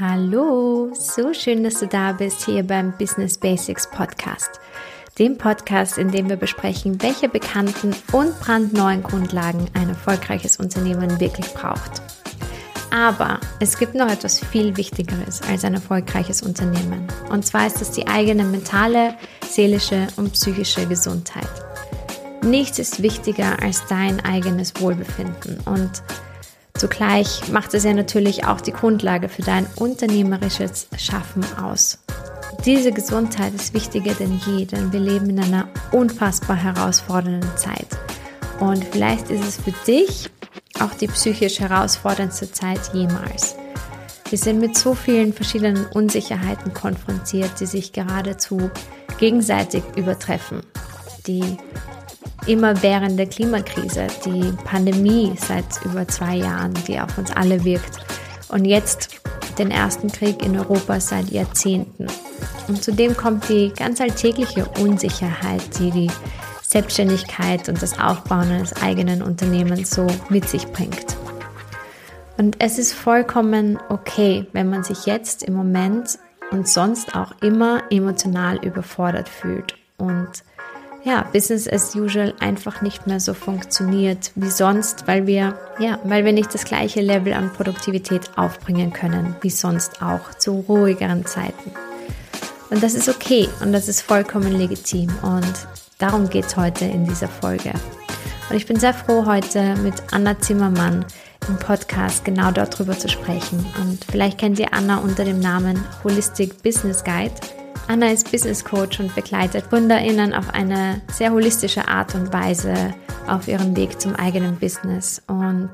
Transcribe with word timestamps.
Hallo, 0.00 0.90
so 0.94 1.34
schön, 1.34 1.64
dass 1.64 1.80
du 1.80 1.86
da 1.86 2.12
bist 2.12 2.44
hier 2.44 2.62
beim 2.62 2.92
Business 2.96 3.36
Basics 3.36 3.90
Podcast. 3.90 4.60
Dem 5.18 5.36
Podcast, 5.36 5.98
in 5.98 6.12
dem 6.12 6.28
wir 6.28 6.36
besprechen, 6.36 7.02
welche 7.02 7.28
bekannten 7.28 7.94
und 8.12 8.38
brandneuen 8.38 9.02
Grundlagen 9.02 9.66
ein 9.74 9.88
erfolgreiches 9.88 10.58
Unternehmen 10.58 11.18
wirklich 11.18 11.52
braucht. 11.52 12.00
Aber 12.90 13.40
es 13.58 13.76
gibt 13.76 13.94
noch 13.94 14.08
etwas 14.08 14.38
viel 14.38 14.76
Wichtigeres 14.76 15.42
als 15.42 15.64
ein 15.64 15.74
erfolgreiches 15.74 16.42
Unternehmen. 16.42 17.08
Und 17.30 17.44
zwar 17.44 17.66
ist 17.66 17.82
es 17.82 17.90
die 17.90 18.06
eigene 18.06 18.44
mentale, 18.44 19.14
seelische 19.48 20.06
und 20.16 20.32
psychische 20.32 20.86
Gesundheit. 20.86 21.50
Nichts 22.42 22.78
ist 22.78 23.02
wichtiger 23.02 23.60
als 23.60 23.84
dein 23.88 24.24
eigenes 24.24 24.80
Wohlbefinden. 24.80 25.58
Und 25.64 26.02
zugleich 26.78 27.48
macht 27.50 27.74
es 27.74 27.84
ja 27.84 27.92
natürlich 27.92 28.46
auch 28.46 28.60
die 28.60 28.72
Grundlage 28.72 29.28
für 29.28 29.42
dein 29.42 29.66
unternehmerisches 29.76 30.88
Schaffen 30.96 31.44
aus. 31.62 31.98
Diese 32.64 32.92
Gesundheit 32.92 33.54
ist 33.54 33.74
wichtiger 33.74 34.14
denn 34.14 34.40
je, 34.46 34.64
denn 34.64 34.92
wir 34.92 35.00
leben 35.00 35.30
in 35.30 35.40
einer 35.40 35.68
unfassbar 35.92 36.56
herausfordernden 36.56 37.56
Zeit. 37.56 37.86
Und 38.60 38.84
vielleicht 38.84 39.30
ist 39.30 39.44
es 39.44 39.56
für 39.56 39.72
dich 39.86 40.30
auch 40.80 40.94
die 40.94 41.06
psychisch 41.08 41.60
herausforderndste 41.60 42.50
Zeit 42.50 42.80
jemals. 42.92 43.56
Wir 44.28 44.38
sind 44.38 44.60
mit 44.60 44.76
so 44.76 44.94
vielen 44.94 45.32
verschiedenen 45.32 45.86
Unsicherheiten 45.86 46.74
konfrontiert, 46.74 47.50
die 47.60 47.66
sich 47.66 47.92
geradezu 47.92 48.70
gegenseitig 49.18 49.82
übertreffen. 49.96 50.62
Die 51.26 51.56
immerwährende 52.46 53.26
Klimakrise, 53.26 54.06
die 54.24 54.52
Pandemie 54.64 55.32
seit 55.36 55.64
über 55.84 56.06
zwei 56.08 56.36
Jahren, 56.36 56.74
die 56.86 57.00
auf 57.00 57.16
uns 57.18 57.30
alle 57.32 57.64
wirkt 57.64 57.98
und 58.48 58.64
jetzt 58.64 59.20
den 59.58 59.70
ersten 59.70 60.10
Krieg 60.10 60.44
in 60.44 60.58
Europa 60.58 61.00
seit 61.00 61.30
Jahrzehnten. 61.30 62.06
Und 62.68 62.82
zudem 62.82 63.16
kommt 63.16 63.48
die 63.48 63.72
ganz 63.76 64.00
alltägliche 64.00 64.66
Unsicherheit, 64.80 65.62
die 65.78 65.90
die 65.90 66.10
Selbstständigkeit 66.62 67.68
und 67.68 67.80
das 67.82 67.98
Aufbauen 67.98 68.50
eines 68.50 68.74
eigenen 68.82 69.22
Unternehmens 69.22 69.90
so 69.90 70.06
mit 70.28 70.48
sich 70.48 70.66
bringt. 70.66 71.16
Und 72.36 72.56
es 72.60 72.78
ist 72.78 72.92
vollkommen 72.92 73.78
okay, 73.88 74.46
wenn 74.52 74.70
man 74.70 74.84
sich 74.84 75.06
jetzt 75.06 75.42
im 75.42 75.54
Moment 75.54 76.18
und 76.50 76.68
sonst 76.68 77.16
auch 77.16 77.32
immer 77.42 77.82
emotional 77.90 78.58
überfordert 78.64 79.28
fühlt 79.28 79.74
und 79.96 80.28
ja, 81.08 81.22
Business 81.32 81.66
as 81.66 81.94
usual 81.96 82.34
einfach 82.38 82.82
nicht 82.82 83.06
mehr 83.06 83.18
so 83.18 83.32
funktioniert 83.32 84.30
wie 84.34 84.50
sonst, 84.50 85.06
weil 85.06 85.26
wir, 85.26 85.58
ja, 85.78 85.98
weil 86.04 86.26
wir 86.26 86.34
nicht 86.34 86.52
das 86.52 86.64
gleiche 86.64 87.00
Level 87.00 87.32
an 87.32 87.50
Produktivität 87.50 88.30
aufbringen 88.36 88.92
können 88.92 89.34
wie 89.40 89.48
sonst 89.48 90.02
auch 90.02 90.34
zu 90.36 90.64
ruhigeren 90.68 91.24
Zeiten. 91.24 91.72
Und 92.68 92.82
das 92.82 92.92
ist 92.92 93.08
okay 93.08 93.48
und 93.62 93.72
das 93.72 93.88
ist 93.88 94.02
vollkommen 94.02 94.52
legitim 94.52 95.10
und 95.22 95.54
darum 95.96 96.28
geht 96.28 96.44
es 96.44 96.56
heute 96.58 96.84
in 96.84 97.06
dieser 97.06 97.28
Folge. 97.28 97.72
Und 98.50 98.56
ich 98.56 98.66
bin 98.66 98.78
sehr 98.78 98.92
froh, 98.92 99.24
heute 99.24 99.76
mit 99.76 99.94
Anna 100.10 100.38
Zimmermann 100.38 101.06
im 101.48 101.58
Podcast 101.58 102.26
genau 102.26 102.50
darüber 102.50 102.98
zu 102.98 103.08
sprechen. 103.08 103.64
Und 103.80 104.04
vielleicht 104.10 104.36
kennt 104.36 104.58
ihr 104.58 104.74
Anna 104.74 104.98
unter 104.98 105.24
dem 105.24 105.40
Namen 105.40 105.82
Holistic 106.04 106.62
Business 106.62 107.02
Guide. 107.02 107.32
Anna 107.88 108.10
ist 108.10 108.30
Business 108.30 108.66
Coach 108.66 109.00
und 109.00 109.14
begleitet 109.14 109.70
GründerInnen 109.70 110.34
auf 110.34 110.52
eine 110.52 111.00
sehr 111.10 111.32
holistische 111.32 111.88
Art 111.88 112.14
und 112.14 112.34
Weise 112.34 112.92
auf 113.26 113.48
ihrem 113.48 113.74
Weg 113.76 113.98
zum 113.98 114.14
eigenen 114.14 114.56
Business. 114.56 115.22
Und 115.26 115.70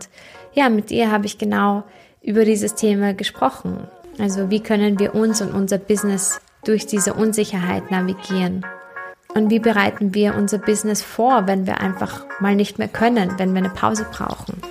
ja, 0.53 0.69
mit 0.69 0.93
ihr 0.93 1.11
habe 1.11 1.27
ich 1.27 1.39
genau 1.39 1.83
über 2.23 2.45
dieses 2.45 2.77
Thema 2.77 3.15
gesprochen. 3.15 3.89
Also 4.21 4.49
wie 4.49 4.61
können 4.61 5.01
wir 5.01 5.17
uns 5.17 5.43
und 5.43 5.53
unser 5.53 5.79
Business 5.79 6.41
durch 6.65 6.87
diese 6.87 7.15
Unsicherheit 7.15 7.91
navigieren? 7.91 8.65
Und 9.35 9.51
wie 9.51 9.59
bereiten 9.59 10.15
wir 10.15 10.37
unser 10.37 10.59
Business 10.59 11.03
vor, 11.03 11.49
wenn 11.49 11.67
wir 11.67 11.81
einfach 11.81 12.25
mal 12.39 12.55
nicht 12.55 12.79
mehr 12.79 12.87
können, 12.87 13.33
wenn 13.39 13.55
wir 13.55 13.59
eine 13.59 13.71
Pause 13.71 14.07
brauchen? 14.09 14.63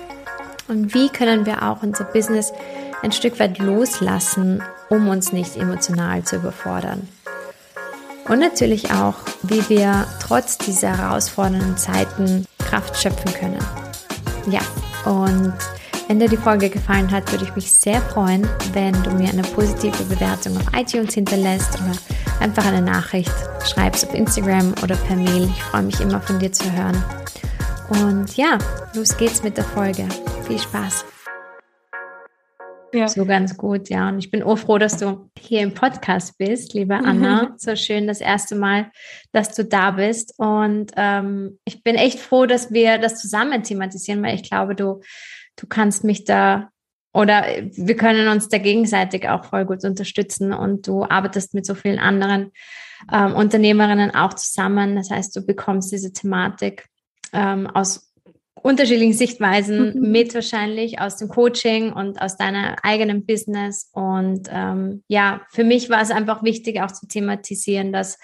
Und 0.66 0.94
wie 0.94 1.10
können 1.10 1.44
wir 1.44 1.62
auch 1.62 1.82
unser 1.82 2.04
Business 2.04 2.54
ein 3.02 3.12
Stück 3.12 3.38
weit 3.38 3.58
loslassen, 3.58 4.62
um 4.88 5.08
uns 5.08 5.30
nicht 5.30 5.58
emotional 5.58 6.22
zu 6.22 6.36
überfordern? 6.36 7.06
Und 8.28 8.38
natürlich 8.38 8.90
auch, 8.90 9.14
wie 9.42 9.68
wir 9.68 10.06
trotz 10.20 10.56
dieser 10.58 10.96
herausfordernden 10.96 11.76
Zeiten 11.76 12.46
Kraft 12.58 12.96
schöpfen 12.96 13.32
können. 13.34 13.58
Ja, 14.46 14.60
und 15.04 15.52
wenn 16.08 16.18
dir 16.18 16.28
die 16.28 16.36
Folge 16.36 16.68
gefallen 16.68 17.10
hat, 17.10 17.30
würde 17.32 17.44
ich 17.44 17.54
mich 17.54 17.72
sehr 17.72 18.00
freuen, 18.00 18.46
wenn 18.72 18.94
du 19.02 19.10
mir 19.10 19.28
eine 19.28 19.42
positive 19.42 20.02
Bewertung 20.04 20.56
auf 20.56 20.66
iTunes 20.74 21.14
hinterlässt 21.14 21.74
oder 21.80 21.92
einfach 22.40 22.66
eine 22.66 22.82
Nachricht 22.82 23.32
schreibst 23.66 24.06
auf 24.06 24.14
Instagram 24.14 24.74
oder 24.82 24.96
per 24.96 25.16
Mail. 25.16 25.44
Ich 25.44 25.62
freue 25.62 25.82
mich 25.82 26.00
immer 26.00 26.20
von 26.20 26.38
dir 26.38 26.52
zu 26.52 26.70
hören. 26.72 27.02
Und 27.88 28.36
ja, 28.36 28.58
los 28.94 29.16
geht's 29.16 29.42
mit 29.42 29.56
der 29.56 29.64
Folge. 29.64 30.06
Viel 30.46 30.58
Spaß. 30.58 31.04
Ja. 32.94 33.08
So 33.08 33.26
ganz 33.26 33.56
gut, 33.56 33.88
ja. 33.88 34.08
Und 34.08 34.20
ich 34.20 34.30
bin 34.30 34.42
auch 34.42 34.56
froh, 34.56 34.78
dass 34.78 34.98
du 34.98 35.28
hier 35.38 35.60
im 35.62 35.74
Podcast 35.74 36.38
bist, 36.38 36.74
liebe 36.74 36.94
Anna. 36.94 37.42
Mhm. 37.42 37.54
So 37.56 37.74
schön 37.74 38.06
das 38.06 38.20
erste 38.20 38.54
Mal, 38.54 38.90
dass 39.32 39.54
du 39.54 39.64
da 39.64 39.90
bist. 39.90 40.34
Und 40.38 40.92
ähm, 40.96 41.58
ich 41.64 41.82
bin 41.82 41.96
echt 41.96 42.20
froh, 42.20 42.46
dass 42.46 42.72
wir 42.72 42.98
das 42.98 43.20
zusammen 43.20 43.64
thematisieren, 43.64 44.22
weil 44.22 44.36
ich 44.36 44.48
glaube, 44.48 44.76
du, 44.76 45.00
du 45.56 45.66
kannst 45.66 46.04
mich 46.04 46.24
da 46.24 46.70
oder 47.12 47.44
wir 47.72 47.96
können 47.96 48.28
uns 48.28 48.48
da 48.48 48.58
gegenseitig 48.58 49.28
auch 49.28 49.44
voll 49.44 49.64
gut 49.64 49.84
unterstützen 49.84 50.52
und 50.52 50.86
du 50.88 51.04
arbeitest 51.04 51.54
mit 51.54 51.64
so 51.64 51.74
vielen 51.74 52.00
anderen 52.00 52.50
ähm, 53.12 53.34
Unternehmerinnen 53.34 54.14
auch 54.14 54.34
zusammen. 54.34 54.96
Das 54.96 55.10
heißt, 55.10 55.34
du 55.34 55.44
bekommst 55.44 55.92
diese 55.92 56.12
Thematik 56.12 56.86
ähm, 57.32 57.68
aus 57.68 58.13
unterschiedlichen 58.64 59.12
Sichtweisen 59.12 59.94
mhm. 59.94 60.10
mit 60.10 60.34
wahrscheinlich 60.34 60.98
aus 60.98 61.18
dem 61.18 61.28
Coaching 61.28 61.92
und 61.92 62.22
aus 62.22 62.38
deiner 62.38 62.76
eigenen 62.82 63.26
Business. 63.26 63.90
Und 63.92 64.48
ähm, 64.50 65.04
ja, 65.06 65.42
für 65.50 65.64
mich 65.64 65.90
war 65.90 66.00
es 66.00 66.10
einfach 66.10 66.42
wichtig, 66.42 66.80
auch 66.80 66.90
zu 66.90 67.06
thematisieren, 67.06 67.92
dass, 67.92 68.18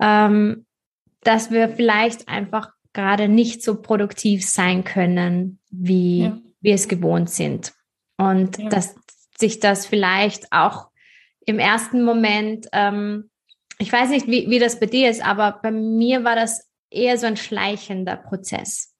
ähm, 0.00 0.64
dass 1.22 1.50
wir 1.50 1.68
vielleicht 1.68 2.26
einfach 2.26 2.70
gerade 2.94 3.28
nicht 3.28 3.62
so 3.62 3.82
produktiv 3.82 4.48
sein 4.48 4.82
können, 4.82 5.58
wie 5.70 6.22
ja. 6.22 6.38
wir 6.62 6.74
es 6.74 6.88
gewohnt 6.88 7.28
sind. 7.28 7.74
Und 8.16 8.56
ja. 8.56 8.70
dass 8.70 8.94
sich 9.38 9.60
das 9.60 9.84
vielleicht 9.84 10.52
auch 10.52 10.88
im 11.44 11.58
ersten 11.58 12.02
Moment, 12.02 12.66
ähm, 12.72 13.28
ich 13.78 13.92
weiß 13.92 14.08
nicht, 14.08 14.26
wie, 14.26 14.48
wie 14.48 14.58
das 14.58 14.80
bei 14.80 14.86
dir 14.86 15.10
ist, 15.10 15.22
aber 15.22 15.60
bei 15.62 15.70
mir 15.70 16.24
war 16.24 16.34
das 16.34 16.66
eher 16.88 17.18
so 17.18 17.26
ein 17.26 17.36
schleichender 17.36 18.16
Prozess. 18.16 18.90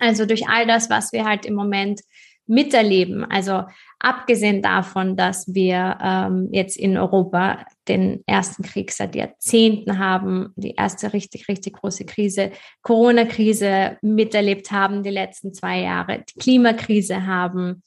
Also 0.00 0.26
durch 0.26 0.48
all 0.48 0.66
das, 0.66 0.90
was 0.90 1.12
wir 1.12 1.24
halt 1.24 1.46
im 1.46 1.54
Moment 1.54 2.00
miterleben. 2.48 3.24
Also 3.24 3.64
abgesehen 4.00 4.62
davon, 4.62 5.16
dass 5.16 5.54
wir 5.54 5.98
ähm, 6.02 6.48
jetzt 6.50 6.76
in 6.76 6.96
Europa 6.96 7.66
den 7.86 8.22
ersten 8.26 8.62
Krieg 8.62 8.90
seit 8.90 9.14
Jahrzehnten 9.14 9.98
haben, 9.98 10.52
die 10.56 10.74
erste 10.74 11.12
richtig, 11.12 11.48
richtig 11.48 11.74
große 11.74 12.06
Krise, 12.06 12.50
Corona-Krise 12.82 13.98
miterlebt 14.00 14.72
haben 14.72 15.02
die 15.02 15.10
letzten 15.10 15.52
zwei 15.52 15.80
Jahre, 15.80 16.24
die 16.28 16.38
Klimakrise 16.40 17.26
haben. 17.26 17.82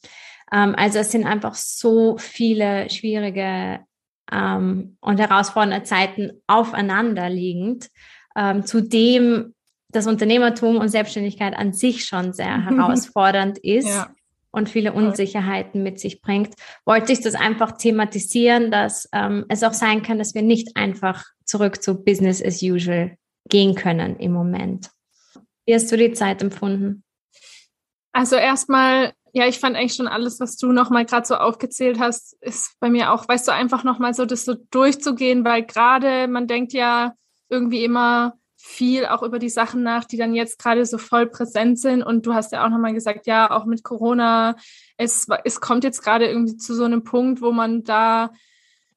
Ähm, 0.54 0.76
also 0.78 1.00
es 1.00 1.12
sind 1.12 1.26
einfach 1.26 1.56
so 1.56 2.18
viele 2.18 2.90
schwierige 2.92 3.80
ähm, 4.32 4.98
und 5.02 5.20
herausfordernde 5.20 5.84
Zeiten 5.84 6.32
aufeinanderliegend. 6.46 7.90
Ähm, 8.36 8.64
zudem 8.64 9.56
das 9.92 10.08
Unternehmertum 10.08 10.78
und 10.78 10.90
Selbstständigkeit 10.90 11.56
an 11.56 11.74
sich 11.74 12.06
schon 12.06 12.34
sehr 12.34 12.66
herausfordernd 12.66 13.58
ist 13.58 13.88
ja. 13.88 14.10
und 14.52 14.70
viele 14.70 14.94
Unsicherheiten 14.94 15.84
mit 15.84 16.00
sich 16.00 16.22
bringt, 16.22 16.54
wollte 16.86 17.14
ich 17.14 17.22
das 17.22 17.36
einfach 17.36 17.74
thematisieren, 17.74 18.72
dass 18.72 19.08
ähm, 19.14 19.46
es 19.50 19.64
auch 19.64 19.74
sein 19.74 20.04
kann, 20.04 20.18
dass 20.18 20.34
wir 20.34 20.42
nicht 20.42 20.78
einfach 20.78 21.26
zurück 21.46 21.84
zu 21.84 22.04
Business 22.04 22.44
as 22.44 22.62
usual 22.62 23.18
gehen 23.50 23.76
können 23.76 24.18
im 24.18 24.32
Moment. 24.32 24.90
Wie 25.66 25.76
hast 25.76 25.92
du 25.92 25.98
die 25.98 26.14
Zeit 26.14 26.42
empfunden? 26.42 27.04
Also 28.14 28.36
erstmal, 28.36 29.14
ja, 29.34 29.48
ich 29.48 29.60
fand 29.60 29.76
eigentlich 29.76 29.96
schon 29.96 30.08
alles, 30.08 30.40
was 30.40 30.58
du 30.58 30.72
nochmal 30.72 31.06
gerade 31.06 31.26
so 31.26 31.36
aufgezählt 31.36 32.00
hast, 32.00 32.36
ist 32.42 32.76
bei 32.80 32.90
mir 32.90 33.12
auch, 33.12 33.28
weißt 33.28 33.48
du, 33.48 33.54
einfach 33.54 33.84
nochmal 33.84 34.14
so 34.14 34.26
das 34.26 34.46
so 34.46 34.56
durchzugehen, 34.72 35.46
weil 35.46 35.64
gerade 35.64 36.28
man 36.28 36.48
denkt 36.48 36.74
ja 36.74 37.14
irgendwie 37.50 37.84
immer, 37.84 38.38
viel 38.64 39.06
auch 39.06 39.24
über 39.24 39.40
die 39.40 39.50
Sachen 39.50 39.84
nach, 39.84 40.06
die 40.06 40.18
dann 40.18 40.34
jetzt 40.34 40.60
gerade 40.60 40.86
so 40.86 40.98
voll 40.98 41.28
präsent 41.28 41.80
sind. 41.80 42.04
Und 42.04 42.26
du 42.26 42.34
hast 42.34 42.52
ja 42.52 42.66
auch 42.66 42.70
nochmal 42.70 42.94
gesagt, 42.94 43.28
ja, 43.28 43.52
auch 43.52 43.66
mit 43.66 43.84
Corona, 43.84 44.56
es, 44.98 45.28
es 45.44 45.62
kommt 45.62 45.84
jetzt 45.84 46.04
gerade 46.04 46.28
irgendwie 46.28 46.58
zu 46.58 46.74
so 46.76 46.84
einem 46.84 47.04
Punkt, 47.04 47.42
wo 47.42 47.52
man 47.52 47.84
da 47.84 48.32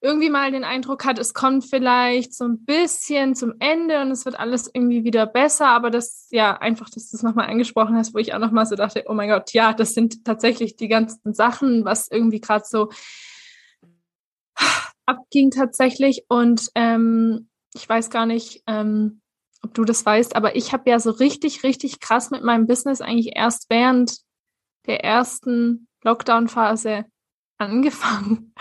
irgendwie 0.05 0.29
mal 0.29 0.53
den 0.53 0.65
Eindruck 0.65 1.07
hat, 1.07 1.19
es 1.19 1.33
kommt 1.33 1.65
vielleicht 1.65 2.35
so 2.35 2.45
ein 2.45 2.67
bisschen 2.67 3.35
zum 3.35 3.55
Ende 3.59 4.03
und 4.03 4.11
es 4.11 4.27
wird 4.27 4.39
alles 4.39 4.71
irgendwie 4.73 5.03
wieder 5.03 5.25
besser. 5.25 5.69
Aber 5.69 5.89
das, 5.91 6.29
ja, 6.31 6.59
einfach, 6.59 6.91
dass 6.91 7.11
du 7.11 7.17
es 7.17 7.23
nochmal 7.23 7.49
angesprochen 7.49 7.97
hast, 7.97 8.15
wo 8.15 8.19
ich 8.19 8.35
auch 8.35 8.39
nochmal 8.39 8.67
so 8.67 8.77
dachte, 8.77 9.05
oh 9.07 9.15
mein 9.15 9.31
Gott, 9.31 9.55
ja, 9.55 9.73
das 9.73 9.95
sind 9.95 10.27
tatsächlich 10.27 10.77
die 10.77 10.89
ganzen 10.89 11.33
Sachen, 11.33 11.87
was 11.87 12.11
irgendwie 12.11 12.43
gerade 12.43 12.67
so 12.69 12.91
abging 15.07 15.51
tatsächlich. 15.51 16.27
Und 16.29 16.71
ähm, 16.75 17.49
ich 17.73 17.89
weiß 17.89 18.11
gar 18.11 18.27
nicht, 18.27 18.63
ähm, 18.67 19.23
ob 19.65 19.75
du 19.75 19.85
das 19.85 20.05
weißt, 20.05 20.37
aber 20.37 20.57
ich 20.57 20.73
habe 20.73 20.91
ja 20.91 21.01
so 21.01 21.11
richtig, 21.11 21.63
richtig 21.63 22.01
krass 22.01 22.31
mit 22.31 22.45
meinem 22.45 22.67
Business 22.67 23.01
eigentlich 23.01 23.35
erst 23.35 23.71
während 23.71 24.19
der 24.87 25.03
ersten 25.03 25.89
Lockdown-Phase 26.03 27.07
angefangen. 27.59 28.53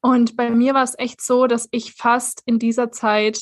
Und 0.00 0.36
bei 0.36 0.50
mir 0.50 0.74
war 0.74 0.84
es 0.84 0.98
echt 0.98 1.20
so, 1.20 1.46
dass 1.46 1.68
ich 1.72 1.94
fast 1.94 2.42
in 2.46 2.58
dieser 2.58 2.90
Zeit 2.90 3.40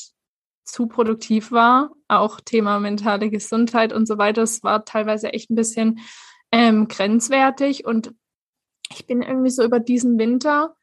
zu 0.64 0.86
produktiv 0.86 1.52
war. 1.52 1.92
Auch 2.08 2.40
Thema 2.40 2.80
mentale 2.80 3.30
Gesundheit 3.30 3.92
und 3.92 4.06
so 4.06 4.18
weiter. 4.18 4.42
Es 4.42 4.62
war 4.62 4.84
teilweise 4.84 5.32
echt 5.32 5.50
ein 5.50 5.56
bisschen 5.56 6.00
ähm, 6.50 6.88
grenzwertig. 6.88 7.84
Und 7.84 8.14
ich 8.90 9.06
bin 9.06 9.22
irgendwie 9.22 9.50
so 9.50 9.62
über 9.62 9.78
diesen 9.78 10.18
Winter 10.18 10.74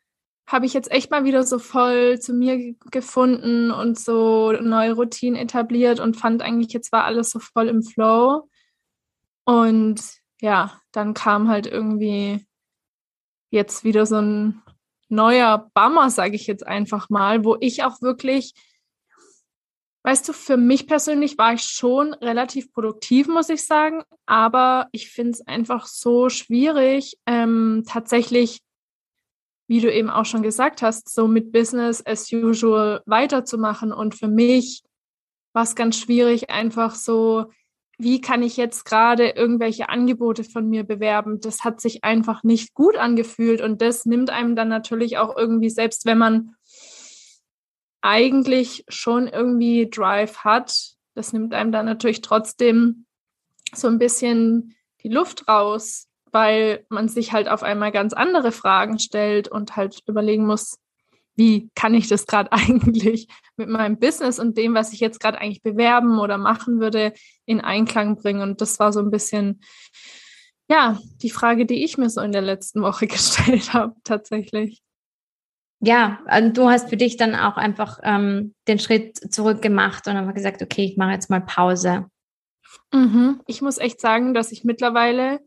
habe 0.48 0.66
ich 0.66 0.74
jetzt 0.74 0.92
echt 0.92 1.12
mal 1.12 1.24
wieder 1.24 1.44
so 1.44 1.60
voll 1.60 2.20
zu 2.20 2.34
mir 2.34 2.76
gefunden 2.92 3.72
und 3.72 3.98
so 3.98 4.52
neue 4.52 4.94
Routinen 4.94 5.40
etabliert 5.40 6.00
und 6.00 6.18
fand 6.18 6.42
eigentlich, 6.42 6.74
jetzt 6.74 6.92
war 6.92 7.06
alles 7.06 7.32
so 7.32 7.40
voll 7.40 7.70
im 7.70 7.84
Flow. 7.84 8.50
Und 9.46 10.02
ja, 10.42 10.82
dann 10.92 11.14
kam 11.14 11.48
halt 11.48 11.68
irgendwie 11.68 12.46
jetzt 13.52 13.84
wieder 13.84 14.06
so 14.06 14.18
ein 14.18 14.62
neuer 15.10 15.70
Bummer, 15.74 16.10
sage 16.10 16.36
ich 16.36 16.48
jetzt 16.48 16.66
einfach 16.66 17.10
mal, 17.10 17.44
wo 17.44 17.58
ich 17.60 17.84
auch 17.84 18.02
wirklich, 18.02 18.54
weißt 20.04 20.28
du, 20.30 20.34
für 20.34 20.58
mich 20.58 20.88
persönlich 20.88 21.38
war 21.38 21.54
ich 21.54 21.64
schon 21.64 22.14
relativ 22.14 22.72
produktiv, 22.74 23.28
muss 23.28 23.50
ich 23.50 23.66
sagen, 23.66 24.04
aber 24.26 24.88
ich 24.92 25.12
finde 25.12 25.32
es 25.32 25.48
einfach 25.48 25.86
so 25.86 26.30
schwierig, 26.30 27.18
ähm, 27.26 27.84
tatsächlich 27.88 28.62
wie 29.72 29.80
du 29.80 29.90
eben 29.90 30.10
auch 30.10 30.26
schon 30.26 30.44
gesagt 30.44 30.82
hast, 30.82 31.08
so 31.08 31.30
mit 31.30 31.54
Business 31.54 32.06
as 32.06 32.30
usual 32.30 33.02
weiterzumachen. 33.06 33.94
Und 33.94 34.16
für 34.16 34.28
mich 34.28 34.84
war 35.54 35.64
es 35.64 35.76
ganz 35.76 35.98
schwierig, 35.98 36.50
einfach 36.50 36.94
so, 36.94 37.46
wie 37.98 38.20
kann 38.20 38.44
ich 38.44 38.58
jetzt 38.58 38.84
gerade 38.84 39.30
irgendwelche 39.30 39.88
Angebote 39.88 40.44
von 40.44 40.68
mir 40.68 40.84
bewerben? 40.84 41.40
Das 41.40 41.64
hat 41.64 41.80
sich 41.80 42.04
einfach 42.04 42.44
nicht 42.44 42.74
gut 42.74 42.98
angefühlt. 42.98 43.62
Und 43.62 43.82
das 43.82 44.06
nimmt 44.06 44.30
einem 44.30 44.58
dann 44.58 44.68
natürlich 44.68 45.18
auch 45.18 45.38
irgendwie, 45.38 45.70
selbst 45.70 46.06
wenn 46.06 46.18
man 46.18 46.54
eigentlich 48.02 48.84
schon 48.90 49.30
irgendwie 49.30 49.90
Drive 49.90 50.40
hat, 50.40 50.96
das 51.16 51.32
nimmt 51.32 51.54
einem 51.54 51.72
dann 51.72 51.86
natürlich 51.86 52.20
trotzdem 52.20 53.06
so 53.74 53.88
ein 53.88 54.00
bisschen 54.00 54.76
die 55.02 55.08
Luft 55.10 55.48
raus, 55.48 56.10
weil 56.32 56.86
man 56.90 57.08
sich 57.08 57.34
halt 57.34 57.48
auf 57.48 57.64
einmal 57.64 57.92
ganz 57.92 58.14
andere 58.14 58.52
Fragen 58.52 59.00
stellt 59.00 59.48
und 59.48 59.76
halt 59.76 60.02
überlegen 60.08 60.46
muss, 60.46 60.80
wie 61.36 61.70
kann 61.76 61.94
ich 61.94 62.08
das 62.08 62.26
gerade 62.26 62.52
eigentlich 62.52 63.28
mit 63.58 63.70
meinem 63.70 64.00
Business 64.00 64.40
und 64.40 64.58
dem, 64.58 64.74
was 64.74 64.94
ich 64.94 65.00
jetzt 65.00 65.20
gerade 65.20 65.40
eigentlich 65.40 65.64
bewerben 65.64 66.20
oder 66.20 66.38
machen 66.38 66.80
würde, 66.80 67.14
in 67.46 67.62
Einklang 67.62 68.16
bringen. 68.16 68.42
Und 68.42 68.62
das 68.62 68.80
war 68.80 68.94
so 68.94 69.00
ein 69.00 69.12
bisschen, 69.12 69.62
ja, 70.70 71.00
die 71.22 71.30
Frage, 71.30 71.66
die 71.66 71.84
ich 71.84 71.98
mir 71.98 72.10
so 72.10 72.22
in 72.22 72.32
der 72.32 72.42
letzten 72.42 72.82
Woche 72.82 73.08
gestellt 73.08 73.74
habe, 73.74 73.96
tatsächlich. 74.04 74.82
Ja, 75.84 76.20
also 76.26 76.50
du 76.50 76.70
hast 76.70 76.90
für 76.90 76.98
dich 76.98 77.18
dann 77.18 77.34
auch 77.34 77.58
einfach 77.58 78.00
ähm, 78.04 78.54
den 78.68 78.78
Schritt 78.78 79.18
zurück 79.34 79.64
gemacht 79.64 80.08
und 80.08 80.16
haben 80.16 80.32
gesagt, 80.32 80.62
okay, 80.62 80.86
ich 80.86 80.96
mache 80.96 81.14
jetzt 81.14 81.32
mal 81.32 81.42
Pause. 81.42 82.06
Mhm. 82.94 83.42
Ich 83.48 83.64
muss 83.64 83.80
echt 83.80 84.00
sagen, 84.00 84.36
dass 84.36 84.52
ich 84.52 84.64
mittlerweile 84.64 85.40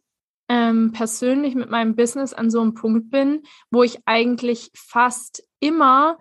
ähm, 0.55 0.93
persönlich 0.93 1.57
mit 1.57 1.69
meinem 1.69 1.97
Business 1.97 2.33
an 2.33 2.49
so 2.49 2.61
einem 2.61 2.75
Punkt 2.75 3.11
bin, 3.11 3.43
wo 3.73 3.83
ich 3.83 3.99
eigentlich 4.05 4.71
fast 4.77 5.43
immer 5.59 6.17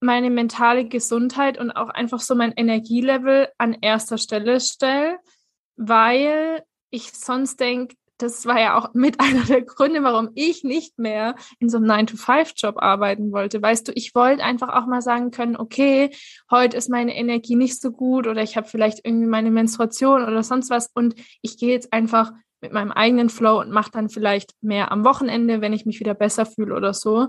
meine 0.00 0.28
mentale 0.28 0.86
Gesundheit 0.86 1.56
und 1.56 1.70
auch 1.70 1.88
einfach 1.88 2.20
so 2.20 2.34
mein 2.34 2.52
Energielevel 2.52 3.48
an 3.56 3.72
erster 3.80 4.18
Stelle 4.18 4.60
stelle, 4.60 5.18
weil 5.76 6.62
ich 6.90 7.10
sonst 7.12 7.58
denke, 7.58 7.96
das 8.18 8.44
war 8.44 8.60
ja 8.60 8.76
auch 8.76 8.92
mit 8.92 9.18
einer 9.20 9.44
der 9.44 9.62
Gründe, 9.62 10.02
warum 10.02 10.28
ich 10.34 10.62
nicht 10.62 10.98
mehr 10.98 11.36
in 11.58 11.70
so 11.70 11.78
einem 11.78 11.90
9-to-5-Job 11.90 12.76
arbeiten 12.76 13.32
wollte. 13.32 13.62
Weißt 13.62 13.88
du, 13.88 13.92
ich 13.94 14.14
wollte 14.14 14.44
einfach 14.44 14.68
auch 14.68 14.86
mal 14.86 15.00
sagen 15.00 15.30
können, 15.30 15.56
okay, 15.56 16.10
heute 16.50 16.76
ist 16.76 16.90
meine 16.90 17.16
Energie 17.16 17.56
nicht 17.56 17.80
so 17.80 17.92
gut 17.92 18.26
oder 18.26 18.42
ich 18.42 18.58
habe 18.58 18.68
vielleicht 18.68 19.00
irgendwie 19.04 19.26
meine 19.26 19.50
Menstruation 19.50 20.22
oder 20.22 20.42
sonst 20.42 20.68
was 20.68 20.90
und 20.92 21.14
ich 21.40 21.56
gehe 21.56 21.70
jetzt 21.70 21.94
einfach 21.94 22.32
mit 22.64 22.72
meinem 22.72 22.92
eigenen 22.92 23.28
Flow 23.28 23.60
und 23.60 23.70
mache 23.70 23.90
dann 23.90 24.08
vielleicht 24.08 24.54
mehr 24.62 24.90
am 24.90 25.04
Wochenende, 25.04 25.60
wenn 25.60 25.74
ich 25.74 25.84
mich 25.84 26.00
wieder 26.00 26.14
besser 26.14 26.46
fühle 26.46 26.74
oder 26.74 26.94
so. 26.94 27.28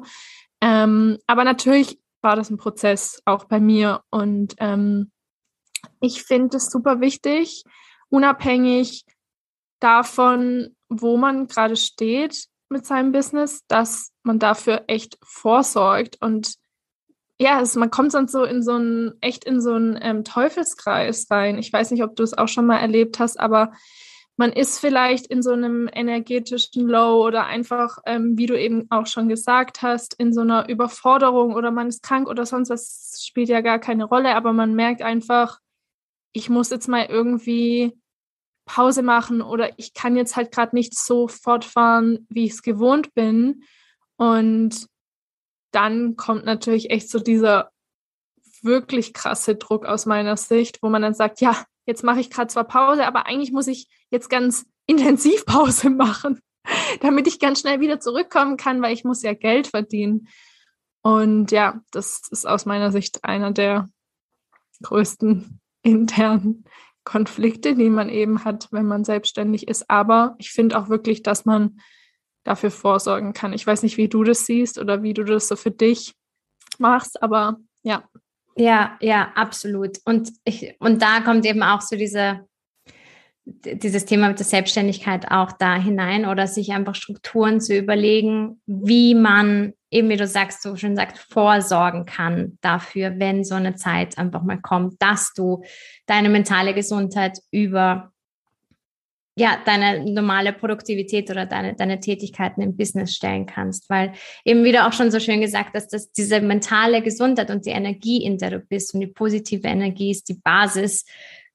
Ähm, 0.61 1.17
aber 1.27 1.43
natürlich 1.43 1.99
war 2.21 2.37
das 2.37 2.49
ein 2.49 2.57
Prozess 2.57 3.21
auch 3.25 3.43
bei 3.43 3.59
mir 3.59 4.01
und 4.09 4.55
ähm, 4.59 5.11
ich 5.99 6.23
finde 6.23 6.55
es 6.57 6.71
super 6.71 7.01
wichtig, 7.01 7.63
unabhängig 8.07 9.05
davon, 9.81 10.73
wo 10.87 11.17
man 11.17 11.47
gerade 11.47 11.75
steht 11.75 12.47
mit 12.69 12.85
seinem 12.85 13.11
Business, 13.11 13.65
dass 13.67 14.13
man 14.23 14.39
dafür 14.39 14.85
echt 14.87 15.17
vorsorgt 15.21 16.17
und 16.21 16.55
ja, 17.37 17.57
also 17.57 17.77
man 17.81 17.91
kommt 17.91 18.13
sonst 18.13 18.31
so 18.31 18.45
in 18.45 18.63
so 18.63 18.71
einen, 18.71 19.15
echt 19.19 19.43
in 19.43 19.59
so 19.59 19.73
einen 19.73 19.99
ähm, 20.01 20.23
Teufelskreis 20.23 21.27
rein. 21.29 21.57
Ich 21.57 21.73
weiß 21.73 21.91
nicht, 21.91 22.01
ob 22.01 22.15
du 22.15 22.23
es 22.23 22.37
auch 22.37 22.47
schon 22.47 22.65
mal 22.65 22.77
erlebt 22.77 23.19
hast, 23.19 23.37
aber 23.37 23.73
man 24.37 24.51
ist 24.51 24.79
vielleicht 24.79 25.27
in 25.27 25.41
so 25.41 25.51
einem 25.51 25.89
energetischen 25.91 26.87
Low 26.87 27.25
oder 27.25 27.45
einfach, 27.45 27.99
ähm, 28.05 28.37
wie 28.37 28.47
du 28.47 28.59
eben 28.59 28.87
auch 28.89 29.07
schon 29.07 29.29
gesagt 29.29 29.81
hast, 29.81 30.13
in 30.15 30.33
so 30.33 30.41
einer 30.41 30.67
Überforderung 30.67 31.53
oder 31.53 31.71
man 31.71 31.87
ist 31.87 32.03
krank 32.03 32.27
oder 32.27 32.45
sonst 32.45 32.69
was, 32.69 33.23
spielt 33.25 33.49
ja 33.49 33.61
gar 33.61 33.79
keine 33.79 34.03
Rolle, 34.03 34.35
aber 34.35 34.51
man 34.51 34.75
merkt 34.75 35.01
einfach, 35.01 35.59
ich 36.33 36.49
muss 36.49 36.69
jetzt 36.69 36.89
mal 36.89 37.05
irgendwie 37.05 37.93
Pause 38.65 39.03
machen 39.03 39.41
oder 39.41 39.77
ich 39.79 39.93
kann 39.93 40.17
jetzt 40.17 40.35
halt 40.35 40.51
gerade 40.51 40.75
nicht 40.75 40.97
so 40.97 41.27
fortfahren, 41.27 42.27
wie 42.29 42.45
ich 42.45 42.53
es 42.53 42.61
gewohnt 42.61 43.13
bin. 43.13 43.63
Und 44.17 44.87
dann 45.71 46.15
kommt 46.17 46.45
natürlich 46.45 46.89
echt 46.89 47.09
so 47.09 47.19
dieser 47.19 47.71
wirklich 48.61 49.13
krasse 49.13 49.55
Druck 49.55 49.85
aus 49.85 50.05
meiner 50.05 50.35
Sicht, 50.35 50.81
wo 50.81 50.89
man 50.89 51.03
dann 51.03 51.13
sagt, 51.13 51.39
ja, 51.41 51.63
jetzt 51.85 52.03
mache 52.03 52.19
ich 52.19 52.29
gerade 52.29 52.47
zwar 52.47 52.65
Pause, 52.65 53.05
aber 53.05 53.25
eigentlich 53.25 53.51
muss 53.51 53.67
ich 53.67 53.87
jetzt 54.09 54.29
ganz 54.29 54.65
intensiv 54.85 55.45
Pause 55.45 55.89
machen, 55.89 56.39
damit 57.01 57.27
ich 57.27 57.39
ganz 57.39 57.59
schnell 57.59 57.79
wieder 57.79 57.99
zurückkommen 57.99 58.57
kann, 58.57 58.81
weil 58.81 58.93
ich 58.93 59.03
muss 59.03 59.21
ja 59.21 59.33
Geld 59.33 59.67
verdienen. 59.67 60.27
Und 61.01 61.51
ja, 61.51 61.81
das 61.91 62.21
ist 62.31 62.47
aus 62.47 62.65
meiner 62.65 62.91
Sicht 62.91 63.23
einer 63.23 63.51
der 63.51 63.87
größten 64.83 65.59
internen 65.83 66.65
Konflikte, 67.03 67.75
die 67.75 67.89
man 67.89 68.09
eben 68.09 68.43
hat, 68.43 68.67
wenn 68.71 68.87
man 68.87 69.03
selbstständig 69.03 69.67
ist. 69.67 69.89
Aber 69.89 70.35
ich 70.39 70.51
finde 70.51 70.79
auch 70.79 70.89
wirklich, 70.89 71.21
dass 71.21 71.45
man 71.45 71.79
dafür 72.43 72.71
vorsorgen 72.71 73.33
kann. 73.33 73.53
Ich 73.53 73.65
weiß 73.65 73.83
nicht, 73.83 73.97
wie 73.97 74.07
du 74.07 74.23
das 74.23 74.45
siehst 74.45 74.79
oder 74.79 75.03
wie 75.03 75.13
du 75.13 75.23
das 75.23 75.47
so 75.47 75.55
für 75.55 75.71
dich 75.71 76.15
machst, 76.79 77.21
aber 77.21 77.57
ja. 77.83 78.03
Ja, 78.57 78.97
ja, 79.01 79.31
absolut. 79.35 79.97
Und 80.05 80.31
ich, 80.45 80.75
und 80.79 81.01
da 81.01 81.19
kommt 81.19 81.45
eben 81.45 81.61
auch 81.61 81.81
so 81.81 81.97
diese, 81.97 82.47
dieses 83.45 84.05
Thema 84.05 84.29
mit 84.29 84.39
der 84.39 84.45
Selbstständigkeit 84.45 85.29
auch 85.29 85.51
da 85.51 85.75
hinein 85.75 86.25
oder 86.25 86.47
sich 86.47 86.71
einfach 86.71 86.95
Strukturen 86.95 87.59
zu 87.59 87.75
überlegen, 87.75 88.61
wie 88.65 89.13
man 89.13 89.73
eben, 89.91 90.09
wie 90.09 90.17
du 90.17 90.27
sagst, 90.27 90.61
so 90.61 90.75
schön 90.75 90.95
sagst, 90.95 91.17
vorsorgen 91.31 92.05
kann 92.05 92.57
dafür, 92.61 93.19
wenn 93.19 93.43
so 93.43 93.55
eine 93.55 93.75
Zeit 93.75 94.17
einfach 94.17 94.43
mal 94.43 94.59
kommt, 94.59 95.01
dass 95.01 95.33
du 95.33 95.63
deine 96.05 96.29
mentale 96.29 96.73
Gesundheit 96.73 97.39
über 97.51 98.11
ja, 99.37 99.61
deine 99.65 100.09
normale 100.09 100.53
Produktivität 100.53 101.29
oder 101.29 101.45
deine, 101.45 101.75
deine 101.75 101.99
Tätigkeiten 101.99 102.61
im 102.61 102.77
Business 102.77 103.13
stellen 103.13 103.45
kannst. 103.45 103.89
Weil 103.89 104.13
eben, 104.45 104.63
wie 104.63 104.71
du 104.71 104.85
auch 104.85 104.93
schon 104.93 105.11
so 105.11 105.19
schön 105.19 105.41
gesagt 105.41 105.75
dass 105.75 106.11
diese 106.11 106.39
mentale 106.39 107.01
Gesundheit 107.01 107.49
und 107.51 107.65
die 107.65 107.71
Energie, 107.71 108.23
in 108.23 108.37
der 108.37 108.51
du 108.51 108.59
bist 108.59 108.93
und 108.93 109.01
die 109.01 109.07
positive 109.07 109.67
Energie 109.67 110.11
ist 110.11 110.29
die 110.29 110.35
Basis 110.41 111.05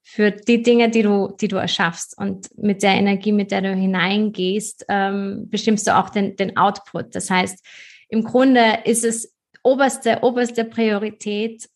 für 0.03 0.31
die 0.31 0.61
Dinge, 0.61 0.89
die 0.89 1.03
du, 1.03 1.35
die 1.39 1.47
du 1.47 1.57
erschaffst. 1.57 2.17
Und 2.17 2.47
mit 2.57 2.83
der 2.83 2.93
Energie, 2.93 3.31
mit 3.31 3.51
der 3.51 3.61
du 3.61 3.73
hineingehst, 3.73 4.85
ähm, 4.89 5.47
bestimmst 5.49 5.87
du 5.87 5.97
auch 5.97 6.09
den, 6.09 6.35
den 6.35 6.57
Output. 6.57 7.15
Das 7.15 7.29
heißt, 7.29 7.65
im 8.09 8.23
Grunde 8.23 8.79
ist 8.85 9.03
es 9.03 9.33
oberste, 9.63 10.19
oberste 10.21 10.65
Priorität 10.65 11.67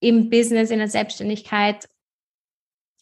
im 0.00 0.28
Business, 0.28 0.70
in 0.70 0.78
der 0.78 0.88
Selbstständigkeit, 0.88 1.88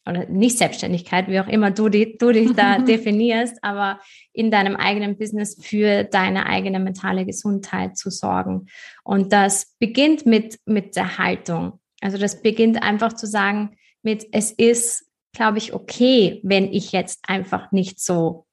oder 0.07 0.27
nicht 0.27 0.59
Selbstständigkeit, 0.59 1.29
wie 1.29 1.41
auch 1.41 1.47
immer 1.47 1.71
du, 1.71 1.89
die, 1.89 2.17
du 2.17 2.33
dich 2.33 2.53
da 2.53 2.79
definierst, 2.85 3.63
aber 3.63 4.01
in 4.33 4.51
deinem 4.51 4.77
eigenen 4.77 5.17
Business 5.19 5.59
für 5.61 6.05
deine 6.05 6.47
eigene 6.47 6.81
mentale 6.81 7.27
Gesundheit 7.27 7.97
zu 7.97 8.11
sorgen. 8.11 8.67
Und 9.05 9.33
das 9.33 9.77
beginnt 9.79 10.27
mit, 10.27 10.59
mit 10.65 10.97
der 10.97 11.19
Haltung. 11.19 11.81
Also 12.01 12.19
das 12.19 12.43
beginnt 12.43 12.83
einfach 12.83 13.13
zu 13.13 13.27
sagen, 13.27 13.77
mit 14.03 14.27
es 14.33 14.51
ist, 14.53 15.07
glaube 15.33 15.59
ich, 15.59 15.75
okay, 15.75 16.41
wenn 16.43 16.73
ich 16.73 16.93
jetzt 16.93 17.21
einfach 17.27 17.71
nicht 17.73 18.01
so 18.01 18.47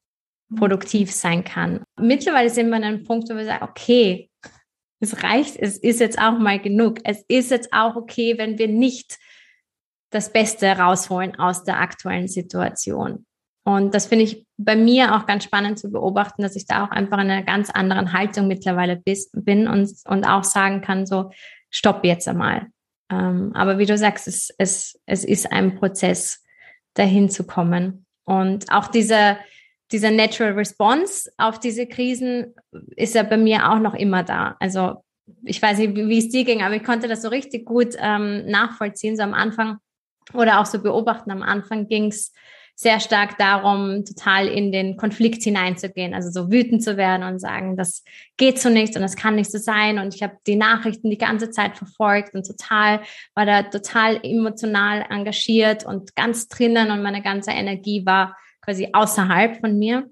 produktiv 0.55 1.11
sein 1.11 1.43
kann. 1.43 1.83
Mittlerweile 1.99 2.49
sind 2.49 2.69
wir 2.69 2.75
an 2.77 2.83
einem 2.83 3.03
Punkt, 3.03 3.29
wo 3.29 3.35
wir 3.35 3.45
sagen, 3.45 3.67
okay, 3.69 4.29
es 4.99 5.23
reicht, 5.23 5.57
es 5.57 5.77
ist 5.77 5.99
jetzt 5.99 6.19
auch 6.19 6.39
mal 6.39 6.59
genug. 6.59 6.99
Es 7.03 7.23
ist 7.27 7.51
jetzt 7.51 7.71
auch 7.71 7.95
okay, 7.95 8.37
wenn 8.37 8.57
wir 8.57 8.67
nicht 8.67 9.17
das 10.09 10.31
Beste 10.31 10.67
rausholen 10.77 11.37
aus 11.37 11.63
der 11.63 11.79
aktuellen 11.79 12.27
Situation. 12.27 13.25
Und 13.63 13.93
das 13.93 14.05
finde 14.05 14.23
ich 14.23 14.45
bei 14.55 14.77
mir 14.77 15.15
auch 15.15 15.25
ganz 15.25 15.43
spannend 15.43 15.77
zu 15.77 15.91
beobachten, 15.91 16.41
dass 16.41 16.55
ich 16.55 16.65
da 16.65 16.85
auch 16.85 16.91
einfach 16.91 17.17
in 17.17 17.29
einer 17.29 17.43
ganz 17.43 17.69
anderen 17.69 18.13
Haltung 18.13 18.47
mittlerweile 18.47 18.95
bis, 18.95 19.29
bin 19.33 19.67
und, 19.67 19.91
und 20.05 20.23
auch 20.23 20.45
sagen 20.45 20.81
kann, 20.81 21.05
so, 21.05 21.31
stopp 21.69 22.05
jetzt 22.05 22.27
einmal. 22.29 22.67
Ähm, 23.11 23.51
aber 23.53 23.77
wie 23.77 23.85
du 23.85 23.97
sagst, 23.97 24.27
es, 24.27 24.53
es, 24.57 24.99
es 25.05 25.25
ist 25.25 25.51
ein 25.51 25.75
Prozess, 25.75 26.43
dahin 26.93 27.29
zu 27.29 27.45
kommen. 27.45 28.05
Und 28.23 28.71
auch 28.71 28.87
diese, 28.87 29.37
dieser 29.91 30.11
Natural 30.11 30.53
Response 30.53 31.29
auf 31.37 31.59
diese 31.59 31.87
Krisen 31.87 32.55
ist 32.95 33.15
ja 33.15 33.23
bei 33.23 33.37
mir 33.37 33.69
auch 33.69 33.79
noch 33.79 33.93
immer 33.93 34.23
da. 34.23 34.55
Also 34.59 35.03
ich 35.43 35.61
weiß 35.61 35.77
nicht, 35.77 35.95
wie 35.95 36.17
es 36.17 36.29
dir 36.29 36.45
ging, 36.45 36.61
aber 36.61 36.75
ich 36.75 36.83
konnte 36.83 37.07
das 37.07 37.21
so 37.21 37.29
richtig 37.29 37.65
gut 37.65 37.95
ähm, 37.99 38.45
nachvollziehen. 38.45 39.15
So 39.15 39.23
am 39.23 39.33
Anfang 39.33 39.77
oder 40.33 40.59
auch 40.59 40.65
so 40.65 40.81
beobachten. 40.81 41.31
Am 41.31 41.43
Anfang 41.43 41.87
ging 41.87 42.07
es 42.07 42.33
sehr 42.79 42.99
stark 42.99 43.39
darum, 43.39 44.05
total 44.05 44.47
in 44.47 44.71
den 44.71 44.97
Konflikt 44.97 45.41
hineinzugehen, 45.41 46.13
also 46.13 46.29
so 46.29 46.51
wütend 46.51 46.83
zu 46.83 46.95
werden 46.95 47.23
und 47.23 47.39
sagen, 47.39 47.75
das 47.75 48.03
geht 48.37 48.59
so 48.59 48.69
nicht 48.69 48.95
und 48.95 49.01
das 49.01 49.15
kann 49.15 49.35
nicht 49.35 49.51
so 49.51 49.57
sein. 49.57 49.97
Und 49.97 50.13
ich 50.13 50.21
habe 50.21 50.37
die 50.45 50.55
Nachrichten 50.55 51.09
die 51.09 51.17
ganze 51.17 51.49
Zeit 51.49 51.75
verfolgt 51.75 52.35
und 52.35 52.45
total, 52.45 53.01
war 53.33 53.47
da 53.47 53.63
total 53.63 54.19
emotional 54.21 55.03
engagiert 55.09 55.87
und 55.87 56.15
ganz 56.15 56.49
drinnen 56.49 56.91
und 56.91 57.01
meine 57.01 57.23
ganze 57.23 57.49
Energie 57.49 58.05
war 58.05 58.37
quasi 58.61 58.89
außerhalb 58.93 59.59
von 59.59 59.79
mir. 59.79 60.11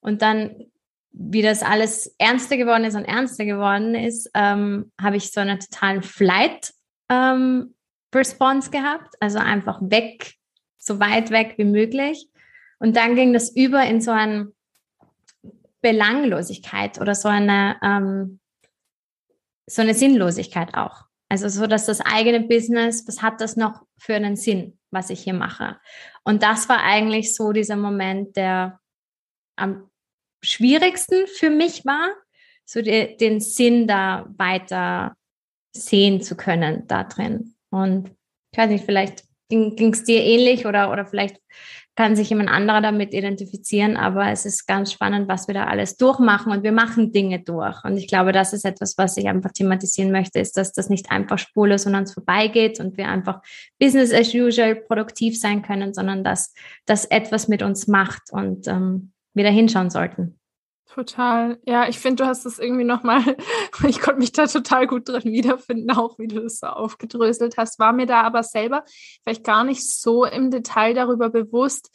Und 0.00 0.20
dann, 0.20 0.54
wie 1.12 1.40
das 1.40 1.62
alles 1.62 2.14
ernster 2.18 2.58
geworden 2.58 2.84
ist 2.84 2.94
und 2.94 3.06
ernster 3.06 3.46
geworden 3.46 3.94
ist, 3.94 4.30
ähm, 4.34 4.92
habe 5.00 5.16
ich 5.16 5.32
so 5.32 5.40
einen 5.40 5.60
totalen 5.60 6.02
Flight 6.02 6.74
ähm, 7.08 7.74
Response 8.14 8.70
gehabt, 8.70 9.14
also 9.20 9.38
einfach 9.38 9.80
weg, 9.82 10.34
so 10.78 11.00
weit 11.00 11.30
weg 11.30 11.54
wie 11.56 11.64
möglich. 11.64 12.28
Und 12.78 12.96
dann 12.96 13.14
ging 13.14 13.32
das 13.32 13.54
über 13.54 13.82
in 13.84 14.00
so 14.00 14.10
eine 14.10 14.52
Belanglosigkeit 15.80 17.00
oder 17.00 17.14
so 17.14 17.28
eine, 17.28 17.76
ähm, 17.82 18.40
so 19.66 19.82
eine 19.82 19.94
Sinnlosigkeit 19.94 20.74
auch. 20.74 21.04
Also 21.28 21.48
so, 21.48 21.66
dass 21.66 21.86
das 21.86 22.00
eigene 22.00 22.40
Business, 22.40 23.06
was 23.06 23.22
hat 23.22 23.40
das 23.40 23.56
noch 23.56 23.82
für 23.98 24.14
einen 24.14 24.36
Sinn, 24.36 24.78
was 24.90 25.10
ich 25.10 25.22
hier 25.22 25.34
mache? 25.34 25.78
Und 26.22 26.42
das 26.42 26.68
war 26.68 26.82
eigentlich 26.82 27.34
so 27.34 27.52
dieser 27.52 27.76
Moment, 27.76 28.36
der 28.36 28.80
am 29.56 29.90
schwierigsten 30.42 31.26
für 31.26 31.50
mich 31.50 31.84
war, 31.84 32.10
so 32.64 32.80
die, 32.80 33.16
den 33.16 33.40
Sinn 33.40 33.88
da 33.88 34.26
weiter 34.36 35.16
sehen 35.72 36.20
zu 36.20 36.36
können 36.36 36.86
da 36.86 37.04
drin. 37.04 37.55
Und 37.70 38.10
ich 38.52 38.58
weiß 38.58 38.70
nicht, 38.70 38.84
vielleicht 38.84 39.24
ging 39.48 39.92
es 39.92 40.04
dir 40.04 40.22
ähnlich 40.22 40.66
oder, 40.66 40.90
oder 40.90 41.06
vielleicht 41.06 41.40
kann 41.96 42.14
sich 42.14 42.28
jemand 42.28 42.50
anderer 42.50 42.82
damit 42.82 43.14
identifizieren, 43.14 43.96
aber 43.96 44.30
es 44.30 44.44
ist 44.44 44.66
ganz 44.66 44.92
spannend, 44.92 45.28
was 45.28 45.48
wir 45.48 45.54
da 45.54 45.64
alles 45.64 45.96
durchmachen 45.96 46.52
und 46.52 46.62
wir 46.62 46.72
machen 46.72 47.10
Dinge 47.10 47.40
durch. 47.40 47.82
Und 47.84 47.96
ich 47.96 48.06
glaube, 48.06 48.32
das 48.32 48.52
ist 48.52 48.66
etwas, 48.66 48.98
was 48.98 49.16
ich 49.16 49.28
einfach 49.28 49.50
thematisieren 49.52 50.12
möchte, 50.12 50.38
ist, 50.38 50.58
dass 50.58 50.72
das 50.72 50.90
nicht 50.90 51.10
einfach 51.10 51.38
spurlos 51.38 51.86
an 51.86 51.94
uns 51.94 52.12
vorbeigeht 52.12 52.80
und 52.80 52.98
wir 52.98 53.08
einfach 53.08 53.40
Business 53.78 54.12
as 54.12 54.34
usual 54.34 54.76
produktiv 54.76 55.40
sein 55.40 55.62
können, 55.62 55.94
sondern 55.94 56.22
dass 56.22 56.52
das 56.84 57.06
etwas 57.06 57.48
mit 57.48 57.62
uns 57.62 57.86
macht 57.86 58.30
und 58.30 58.68
ähm, 58.68 59.12
wir 59.32 59.44
da 59.44 59.50
hinschauen 59.50 59.88
sollten. 59.88 60.38
Total. 60.96 61.60
Ja, 61.66 61.86
ich 61.88 61.98
finde, 61.98 62.22
du 62.22 62.26
hast 62.26 62.46
das 62.46 62.58
irgendwie 62.58 62.84
nochmal, 62.84 63.22
ich 63.86 64.00
konnte 64.00 64.18
mich 64.18 64.32
da 64.32 64.46
total 64.46 64.86
gut 64.86 65.06
drin 65.06 65.24
wiederfinden, 65.24 65.90
auch 65.90 66.18
wie 66.18 66.26
du 66.26 66.40
das 66.40 66.60
so 66.60 66.68
aufgedröselt 66.68 67.58
hast, 67.58 67.78
war 67.78 67.92
mir 67.92 68.06
da 68.06 68.22
aber 68.22 68.42
selber 68.42 68.82
vielleicht 69.22 69.44
gar 69.44 69.62
nicht 69.62 69.86
so 69.86 70.24
im 70.24 70.50
Detail 70.50 70.94
darüber 70.94 71.28
bewusst, 71.28 71.90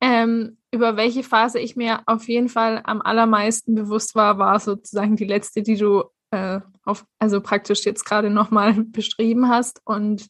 ähm, 0.00 0.58
über 0.72 0.96
welche 0.96 1.22
Phase 1.22 1.60
ich 1.60 1.76
mir 1.76 2.02
auf 2.06 2.26
jeden 2.26 2.48
Fall 2.48 2.80
am 2.82 3.00
allermeisten 3.00 3.76
bewusst 3.76 4.16
war, 4.16 4.38
war 4.38 4.58
sozusagen 4.58 5.14
die 5.14 5.24
letzte, 5.24 5.62
die 5.62 5.76
du 5.76 6.02
äh, 6.32 6.58
auf, 6.84 7.06
also 7.20 7.40
praktisch 7.40 7.84
jetzt 7.84 8.04
gerade 8.04 8.28
nochmal 8.28 8.72
beschrieben 8.86 9.50
hast. 9.50 9.80
Und 9.84 10.26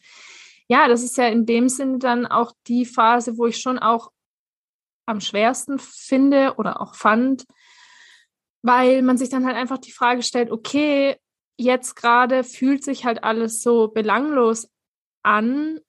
ja, 0.68 0.86
das 0.86 1.02
ist 1.02 1.16
ja 1.16 1.28
in 1.28 1.46
dem 1.46 1.70
Sinne 1.70 1.98
dann 1.98 2.26
auch 2.26 2.52
die 2.66 2.84
Phase, 2.84 3.38
wo 3.38 3.46
ich 3.46 3.58
schon 3.58 3.78
auch 3.78 4.10
am 5.06 5.22
schwersten 5.22 5.78
finde 5.78 6.56
oder 6.58 6.82
auch 6.82 6.94
fand, 6.94 7.46
weil 8.62 9.02
man 9.02 9.18
sich 9.18 9.28
dann 9.28 9.44
halt 9.44 9.56
einfach 9.56 9.78
die 9.78 9.92
Frage 9.92 10.22
stellt, 10.22 10.50
okay, 10.50 11.16
jetzt 11.56 11.94
gerade 11.94 12.44
fühlt 12.44 12.82
sich 12.82 13.04
halt 13.04 13.24
alles 13.24 13.62
so 13.62 13.88
belanglos 13.88 14.68
an 15.22 15.80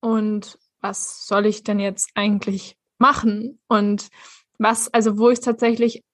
und 0.00 0.58
was 0.80 1.26
soll 1.26 1.46
ich 1.46 1.62
denn 1.62 1.78
jetzt 1.78 2.10
eigentlich 2.14 2.76
machen? 2.98 3.60
Und 3.68 4.08
was, 4.58 4.92
also 4.92 5.18
wo 5.18 5.30
ich 5.30 5.40
tatsächlich 5.40 6.04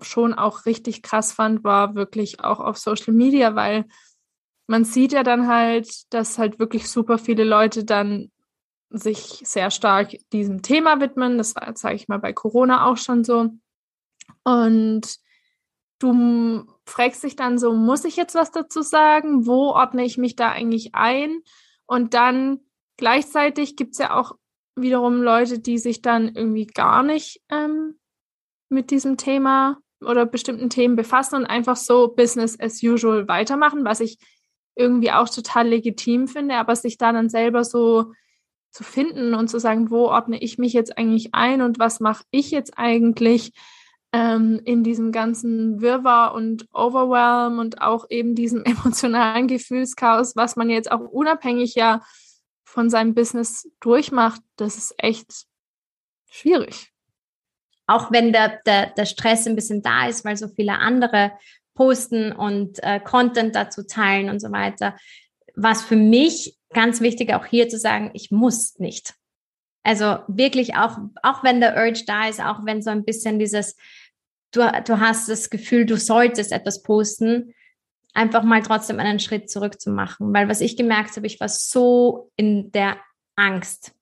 schon 0.00 0.34
auch 0.34 0.66
richtig 0.66 1.02
krass 1.02 1.32
fand, 1.32 1.64
war 1.64 1.94
wirklich 1.94 2.40
auch 2.40 2.60
auf 2.60 2.78
Social 2.78 3.12
Media, 3.14 3.54
weil 3.54 3.86
man 4.66 4.84
sieht 4.84 5.12
ja 5.12 5.22
dann 5.22 5.46
halt, 5.48 6.12
dass 6.12 6.38
halt 6.38 6.58
wirklich 6.58 6.88
super 6.88 7.18
viele 7.18 7.44
Leute 7.44 7.84
dann 7.84 8.30
sich 8.90 9.42
sehr 9.44 9.70
stark 9.70 10.16
diesem 10.32 10.62
Thema 10.62 11.00
widmen. 11.00 11.36
Das 11.36 11.54
war, 11.56 11.76
sage 11.76 11.96
ich 11.96 12.08
mal, 12.08 12.18
bei 12.18 12.32
Corona 12.32 12.86
auch 12.86 12.96
schon 12.96 13.24
so. 13.24 13.50
Und 14.44 15.16
du 15.98 16.66
fragst 16.86 17.24
dich 17.24 17.36
dann 17.36 17.58
so, 17.58 17.72
muss 17.72 18.04
ich 18.04 18.16
jetzt 18.16 18.34
was 18.34 18.50
dazu 18.50 18.82
sagen? 18.82 19.46
Wo 19.46 19.70
ordne 19.70 20.04
ich 20.04 20.18
mich 20.18 20.36
da 20.36 20.50
eigentlich 20.50 20.94
ein? 20.94 21.40
Und 21.86 22.14
dann 22.14 22.60
gleichzeitig 22.96 23.76
gibt 23.76 23.92
es 23.92 23.98
ja 23.98 24.16
auch 24.16 24.36
wiederum 24.76 25.22
Leute, 25.22 25.58
die 25.58 25.78
sich 25.78 26.02
dann 26.02 26.34
irgendwie 26.34 26.66
gar 26.66 27.02
nicht 27.02 27.40
ähm, 27.50 27.98
mit 28.68 28.90
diesem 28.90 29.16
Thema 29.16 29.78
oder 30.00 30.26
bestimmten 30.26 30.68
Themen 30.68 30.96
befassen 30.96 31.36
und 31.36 31.46
einfach 31.46 31.76
so 31.76 32.08
Business 32.08 32.58
as 32.60 32.82
usual 32.82 33.28
weitermachen, 33.28 33.84
was 33.84 34.00
ich 34.00 34.18
irgendwie 34.76 35.12
auch 35.12 35.28
total 35.28 35.68
legitim 35.68 36.26
finde, 36.28 36.56
aber 36.56 36.74
sich 36.76 36.98
da 36.98 37.12
dann 37.12 37.28
selber 37.28 37.64
so 37.64 38.12
zu 38.70 38.82
finden 38.82 39.34
und 39.34 39.48
zu 39.48 39.60
sagen, 39.60 39.90
wo 39.90 40.08
ordne 40.08 40.42
ich 40.42 40.58
mich 40.58 40.72
jetzt 40.72 40.98
eigentlich 40.98 41.32
ein 41.32 41.62
und 41.62 41.78
was 41.78 42.00
mache 42.00 42.24
ich 42.32 42.50
jetzt 42.50 42.76
eigentlich, 42.76 43.52
ähm, 44.14 44.60
in 44.64 44.84
diesem 44.84 45.10
ganzen 45.10 45.80
Wirrwarr 45.80 46.34
und 46.34 46.68
Overwhelm 46.72 47.58
und 47.58 47.80
auch 47.80 48.06
eben 48.10 48.36
diesem 48.36 48.62
emotionalen 48.64 49.48
Gefühlschaos, 49.48 50.36
was 50.36 50.54
man 50.54 50.70
jetzt 50.70 50.90
auch 50.92 51.00
unabhängig 51.00 51.74
ja 51.74 52.00
von 52.64 52.90
seinem 52.90 53.14
Business 53.14 53.68
durchmacht, 53.80 54.40
das 54.56 54.76
ist 54.76 54.94
echt 54.98 55.46
schwierig. 56.30 56.92
Auch 57.86 58.12
wenn 58.12 58.32
der, 58.32 58.60
der, 58.64 58.86
der 58.90 59.04
Stress 59.04 59.46
ein 59.46 59.56
bisschen 59.56 59.82
da 59.82 60.06
ist, 60.06 60.24
weil 60.24 60.36
so 60.36 60.48
viele 60.48 60.78
andere 60.78 61.32
posten 61.74 62.30
und 62.32 62.82
äh, 62.84 63.00
Content 63.00 63.54
dazu 63.56 63.84
teilen 63.84 64.30
und 64.30 64.40
so 64.40 64.52
weiter, 64.52 64.96
was 65.56 65.82
für 65.82 65.96
mich 65.96 66.56
ganz 66.72 67.00
wichtig 67.00 67.34
auch 67.34 67.46
hier 67.46 67.68
zu 67.68 67.78
sagen, 67.78 68.10
ich 68.14 68.30
muss 68.30 68.78
nicht. 68.78 69.14
Also 69.82 70.18
wirklich 70.28 70.76
auch, 70.76 70.98
auch 71.22 71.44
wenn 71.44 71.60
der 71.60 71.76
Urge 71.76 72.04
da 72.06 72.28
ist, 72.28 72.40
auch 72.40 72.64
wenn 72.64 72.80
so 72.80 72.90
ein 72.90 73.04
bisschen 73.04 73.38
dieses, 73.38 73.76
du, 74.56 74.82
du 74.86 75.00
hast 75.00 75.28
das 75.28 75.50
Gefühl, 75.50 75.86
du 75.86 75.96
solltest 75.96 76.52
etwas 76.52 76.82
posten, 76.82 77.54
einfach 78.14 78.44
mal 78.44 78.62
trotzdem 78.62 79.00
einen 79.00 79.18
Schritt 79.18 79.50
zurück 79.50 79.80
zu 79.80 79.90
machen. 79.90 80.32
Weil 80.32 80.48
was 80.48 80.60
ich 80.60 80.76
gemerkt 80.76 81.16
habe, 81.16 81.26
ich 81.26 81.40
war 81.40 81.48
so 81.48 82.30
in 82.36 82.70
der 82.72 82.96
Angst. 83.36 83.92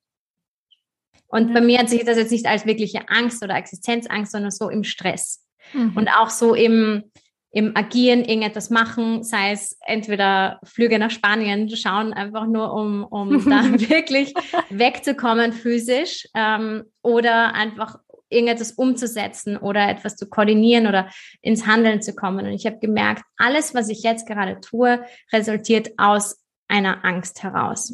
Und 1.28 1.48
mhm. 1.48 1.54
bei 1.54 1.60
mir 1.62 1.78
hat 1.78 1.88
sich 1.88 2.04
das 2.04 2.18
jetzt 2.18 2.30
nicht 2.30 2.46
als 2.46 2.66
wirkliche 2.66 3.08
Angst 3.08 3.42
oder 3.42 3.56
Existenzangst, 3.56 4.32
sondern 4.32 4.50
so 4.50 4.68
im 4.68 4.84
Stress. 4.84 5.44
Mhm. 5.72 5.96
Und 5.96 6.08
auch 6.08 6.28
so 6.28 6.54
im, 6.54 7.04
im 7.50 7.74
Agieren 7.74 8.20
irgendetwas 8.24 8.68
machen, 8.68 9.24
sei 9.24 9.52
es 9.52 9.78
entweder 9.86 10.60
Flüge 10.64 10.98
nach 10.98 11.10
Spanien 11.10 11.74
schauen, 11.74 12.12
einfach 12.12 12.46
nur 12.46 12.74
um, 12.74 13.04
um 13.04 13.44
da 13.48 13.64
wirklich 13.88 14.34
wegzukommen 14.68 15.54
physisch 15.54 16.28
ähm, 16.34 16.84
oder 17.00 17.54
einfach 17.54 17.98
irgendetwas 18.32 18.72
umzusetzen 18.72 19.56
oder 19.56 19.88
etwas 19.88 20.16
zu 20.16 20.28
koordinieren 20.28 20.86
oder 20.86 21.10
ins 21.40 21.66
Handeln 21.66 22.02
zu 22.02 22.14
kommen. 22.14 22.46
Und 22.46 22.52
ich 22.52 22.66
habe 22.66 22.78
gemerkt, 22.78 23.22
alles, 23.36 23.74
was 23.74 23.88
ich 23.88 24.02
jetzt 24.02 24.26
gerade 24.26 24.60
tue, 24.60 25.04
resultiert 25.32 25.90
aus 25.98 26.42
einer 26.68 27.04
Angst 27.04 27.42
heraus. 27.42 27.92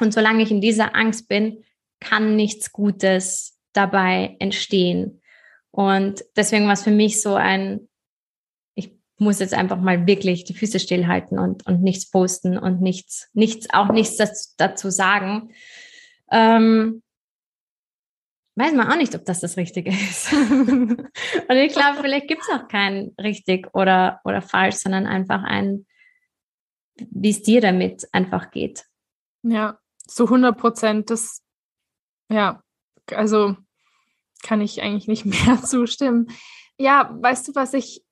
Und 0.00 0.12
solange 0.14 0.42
ich 0.42 0.50
in 0.50 0.60
dieser 0.60 0.94
Angst 0.94 1.28
bin, 1.28 1.64
kann 2.00 2.36
nichts 2.36 2.72
Gutes 2.72 3.58
dabei 3.72 4.36
entstehen. 4.38 5.20
Und 5.70 6.24
deswegen 6.36 6.66
war 6.66 6.74
es 6.74 6.84
für 6.84 6.90
mich 6.90 7.20
so 7.20 7.34
ein, 7.34 7.88
ich 8.74 8.92
muss 9.18 9.40
jetzt 9.40 9.54
einfach 9.54 9.80
mal 9.80 10.06
wirklich 10.06 10.44
die 10.44 10.54
Füße 10.54 10.78
stillhalten 10.78 11.38
und, 11.38 11.66
und 11.66 11.82
nichts 11.82 12.10
posten 12.10 12.56
und 12.56 12.80
nichts, 12.80 13.28
nichts, 13.32 13.68
auch 13.72 13.88
nichts 13.88 14.54
dazu, 14.56 14.90
sagen. 14.90 15.50
Ähm, 16.30 17.02
weiß 18.56 18.72
man 18.74 18.90
auch 18.90 18.96
nicht, 18.96 19.14
ob 19.14 19.24
das 19.24 19.40
das 19.40 19.56
Richtige 19.56 19.90
ist. 19.90 20.32
und 20.32 21.10
ich 21.50 21.72
glaube, 21.72 21.98
vielleicht 22.00 22.28
gibt 22.28 22.42
es 22.42 22.48
auch 22.48 22.68
kein 22.68 23.12
richtig 23.20 23.68
oder, 23.74 24.20
oder 24.24 24.42
falsch, 24.42 24.76
sondern 24.76 25.06
einfach 25.06 25.42
ein, 25.42 25.86
wie 26.96 27.30
es 27.30 27.42
dir 27.42 27.60
damit 27.60 28.08
einfach 28.12 28.50
geht. 28.50 28.84
Ja, 29.42 29.78
zu 30.06 30.24
100 30.24 30.56
Prozent. 30.56 31.10
Das, 31.10 31.42
ja, 32.30 32.62
also 33.10 33.56
kann 34.42 34.60
ich 34.60 34.82
eigentlich 34.82 35.08
nicht 35.08 35.24
mehr 35.46 35.60
zustimmen. 35.62 36.28
Ja, 36.78 37.10
weißt 37.20 37.48
du, 37.48 37.54
was 37.54 37.74
ich, 37.74 38.04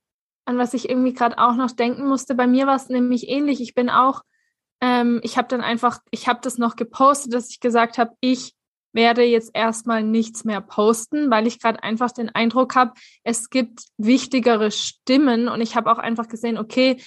an 0.45 0.59
was 0.59 0.75
ich 0.75 0.89
irgendwie 0.89 1.15
gerade 1.15 1.39
auch 1.39 1.55
noch 1.55 1.71
denken 1.71 2.07
musste? 2.09 2.35
Bei 2.35 2.49
mir 2.49 2.67
war 2.67 2.77
es 2.77 2.89
nämlich 2.89 3.29
ähnlich. 3.29 3.61
Ich 3.61 3.75
bin 3.75 3.91
auch, 3.91 4.23
ähm, 4.81 5.21
ich 5.23 5.39
habe 5.39 5.47
dann 5.47 5.61
einfach, 5.61 6.01
ich 6.11 6.27
habe 6.27 6.41
das 6.43 6.59
noch 6.59 6.75
gepostet, 6.75 7.33
dass 7.33 7.51
ich 7.51 7.61
gesagt 7.61 7.99
habe, 7.99 8.17
ich 8.21 8.57
werde 8.93 9.23
jetzt 9.23 9.51
erstmal 9.55 10.03
nichts 10.03 10.45
mehr 10.45 10.61
posten, 10.61 11.31
weil 11.31 11.47
ich 11.47 11.61
gerade 11.61 11.83
einfach 11.83 12.13
den 12.13 12.29
Eindruck 12.29 12.75
habe, 12.75 12.93
es 13.25 13.51
gibt 13.51 13.85
wichtigere 13.97 14.71
Stimmen 14.71 15.49
und 15.49 15.61
ich 15.61 15.77
habe 15.77 15.91
auch 15.91 15.99
einfach 15.99 16.29
gesehen, 16.29 16.59
okay, 16.59 16.99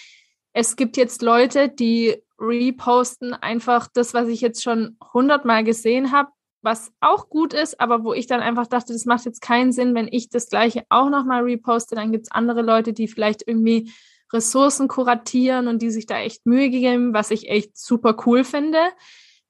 es 0.53 0.75
gibt 0.75 0.97
jetzt 0.97 1.21
Leute, 1.21 1.69
die 1.69 2.15
reposten 2.39 3.33
einfach 3.33 3.87
das, 3.93 4.13
was 4.13 4.27
ich 4.27 4.41
jetzt 4.41 4.63
schon 4.63 4.97
hundertmal 5.13 5.63
gesehen 5.63 6.11
habe, 6.11 6.29
was 6.61 6.91
auch 6.99 7.29
gut 7.29 7.53
ist, 7.53 7.79
aber 7.79 8.03
wo 8.03 8.13
ich 8.13 8.27
dann 8.27 8.41
einfach 8.41 8.67
dachte, 8.67 8.93
das 8.93 9.05
macht 9.05 9.25
jetzt 9.25 9.41
keinen 9.41 9.71
Sinn, 9.71 9.93
wenn 9.95 10.07
ich 10.11 10.29
das 10.29 10.49
gleiche 10.49 10.83
auch 10.89 11.09
nochmal 11.09 11.43
reposte, 11.43 11.95
dann 11.95 12.11
gibt 12.11 12.25
es 12.25 12.31
andere 12.31 12.61
Leute, 12.61 12.91
die 12.91 13.07
vielleicht 13.07 13.47
irgendwie 13.47 13.91
Ressourcen 14.33 14.87
kuratieren 14.87 15.67
und 15.67 15.81
die 15.81 15.91
sich 15.91 16.07
da 16.07 16.19
echt 16.19 16.45
Mühe 16.45 16.69
geben, 16.69 17.13
was 17.13 17.31
ich 17.31 17.49
echt 17.49 17.77
super 17.77 18.15
cool 18.25 18.43
finde. 18.43 18.79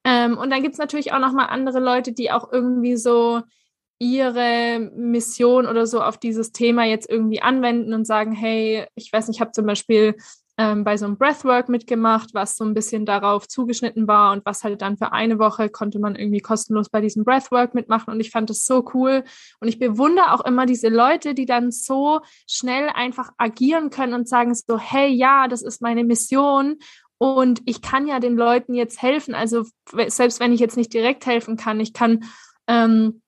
Ähm, 0.06 0.38
und 0.38 0.52
dann 0.52 0.62
gibt 0.62 0.74
es 0.74 0.80
natürlich 0.80 1.12
auch 1.12 1.20
nochmal 1.20 1.48
andere 1.50 1.80
Leute, 1.80 2.14
die 2.14 2.32
auch 2.32 2.52
irgendwie 2.54 2.96
so 2.96 3.42
ihre 3.98 4.92
Mission 4.96 5.66
oder 5.66 5.88
so 5.88 6.02
auf 6.02 6.18
dieses 6.18 6.52
Thema 6.52 6.86
jetzt 6.86 7.10
irgendwie 7.10 7.42
anwenden 7.42 7.94
und 7.94 8.06
sagen, 8.06 8.32
hey, 8.34 8.88
ich 8.96 9.12
weiß 9.12 9.28
nicht, 9.28 9.38
ich 9.38 9.42
habe 9.42 9.52
zum 9.52 9.66
Beispiel 9.66 10.16
ähm, 10.58 10.84
bei 10.84 10.96
so 10.96 11.06
einem 11.06 11.18
Breathwork 11.18 11.70
mitgemacht, 11.70 12.34
was 12.34 12.56
so 12.56 12.64
ein 12.64 12.74
bisschen 12.74 13.06
darauf 13.06 13.48
zugeschnitten 13.48 14.08
war 14.08 14.32
und 14.32 14.46
was 14.46 14.64
halt 14.64 14.82
dann 14.82 14.98
für 14.98 15.12
eine 15.12 15.38
Woche 15.38 15.70
konnte 15.70 16.00
man 16.00 16.16
irgendwie 16.16 16.40
kostenlos 16.40 16.90
bei 16.90 17.02
diesem 17.02 17.26
Breathwork 17.26 17.74
mitmachen 17.74 18.14
und 18.14 18.20
ich 18.20 18.32
fand 18.32 18.50
das 18.50 18.66
so 18.66 18.86
cool. 18.94 19.24
Und 19.60 19.68
ich 19.68 19.80
bewundere 19.80 20.34
auch 20.34 20.46
immer 20.46 20.66
diese 20.66 20.90
Leute, 20.90 21.34
die 21.34 21.46
dann 21.46 21.72
so 21.72 22.22
schnell 22.50 22.90
einfach 22.94 23.32
agieren 23.38 23.90
können 23.90 24.14
und 24.14 24.30
sagen 24.30 24.54
so, 24.56 24.78
hey, 24.78 25.10
ja, 25.10 25.48
das 25.48 25.62
ist 25.62 25.82
meine 25.82 26.04
Mission 26.04 26.78
und 27.18 27.62
ich 27.66 27.82
kann 27.82 28.08
ja 28.08 28.20
den 28.20 28.36
Leuten 28.36 28.74
jetzt 28.74 29.02
helfen. 29.02 29.36
Also 29.36 29.66
selbst 30.08 30.40
wenn 30.40 30.54
ich 30.54 30.60
jetzt 30.60 30.78
nicht 30.78 30.94
direkt 30.94 31.26
helfen 31.26 31.58
kann, 31.58 31.80
ich 31.80 31.94
kann 31.94 32.26
ähm, 32.68 33.22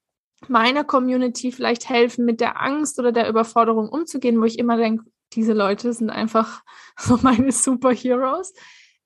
meiner 0.47 0.83
Community 0.83 1.51
vielleicht 1.51 1.89
helfen, 1.89 2.25
mit 2.25 2.41
der 2.41 2.61
Angst 2.61 2.99
oder 2.99 3.11
der 3.11 3.29
Überforderung 3.29 3.89
umzugehen, 3.89 4.39
wo 4.39 4.45
ich 4.45 4.59
immer 4.59 4.77
denke, 4.77 5.05
diese 5.33 5.53
Leute 5.53 5.93
sind 5.93 6.09
einfach 6.09 6.63
so 6.97 7.17
meine 7.21 7.51
Superheroes. 7.51 8.53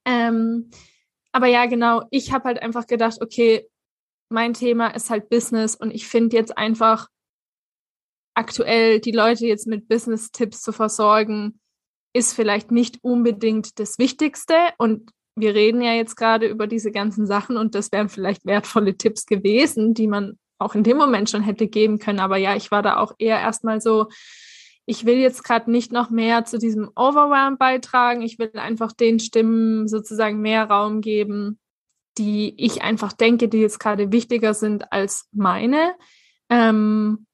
Ähm, 0.06 0.72
aber 1.32 1.48
ja, 1.48 1.66
genau, 1.66 2.04
ich 2.10 2.34
habe 2.34 2.46
halt 2.46 2.62
einfach 2.62 2.88
gedacht, 2.88 3.22
okay, 3.22 3.68
mein 4.30 4.54
Thema 4.54 4.88
ist 4.88 5.10
halt 5.10 5.30
Business 5.30 5.76
und 5.76 5.92
ich 5.92 6.08
finde 6.08 6.38
jetzt 6.38 6.58
einfach 6.58 7.08
aktuell 8.34 9.00
die 9.00 9.12
Leute 9.12 9.46
jetzt 9.46 9.68
mit 9.68 9.88
Business-Tipps 9.88 10.62
zu 10.62 10.72
versorgen, 10.72 11.60
ist 12.14 12.34
vielleicht 12.34 12.72
nicht 12.72 13.00
unbedingt 13.02 13.80
das 13.80 13.98
Wichtigste. 13.98 14.56
Und 14.78 15.12
wir 15.36 15.56
reden 15.56 15.82
ja 15.82 15.94
jetzt 15.94 16.16
gerade 16.16 16.48
über 16.48 16.68
diese 16.68 16.92
ganzen 16.92 17.26
Sachen 17.26 17.58
und 17.58 17.76
das 17.76 17.92
wären 17.92 18.10
vielleicht 18.10 18.46
wertvolle 18.46 18.98
Tipps 18.98 19.26
gewesen, 19.26 19.94
die 19.94 20.08
man 20.08 20.38
auch 20.60 20.76
in 20.76 20.84
dem 20.84 20.98
Moment 20.98 21.30
schon 21.30 21.42
hätte 21.42 21.68
geben 21.68 22.00
können. 22.00 22.20
Aber 22.20 22.38
ja, 22.38 22.56
ich 22.56 22.72
war 22.72 22.82
da 22.82 22.98
auch 22.98 23.14
eher 23.18 23.40
erstmal 23.40 23.82
so, 23.82 24.08
ich 24.86 25.06
will 25.06 25.18
jetzt 25.18 25.44
gerade 25.44 25.72
nicht 25.72 25.92
noch 25.92 26.10
mehr 26.10 26.46
zu 26.46 26.58
diesem 26.58 26.90
Overwhelm 26.96 27.58
beitragen. 27.58 28.22
Ich 28.22 28.40
will 28.40 28.52
einfach 28.56 28.92
den 28.92 29.20
Stimmen 29.20 29.88
sozusagen 29.88 30.42
mehr 30.42 30.66
Raum 30.66 31.02
geben, 31.02 31.60
die 32.18 32.54
ich 32.58 32.82
einfach 32.82 33.14
denke, 33.14 33.48
die 33.48 33.60
jetzt 33.60 33.80
gerade 33.80 34.12
wichtiger 34.12 34.54
sind 34.54 34.92
als 34.92 35.28
meine. 35.32 35.96
Ähm, 36.50 37.26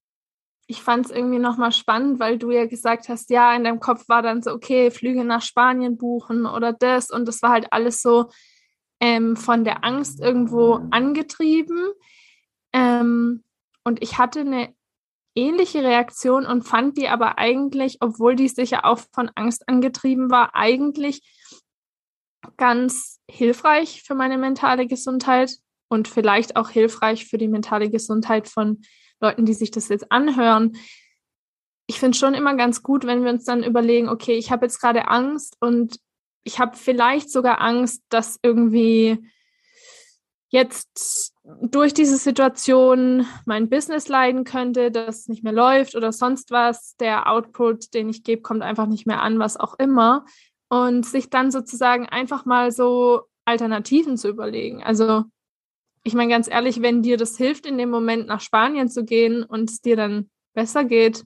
ich 0.67 0.82
fand 0.82 1.06
es 1.06 1.12
irgendwie 1.12 1.39
nochmal 1.39 1.71
spannend, 1.71 2.19
weil 2.19 2.38
du 2.38 2.51
ja 2.51 2.65
gesagt 2.65 3.08
hast, 3.08 3.30
ja, 3.30 3.56
in 3.56 3.63
deinem 3.63 3.80
Kopf 3.80 4.08
war 4.10 4.21
dann 4.21 4.43
so, 4.43 4.51
okay, 4.51 4.91
Flüge 4.91 5.23
nach 5.23 5.41
Spanien 5.41 5.97
buchen 5.97 6.45
oder 6.45 6.73
das. 6.73 7.10
Und 7.10 7.25
das 7.25 7.41
war 7.41 7.51
halt 7.51 7.71
alles 7.71 8.01
so 8.01 8.30
ähm, 8.99 9.38
von 9.38 9.63
der 9.63 9.86
Angst 9.86 10.19
irgendwo 10.19 10.82
angetrieben. 10.91 11.91
Ähm, 12.73 13.43
und 13.86 14.03
ich 14.03 14.17
hatte 14.17 14.41
eine 14.41 14.73
ähnliche 15.36 15.84
Reaktion 15.84 16.45
und 16.45 16.63
fand 16.63 16.97
die 16.97 17.08
aber 17.08 17.38
eigentlich, 17.38 17.97
obwohl 18.01 18.36
die 18.36 18.49
sicher 18.49 18.84
auch 18.84 18.99
von 19.13 19.32
Angst 19.36 19.69
angetrieben 19.69 20.30
war, 20.30 20.53
eigentlich 20.53 21.21
ganz 22.58 23.21
hilfreich 23.30 24.03
für 24.03 24.15
meine 24.15 24.38
mentale 24.38 24.88
Gesundheit 24.88 25.58
und 25.89 26.10
vielleicht 26.10 26.58
auch 26.58 26.69
hilfreich 26.69 27.25
für 27.25 27.38
die 27.38 27.47
mentale 27.47 27.89
Gesundheit 27.89 28.49
von 28.49 28.82
Leuten, 29.19 29.45
die 29.45 29.53
sich 29.53 29.71
das 29.71 29.89
jetzt 29.89 30.12
anhören. 30.12 30.77
Ich 31.88 31.99
finde 31.99 32.17
schon 32.17 32.34
immer 32.34 32.56
ganz 32.56 32.84
gut, 32.84 33.06
wenn 33.06 33.23
wir 33.23 33.32
uns 33.32 33.45
dann 33.45 33.63
überlegen, 33.63 34.10
okay, 34.10 34.38
ich 34.38 34.51
habe 34.51 34.65
jetzt 34.65 34.80
gerade 34.80 35.08
Angst 35.08 35.56
und 35.60 35.99
ich 36.43 36.60
habe 36.60 36.77
vielleicht 36.77 37.32
sogar 37.32 37.62
Angst, 37.62 38.03
dass 38.10 38.39
irgendwie 38.41 39.19
jetzt 40.49 41.34
durch 41.62 41.93
diese 41.93 42.17
Situation 42.17 43.25
mein 43.45 43.69
Business 43.69 44.08
leiden 44.08 44.43
könnte, 44.43 44.91
dass 44.91 45.19
es 45.19 45.27
nicht 45.27 45.43
mehr 45.43 45.53
läuft 45.53 45.95
oder 45.95 46.12
sonst 46.12 46.51
was. 46.51 46.95
Der 46.97 47.30
Output, 47.30 47.93
den 47.93 48.10
ich 48.10 48.23
gebe, 48.23 48.41
kommt 48.41 48.62
einfach 48.62 48.88
nicht 48.88 49.06
mehr 49.06 49.21
an, 49.21 49.39
was 49.39 49.58
auch 49.58 49.77
immer. 49.77 50.25
Und 50.69 51.06
sich 51.06 51.30
dann 51.30 51.51
sozusagen 51.51 52.08
einfach 52.08 52.45
mal 52.45 52.71
so 52.71 53.23
Alternativen 53.45 54.17
zu 54.17 54.30
überlegen. 54.30 54.84
Also 54.84 55.23
ich 56.08 56.13
meine 56.13 56.32
ganz 56.32 56.48
ehrlich, 56.48 56.82
wenn 56.82 57.04
dir 57.04 57.17
das 57.17 57.38
hilft, 57.38 57.65
in 57.65 57.78
dem 57.78 57.89
Moment 57.89 58.28
nach 58.28 58.41
Spanien 58.41 58.89
zu 58.89 59.04
gehen 59.04 59.43
und 59.43 59.70
es 59.70 59.82
dir 59.82 59.96
dann 59.96 60.30
besser 60.54 60.86
geht, 60.86 61.26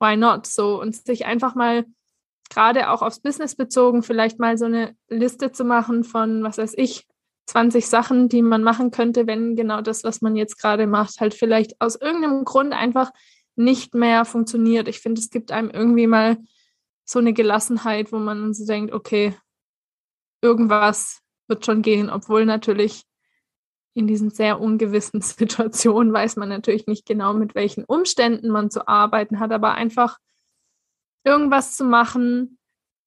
why 0.00 0.16
not? 0.16 0.46
So 0.46 0.80
und 0.80 0.94
sich 0.94 1.26
einfach 1.26 1.54
mal 1.54 1.84
gerade 2.48 2.90
auch 2.90 3.02
aufs 3.02 3.20
Business 3.20 3.56
bezogen, 3.56 4.02
vielleicht 4.02 4.38
mal 4.38 4.56
so 4.56 4.66
eine 4.66 4.96
Liste 5.08 5.50
zu 5.50 5.64
machen 5.64 6.04
von, 6.04 6.44
was 6.44 6.58
weiß 6.58 6.74
ich, 6.76 7.06
20 7.46 7.86
Sachen, 7.86 8.28
die 8.28 8.40
man 8.40 8.62
machen 8.62 8.90
könnte, 8.90 9.26
wenn 9.26 9.56
genau 9.56 9.82
das, 9.82 10.04
was 10.04 10.22
man 10.22 10.36
jetzt 10.36 10.58
gerade 10.58 10.86
macht, 10.86 11.20
halt 11.20 11.34
vielleicht 11.34 11.80
aus 11.80 11.96
irgendeinem 11.96 12.44
Grund 12.44 12.72
einfach 12.72 13.10
nicht 13.56 13.94
mehr 13.94 14.24
funktioniert. 14.24 14.88
Ich 14.88 15.00
finde, 15.00 15.20
es 15.20 15.30
gibt 15.30 15.50
einem 15.50 15.70
irgendwie 15.70 16.06
mal 16.06 16.38
so 17.04 17.18
eine 17.18 17.32
Gelassenheit, 17.32 18.12
wo 18.12 18.18
man 18.18 18.54
so 18.54 18.64
denkt, 18.64 18.94
okay, 18.94 19.36
irgendwas 20.40 21.20
wird 21.48 21.66
schon 21.66 21.82
gehen, 21.82 22.08
obwohl 22.08 22.46
natürlich 22.46 23.04
in 23.94 24.06
diesen 24.06 24.30
sehr 24.30 24.60
ungewissen 24.60 25.20
Situationen 25.22 26.12
weiß 26.12 26.36
man 26.36 26.48
natürlich 26.48 26.86
nicht 26.86 27.06
genau, 27.06 27.32
mit 27.32 27.54
welchen 27.54 27.84
Umständen 27.84 28.48
man 28.48 28.70
zu 28.70 28.86
arbeiten 28.86 29.40
hat, 29.40 29.52
aber 29.52 29.74
einfach 29.74 30.18
irgendwas 31.24 31.76
zu 31.76 31.84
machen, 31.84 32.58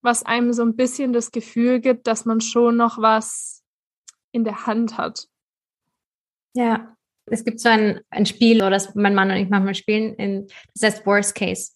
was 0.02 0.24
einem 0.24 0.54
so 0.54 0.64
ein 0.64 0.76
bisschen 0.76 1.14
das 1.14 1.32
Gefühl 1.32 1.80
gibt, 1.80 2.08
dass 2.08 2.26
man 2.26 2.42
schon 2.42 2.78
noch 2.78 3.00
was 3.00 3.64
in 4.32 4.44
der 4.44 4.66
Hand 4.66 4.98
hat. 4.98 5.28
Ja, 6.56 6.96
es 7.26 7.44
gibt 7.44 7.60
so 7.60 7.70
ein, 7.70 8.02
ein 8.10 8.26
Spiel, 8.26 8.60
das 8.60 8.96
mein 8.96 9.14
Mann 9.14 9.30
und 9.30 9.38
ich 9.38 9.50
manchmal 9.50 9.76
spielen, 9.76 10.16
in, 10.16 10.48
das 10.74 10.94
heißt 10.94 11.06
Worst 11.06 11.36
Case. 11.36 11.74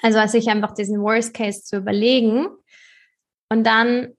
Also 0.00 0.26
sich 0.26 0.48
einfach 0.48 0.74
diesen 0.74 1.00
Worst 1.00 1.34
Case 1.34 1.62
zu 1.62 1.76
überlegen 1.76 2.48
und 3.50 3.64
dann 3.64 4.14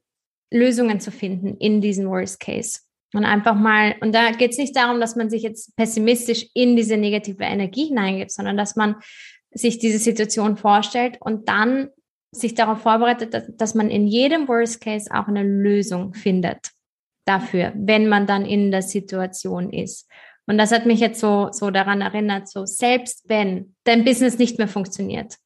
Lösungen 0.52 1.00
zu 1.00 1.12
finden 1.12 1.58
in 1.58 1.82
diesen 1.82 2.08
Worst 2.08 2.40
Case. 2.40 2.80
Und 3.16 3.24
einfach 3.26 3.56
mal, 3.56 3.96
und 4.02 4.14
da 4.14 4.32
geht 4.32 4.52
es 4.52 4.58
nicht 4.58 4.76
darum, 4.76 5.00
dass 5.00 5.16
man 5.16 5.30
sich 5.30 5.44
jetzt 5.44 5.76
pessimistisch 5.76 6.48
in 6.54 6.76
diese 6.76 6.98
negative 6.98 7.44
Energie 7.44 7.86
hineingibt, 7.86 8.32
sondern 8.32 8.58
dass 8.58 8.76
man 8.76 8.96
sich 9.52 9.80
diese 9.80 10.00
Situation 10.00 10.58
vorstellt 10.58 11.18
und 11.22 11.48
dann 11.48 11.90
sich 12.32 12.56
darauf 12.56 12.82
vorbereitet, 12.82 13.34
dass, 13.34 13.46
dass 13.56 13.74
man 13.74 13.90
in 13.90 14.06
jedem 14.08 14.48
Worst 14.50 14.82
Case 14.82 15.10
auch 15.14 15.28
eine 15.28 15.44
Lösung 15.44 16.14
findet 16.14 16.72
dafür, 17.26 17.72
wenn 17.76 18.08
man 18.08 18.28
dann 18.28 18.46
in 18.46 18.70
der 18.70 18.82
Situation 18.82 19.72
ist. 19.72 20.10
Und 20.46 20.58
das 20.58 20.72
hat 20.72 20.86
mich 20.86 21.00
jetzt 21.00 21.20
so, 21.20 21.50
so 21.52 21.72
daran 21.72 22.02
erinnert, 22.02 22.50
so 22.50 22.66
selbst 22.66 23.28
wenn 23.28 23.76
dein 23.86 24.04
Business 24.04 24.38
nicht 24.38 24.58
mehr 24.58 24.68
funktioniert. 24.68 25.38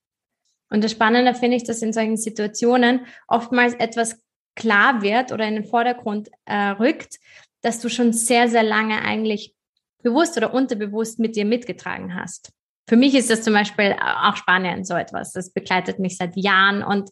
Und 0.72 0.84
das 0.84 0.92
Spannende 0.92 1.34
finde 1.36 1.58
ich, 1.58 1.64
dass 1.64 1.82
in 1.82 1.94
solchen 1.94 2.18
Situationen 2.18 3.06
oftmals 3.28 3.76
etwas 3.76 4.20
klar 4.56 5.02
wird 5.02 5.32
oder 5.32 5.48
in 5.48 5.56
den 5.56 5.66
Vordergrund 5.66 6.30
äh, 6.46 6.72
rückt, 6.72 7.18
dass 7.62 7.80
du 7.80 7.90
schon 7.90 8.14
sehr, 8.14 8.48
sehr 8.50 8.64
lange 8.64 9.02
eigentlich 9.02 9.54
bewusst 10.02 10.38
oder 10.38 10.54
unterbewusst 10.54 11.20
mit 11.20 11.36
dir 11.36 11.46
mitgetragen 11.46 12.16
hast. 12.16 12.52
Für 12.88 12.96
mich 12.96 13.14
ist 13.14 13.30
das 13.30 13.44
zum 13.44 13.54
Beispiel 13.54 13.96
auch 14.00 14.36
Spanien 14.36 14.84
so 14.84 14.96
etwas. 14.96 15.34
Das 15.34 15.52
begleitet 15.52 16.00
mich 16.00 16.18
seit 16.18 16.36
Jahren 16.36 16.84
und 16.84 17.10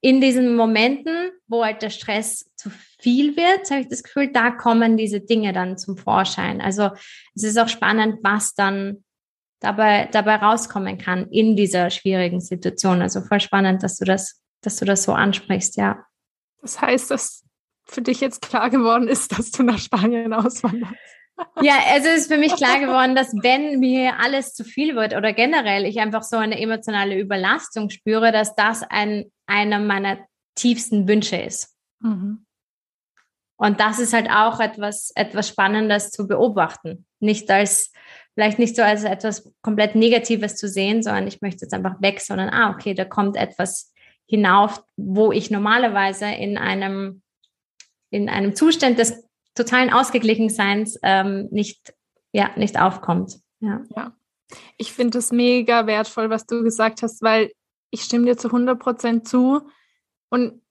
in 0.00 0.20
diesen 0.20 0.54
Momenten, 0.54 1.32
wo 1.48 1.64
halt 1.64 1.82
der 1.82 1.90
Stress 1.90 2.50
zu 2.56 2.70
viel 3.00 3.36
wird, 3.36 3.70
habe 3.70 3.80
ich 3.80 3.88
das 3.88 4.04
Gefühl, 4.04 4.32
da 4.32 4.50
kommen 4.52 4.96
diese 4.96 5.20
Dinge 5.20 5.52
dann 5.52 5.76
zum 5.76 5.96
Vorschein. 5.96 6.60
Also 6.60 6.90
es 7.34 7.42
ist 7.42 7.58
auch 7.58 7.68
spannend, 7.68 8.20
was 8.22 8.54
dann 8.54 9.04
dabei, 9.60 10.08
dabei 10.12 10.36
rauskommen 10.36 10.98
kann 10.98 11.28
in 11.30 11.56
dieser 11.56 11.90
schwierigen 11.90 12.40
Situation. 12.40 13.02
Also 13.02 13.22
voll 13.22 13.40
spannend, 13.40 13.82
dass 13.82 13.96
du 13.96 14.04
das, 14.04 14.40
dass 14.60 14.76
du 14.76 14.84
das 14.84 15.02
so 15.02 15.12
ansprichst, 15.12 15.76
ja. 15.76 16.04
Das 16.62 16.80
heißt, 16.80 17.10
dass 17.10 17.44
für 17.88 18.02
dich 18.02 18.20
jetzt 18.20 18.42
klar 18.42 18.70
geworden 18.70 19.08
ist, 19.08 19.32
dass 19.38 19.50
du 19.50 19.62
nach 19.62 19.78
Spanien 19.78 20.32
auswanderst. 20.32 20.94
Ja, 21.62 21.74
also 21.92 22.08
es 22.08 22.22
ist 22.22 22.32
für 22.32 22.38
mich 22.38 22.54
klar 22.56 22.80
geworden, 22.80 23.14
dass 23.14 23.32
wenn 23.42 23.78
mir 23.78 24.18
alles 24.18 24.54
zu 24.54 24.64
viel 24.64 24.96
wird 24.96 25.14
oder 25.14 25.32
generell 25.32 25.84
ich 25.84 26.00
einfach 26.00 26.24
so 26.24 26.36
eine 26.36 26.60
emotionale 26.60 27.18
Überlastung 27.18 27.90
spüre, 27.90 28.32
dass 28.32 28.56
das 28.56 28.82
ein, 28.82 29.30
einer 29.46 29.78
meiner 29.78 30.18
tiefsten 30.56 31.06
Wünsche 31.06 31.36
ist. 31.36 31.76
Mhm. 32.00 32.44
Und 33.56 33.80
das 33.80 33.98
ist 33.98 34.12
halt 34.12 34.30
auch 34.30 34.60
etwas, 34.60 35.10
etwas 35.16 35.48
Spannendes 35.48 36.10
zu 36.10 36.28
beobachten. 36.28 37.06
Nicht 37.18 37.50
als, 37.50 37.92
vielleicht 38.34 38.58
nicht 38.60 38.76
so 38.76 38.82
als 38.82 39.02
etwas 39.02 39.52
komplett 39.62 39.96
Negatives 39.96 40.54
zu 40.56 40.68
sehen, 40.68 41.02
sondern 41.02 41.26
ich 41.26 41.40
möchte 41.40 41.64
jetzt 41.64 41.74
einfach 41.74 42.00
weg, 42.00 42.20
sondern, 42.20 42.50
ah, 42.50 42.70
okay, 42.70 42.94
da 42.94 43.04
kommt 43.04 43.36
etwas 43.36 43.92
hinauf, 44.26 44.82
wo 44.96 45.32
ich 45.32 45.50
normalerweise 45.50 46.26
in 46.26 46.56
einem, 46.56 47.22
in 48.10 48.28
einem 48.28 48.54
Zustand 48.54 48.98
des 48.98 49.24
totalen 49.54 49.92
Ausgeglichenseins 49.92 50.98
ähm, 51.02 51.48
nicht, 51.50 51.94
ja, 52.32 52.50
nicht 52.56 52.78
aufkommt. 52.78 53.40
Ja. 53.60 53.82
ja. 53.94 54.14
Ich 54.76 54.92
finde 54.92 55.18
es 55.18 55.32
mega 55.32 55.86
wertvoll, 55.86 56.30
was 56.30 56.46
du 56.46 56.62
gesagt 56.62 57.02
hast, 57.02 57.22
weil 57.22 57.52
ich 57.90 58.02
stimme 58.02 58.26
dir 58.26 58.36
zu 58.36 58.48
100 58.48 58.78
Prozent 58.78 59.28
zu. 59.28 59.68
Und 60.30 60.62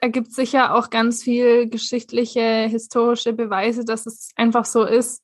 da 0.00 0.08
gibt 0.08 0.32
sicher 0.32 0.74
auch 0.74 0.90
ganz 0.90 1.22
viel 1.22 1.68
geschichtliche, 1.68 2.66
historische 2.68 3.32
Beweise, 3.32 3.84
dass 3.84 4.06
es 4.06 4.30
einfach 4.36 4.64
so 4.64 4.84
ist, 4.84 5.22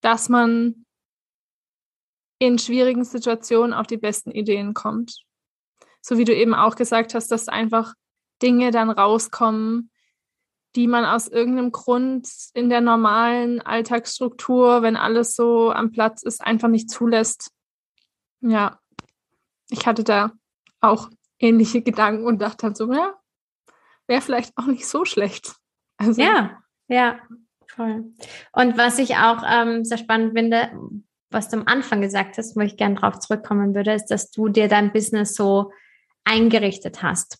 dass 0.00 0.28
man 0.28 0.86
in 2.38 2.58
schwierigen 2.58 3.04
Situationen 3.04 3.74
auf 3.74 3.86
die 3.86 3.98
besten 3.98 4.30
Ideen 4.30 4.74
kommt. 4.74 5.24
So 6.00 6.16
wie 6.16 6.24
du 6.24 6.34
eben 6.34 6.54
auch 6.54 6.74
gesagt 6.74 7.14
hast, 7.14 7.30
dass 7.30 7.48
einfach 7.48 7.94
Dinge 8.42 8.70
dann 8.70 8.90
rauskommen, 8.90 9.89
die 10.76 10.86
man 10.86 11.04
aus 11.04 11.28
irgendeinem 11.28 11.72
Grund 11.72 12.28
in 12.54 12.70
der 12.70 12.80
normalen 12.80 13.60
Alltagsstruktur, 13.60 14.82
wenn 14.82 14.96
alles 14.96 15.34
so 15.34 15.72
am 15.72 15.90
Platz 15.90 16.22
ist, 16.22 16.40
einfach 16.40 16.68
nicht 16.68 16.90
zulässt. 16.90 17.50
Ja, 18.40 18.78
ich 19.68 19.86
hatte 19.86 20.04
da 20.04 20.32
auch 20.80 21.10
ähnliche 21.38 21.82
Gedanken 21.82 22.24
und 22.26 22.40
dachte 22.40 22.66
dann 22.66 22.74
so, 22.74 22.92
ja, 22.92 23.14
wäre 24.06 24.20
vielleicht 24.20 24.56
auch 24.56 24.66
nicht 24.66 24.86
so 24.86 25.04
schlecht. 25.04 25.54
Also, 25.96 26.22
ja, 26.22 26.58
ja, 26.88 27.18
voll. 27.66 28.12
Und 28.52 28.78
was 28.78 28.98
ich 28.98 29.16
auch 29.16 29.42
ähm, 29.46 29.84
sehr 29.84 29.98
spannend 29.98 30.34
finde, 30.34 30.70
was 31.30 31.48
du 31.48 31.58
am 31.58 31.66
Anfang 31.66 32.00
gesagt 32.00 32.38
hast, 32.38 32.56
wo 32.56 32.60
ich 32.60 32.76
gerne 32.76 32.96
drauf 32.96 33.18
zurückkommen 33.18 33.74
würde, 33.74 33.92
ist, 33.92 34.06
dass 34.06 34.30
du 34.30 34.48
dir 34.48 34.68
dein 34.68 34.92
Business 34.92 35.34
so 35.34 35.72
eingerichtet 36.24 37.02
hast, 37.02 37.38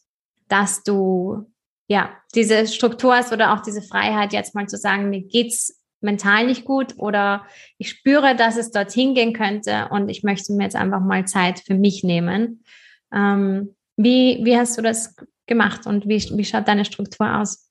dass 0.48 0.82
du 0.82 1.50
ja 1.90 2.10
diese 2.36 2.68
Struktur 2.68 3.16
hast 3.16 3.32
oder 3.32 3.52
auch 3.52 3.60
diese 3.60 3.82
Freiheit, 3.82 4.32
jetzt 4.32 4.54
mal 4.54 4.68
zu 4.68 4.76
sagen, 4.76 5.10
mir 5.10 5.22
geht's 5.22 5.76
mental 6.00 6.46
nicht 6.46 6.64
gut 6.64 6.94
oder 6.96 7.44
ich 7.78 7.90
spüre, 7.90 8.36
dass 8.36 8.56
es 8.56 8.70
dorthin 8.70 9.14
gehen 9.14 9.32
könnte 9.34 9.88
und 9.90 10.08
ich 10.08 10.22
möchte 10.22 10.52
mir 10.52 10.62
jetzt 10.62 10.76
einfach 10.76 11.00
mal 11.00 11.26
Zeit 11.26 11.58
für 11.58 11.74
mich 11.74 12.04
nehmen. 12.04 12.64
Ähm, 13.12 13.74
wie, 13.96 14.40
wie 14.44 14.56
hast 14.56 14.78
du 14.78 14.82
das 14.82 15.16
gemacht 15.46 15.86
und 15.86 16.06
wie, 16.06 16.22
wie 16.36 16.44
schaut 16.44 16.68
deine 16.68 16.84
Struktur 16.84 17.38
aus? 17.38 17.68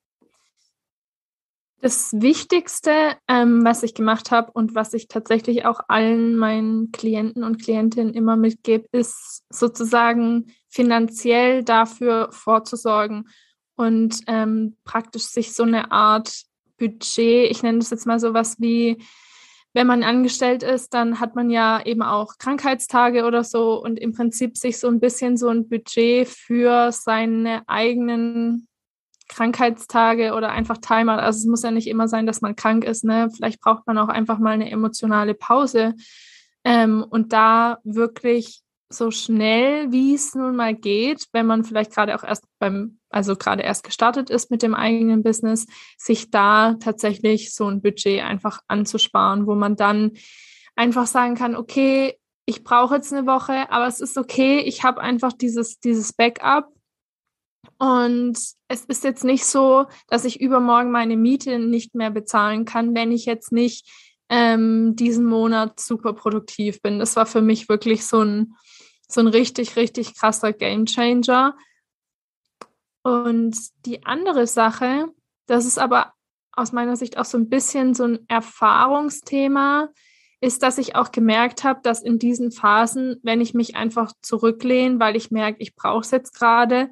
Das 1.81 2.11
Wichtigste, 2.11 3.15
ähm, 3.29 3.63
was 3.63 3.83
ich 3.83 3.93
gemacht 3.93 4.31
habe 4.31 4.51
und 4.51 4.75
was 4.75 4.93
ich 4.93 5.07
tatsächlich 5.07 5.63
auch 5.63 5.79
allen 5.87 6.35
meinen 6.35 6.91
Klienten 6.91 7.45
und 7.45 7.63
Klientinnen 7.63 8.13
immer 8.13 8.35
mitgebe, 8.35 8.85
ist 8.91 9.45
sozusagen 9.49 10.47
finanziell 10.67 11.63
dafür 11.63 12.27
vorzusorgen 12.33 13.29
und 13.79 14.23
ähm, 14.27 14.75
praktisch 14.83 15.23
sich 15.23 15.53
so 15.53 15.63
eine 15.63 15.93
Art 15.93 16.43
Budget, 16.77 17.49
ich 17.49 17.63
nenne 17.63 17.79
das 17.79 17.91
jetzt 17.91 18.05
mal 18.05 18.19
so 18.19 18.33
was 18.33 18.59
wie 18.59 19.01
wenn 19.73 19.87
man 19.87 20.03
angestellt 20.03 20.63
ist, 20.63 20.93
dann 20.93 21.21
hat 21.21 21.35
man 21.35 21.49
ja 21.49 21.81
eben 21.85 22.01
auch 22.01 22.37
Krankheitstage 22.39 23.23
oder 23.23 23.45
so 23.45 23.81
und 23.81 23.99
im 23.99 24.13
Prinzip 24.13 24.57
sich 24.57 24.79
so 24.79 24.87
ein 24.87 24.99
bisschen 24.99 25.37
so 25.37 25.47
ein 25.47 25.69
Budget 25.69 26.27
für 26.27 26.91
seine 26.91 27.61
eigenen 27.67 28.67
Krankheitstage 29.29 30.33
oder 30.33 30.49
einfach 30.49 30.79
Timer. 30.79 31.21
Also 31.21 31.37
es 31.37 31.45
muss 31.45 31.63
ja 31.63 31.71
nicht 31.71 31.87
immer 31.87 32.09
sein, 32.09 32.25
dass 32.25 32.41
man 32.41 32.57
krank 32.57 32.83
ist. 32.83 33.05
Ne? 33.05 33.29
Vielleicht 33.33 33.61
braucht 33.61 33.87
man 33.87 33.97
auch 33.97 34.09
einfach 34.09 34.39
mal 34.39 34.51
eine 34.51 34.69
emotionale 34.71 35.35
Pause. 35.35 35.93
Ähm, 36.65 37.05
und 37.07 37.31
da 37.31 37.77
wirklich 37.85 38.63
so 38.91 39.11
schnell, 39.11 39.91
wie 39.91 40.15
es 40.15 40.33
nun 40.33 40.55
mal 40.55 40.73
geht, 40.73 41.27
wenn 41.31 41.45
man 41.45 41.63
vielleicht 41.63 41.93
gerade 41.93 42.15
auch 42.15 42.23
erst 42.23 42.45
beim, 42.57 42.99
also 43.09 43.35
gerade 43.35 43.61
erst 43.61 43.83
gestartet 43.83 44.29
ist 44.29 44.49
mit 44.49 44.63
dem 44.63 44.73
eigenen 44.73 45.21
Business, 45.21 45.67
sich 45.97 46.31
da 46.31 46.73
tatsächlich 46.73 47.53
so 47.53 47.67
ein 47.67 47.81
Budget 47.81 48.23
einfach 48.23 48.61
anzusparen, 48.67 49.45
wo 49.45 49.53
man 49.53 49.75
dann 49.75 50.13
einfach 50.75 51.05
sagen 51.05 51.35
kann, 51.35 51.55
okay, 51.55 52.17
ich 52.45 52.63
brauche 52.63 52.95
jetzt 52.95 53.13
eine 53.13 53.27
Woche, 53.27 53.71
aber 53.71 53.85
es 53.85 54.01
ist 54.01 54.17
okay, 54.17 54.59
ich 54.59 54.83
habe 54.83 55.01
einfach 55.01 55.33
dieses, 55.33 55.79
dieses 55.79 56.13
Backup. 56.13 56.73
Und 57.77 58.37
es 58.67 58.85
ist 58.85 59.03
jetzt 59.03 59.23
nicht 59.23 59.45
so, 59.45 59.85
dass 60.07 60.25
ich 60.25 60.41
übermorgen 60.41 60.91
meine 60.91 61.15
Miete 61.15 61.59
nicht 61.59 61.93
mehr 61.93 62.09
bezahlen 62.09 62.65
kann, 62.65 62.95
wenn 62.95 63.11
ich 63.11 63.25
jetzt 63.25 63.51
nicht 63.51 63.87
ähm, 64.29 64.95
diesen 64.95 65.25
Monat 65.25 65.79
super 65.79 66.13
produktiv 66.13 66.81
bin. 66.81 66.97
Das 66.97 67.15
war 67.15 67.25
für 67.25 67.41
mich 67.41 67.69
wirklich 67.69 68.05
so 68.07 68.21
ein, 68.23 68.55
so 69.09 69.21
ein 69.21 69.27
richtig, 69.27 69.75
richtig 69.75 70.15
krasser 70.15 70.53
Game 70.53 70.85
Changer. 70.85 71.57
Und 73.01 73.57
die 73.85 74.05
andere 74.05 74.47
Sache, 74.47 75.07
das 75.47 75.65
ist 75.65 75.79
aber 75.79 76.13
aus 76.51 76.71
meiner 76.71 76.95
Sicht 76.95 77.17
auch 77.17 77.25
so 77.25 77.37
ein 77.37 77.49
bisschen 77.49 77.93
so 77.93 78.03
ein 78.03 78.19
Erfahrungsthema, 78.27 79.89
ist, 80.41 80.63
dass 80.63 80.77
ich 80.77 80.95
auch 80.95 81.11
gemerkt 81.11 81.63
habe, 81.63 81.81
dass 81.83 82.01
in 82.01 82.19
diesen 82.19 82.51
Phasen, 82.51 83.19
wenn 83.23 83.41
ich 83.41 83.53
mich 83.53 83.75
einfach 83.75 84.13
zurücklehne, 84.21 84.99
weil 84.99 85.15
ich 85.15 85.31
merke, 85.31 85.61
ich 85.61 85.75
brauche 85.75 86.01
es 86.01 86.11
jetzt 86.11 86.33
gerade, 86.33 86.89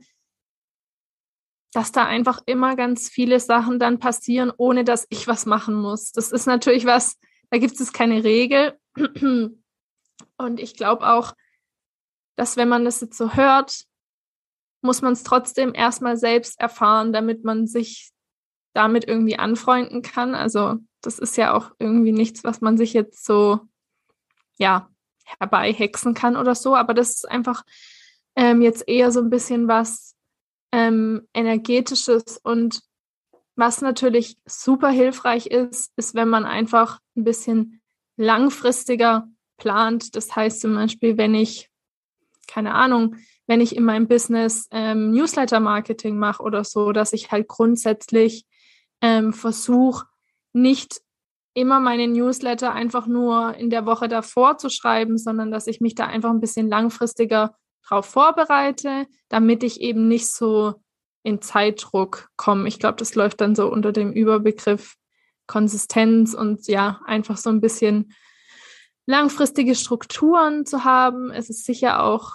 dass 1.71 1.91
da 1.91 2.05
einfach 2.05 2.41
immer 2.45 2.75
ganz 2.75 3.09
viele 3.09 3.39
Sachen 3.39 3.79
dann 3.79 3.99
passieren, 3.99 4.51
ohne 4.57 4.83
dass 4.83 5.05
ich 5.09 5.27
was 5.27 5.45
machen 5.45 5.75
muss. 5.75 6.11
Das 6.11 6.31
ist 6.31 6.45
natürlich 6.45 6.85
was, 6.85 7.17
da 7.49 7.57
gibt 7.57 7.79
es 7.79 7.93
keine 7.93 8.23
Regel. 8.23 8.77
Und 10.37 10.59
ich 10.59 10.73
glaube 10.75 11.07
auch, 11.07 11.33
dass 12.37 12.55
wenn 12.55 12.69
man 12.69 12.85
das 12.85 13.01
jetzt 13.01 13.17
so 13.17 13.33
hört, 13.33 13.83
muss 14.81 15.01
man 15.01 15.13
es 15.13 15.23
trotzdem 15.23 15.73
erstmal 15.73 16.15
selbst 16.15 16.59
erfahren, 16.59 17.11
damit 17.11 17.43
man 17.43 17.67
sich 17.67 18.11
damit 18.73 19.07
irgendwie 19.07 19.37
anfreunden 19.39 20.01
kann. 20.03 20.35
Also 20.35 20.75
das 21.01 21.19
ist 21.19 21.35
ja 21.35 21.53
auch 21.53 21.71
irgendwie 21.79 22.11
nichts, 22.11 22.43
was 22.43 22.61
man 22.61 22.77
sich 22.77 22.93
jetzt 22.93 23.25
so, 23.25 23.59
ja, 24.57 24.89
herbeihexen 25.39 26.13
kann 26.13 26.37
oder 26.37 26.55
so. 26.55 26.75
Aber 26.75 26.93
das 26.93 27.15
ist 27.15 27.29
einfach 27.29 27.63
ähm, 28.35 28.61
jetzt 28.61 28.87
eher 28.87 29.11
so 29.11 29.19
ein 29.19 29.29
bisschen 29.29 29.67
was 29.67 30.15
ähm, 30.71 31.27
energetisches 31.33 32.39
und 32.43 32.81
was 33.55 33.81
natürlich 33.81 34.37
super 34.45 34.89
hilfreich 34.89 35.47
ist, 35.47 35.91
ist, 35.95 36.13
wenn 36.13 36.29
man 36.29 36.45
einfach 36.45 36.99
ein 37.15 37.23
bisschen 37.23 37.81
langfristiger 38.15 39.27
plant. 39.57 40.15
Das 40.15 40.35
heißt 40.35 40.61
zum 40.61 40.75
Beispiel, 40.75 41.17
wenn 41.17 41.33
ich 41.33 41.69
keine 42.47 42.73
Ahnung, 42.73 43.15
wenn 43.45 43.61
ich 43.61 43.75
in 43.75 43.83
meinem 43.83 44.07
Business 44.07 44.67
ähm, 44.71 45.11
Newsletter-Marketing 45.11 46.17
mache 46.17 46.43
oder 46.43 46.63
so, 46.63 46.91
dass 46.91 47.13
ich 47.13 47.31
halt 47.31 47.47
grundsätzlich 47.47 48.45
ähm, 49.01 49.33
versuche, 49.33 50.05
nicht 50.53 51.01
immer 51.53 51.79
meine 51.79 52.07
Newsletter 52.07 52.73
einfach 52.73 53.07
nur 53.07 53.55
in 53.55 53.69
der 53.69 53.85
Woche 53.85 54.07
davor 54.07 54.57
zu 54.57 54.69
schreiben, 54.69 55.17
sondern 55.17 55.51
dass 55.51 55.67
ich 55.67 55.81
mich 55.81 55.95
da 55.95 56.05
einfach 56.05 56.29
ein 56.29 56.39
bisschen 56.39 56.67
langfristiger 56.67 57.55
drauf 57.87 58.05
vorbereite, 58.05 59.07
damit 59.29 59.63
ich 59.63 59.81
eben 59.81 60.07
nicht 60.07 60.27
so 60.27 60.75
in 61.23 61.41
Zeitdruck 61.41 62.29
komme. 62.37 62.67
Ich 62.67 62.79
glaube, 62.79 62.97
das 62.97 63.15
läuft 63.15 63.41
dann 63.41 63.55
so 63.55 63.71
unter 63.71 63.91
dem 63.91 64.11
Überbegriff 64.11 64.95
Konsistenz 65.47 66.33
und 66.33 66.67
ja, 66.67 66.99
einfach 67.05 67.37
so 67.37 67.49
ein 67.49 67.61
bisschen 67.61 68.13
langfristige 69.07 69.73
Strukturen 69.73 70.65
zu 70.65 70.83
haben. 70.83 71.31
Es 71.31 71.49
ist 71.49 71.65
sicher 71.65 72.03
auch 72.03 72.33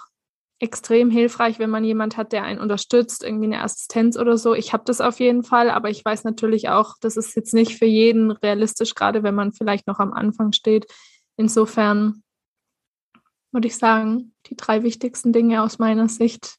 extrem 0.59 1.09
hilfreich, 1.09 1.59
wenn 1.59 1.69
man 1.69 1.83
jemand 1.83 2.17
hat, 2.17 2.31
der 2.31 2.43
einen 2.43 2.59
unterstützt, 2.59 3.23
irgendwie 3.23 3.45
eine 3.45 3.61
Assistenz 3.61 4.17
oder 4.17 4.37
so. 4.37 4.53
Ich 4.53 4.73
habe 4.73 4.83
das 4.85 5.01
auf 5.01 5.19
jeden 5.19 5.43
Fall, 5.43 5.69
aber 5.69 5.89
ich 5.89 6.03
weiß 6.03 6.23
natürlich 6.23 6.69
auch, 6.69 6.95
das 6.99 7.17
ist 7.17 7.35
jetzt 7.35 7.53
nicht 7.53 7.77
für 7.77 7.85
jeden 7.85 8.31
realistisch, 8.31 8.95
gerade 8.95 9.23
wenn 9.23 9.35
man 9.35 9.53
vielleicht 9.53 9.87
noch 9.87 9.99
am 9.99 10.13
Anfang 10.13 10.51
steht. 10.51 10.87
Insofern 11.37 12.23
würde 13.51 13.67
ich 13.67 13.77
sagen, 13.77 14.33
die 14.47 14.55
drei 14.55 14.83
wichtigsten 14.83 15.31
Dinge 15.31 15.63
aus 15.63 15.79
meiner 15.79 16.09
Sicht, 16.09 16.57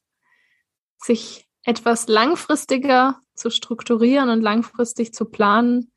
sich 0.97 1.47
etwas 1.63 2.07
langfristiger 2.07 3.19
zu 3.33 3.49
strukturieren 3.49 4.29
und 4.29 4.41
langfristig 4.41 5.13
zu 5.13 5.25
planen, 5.25 5.91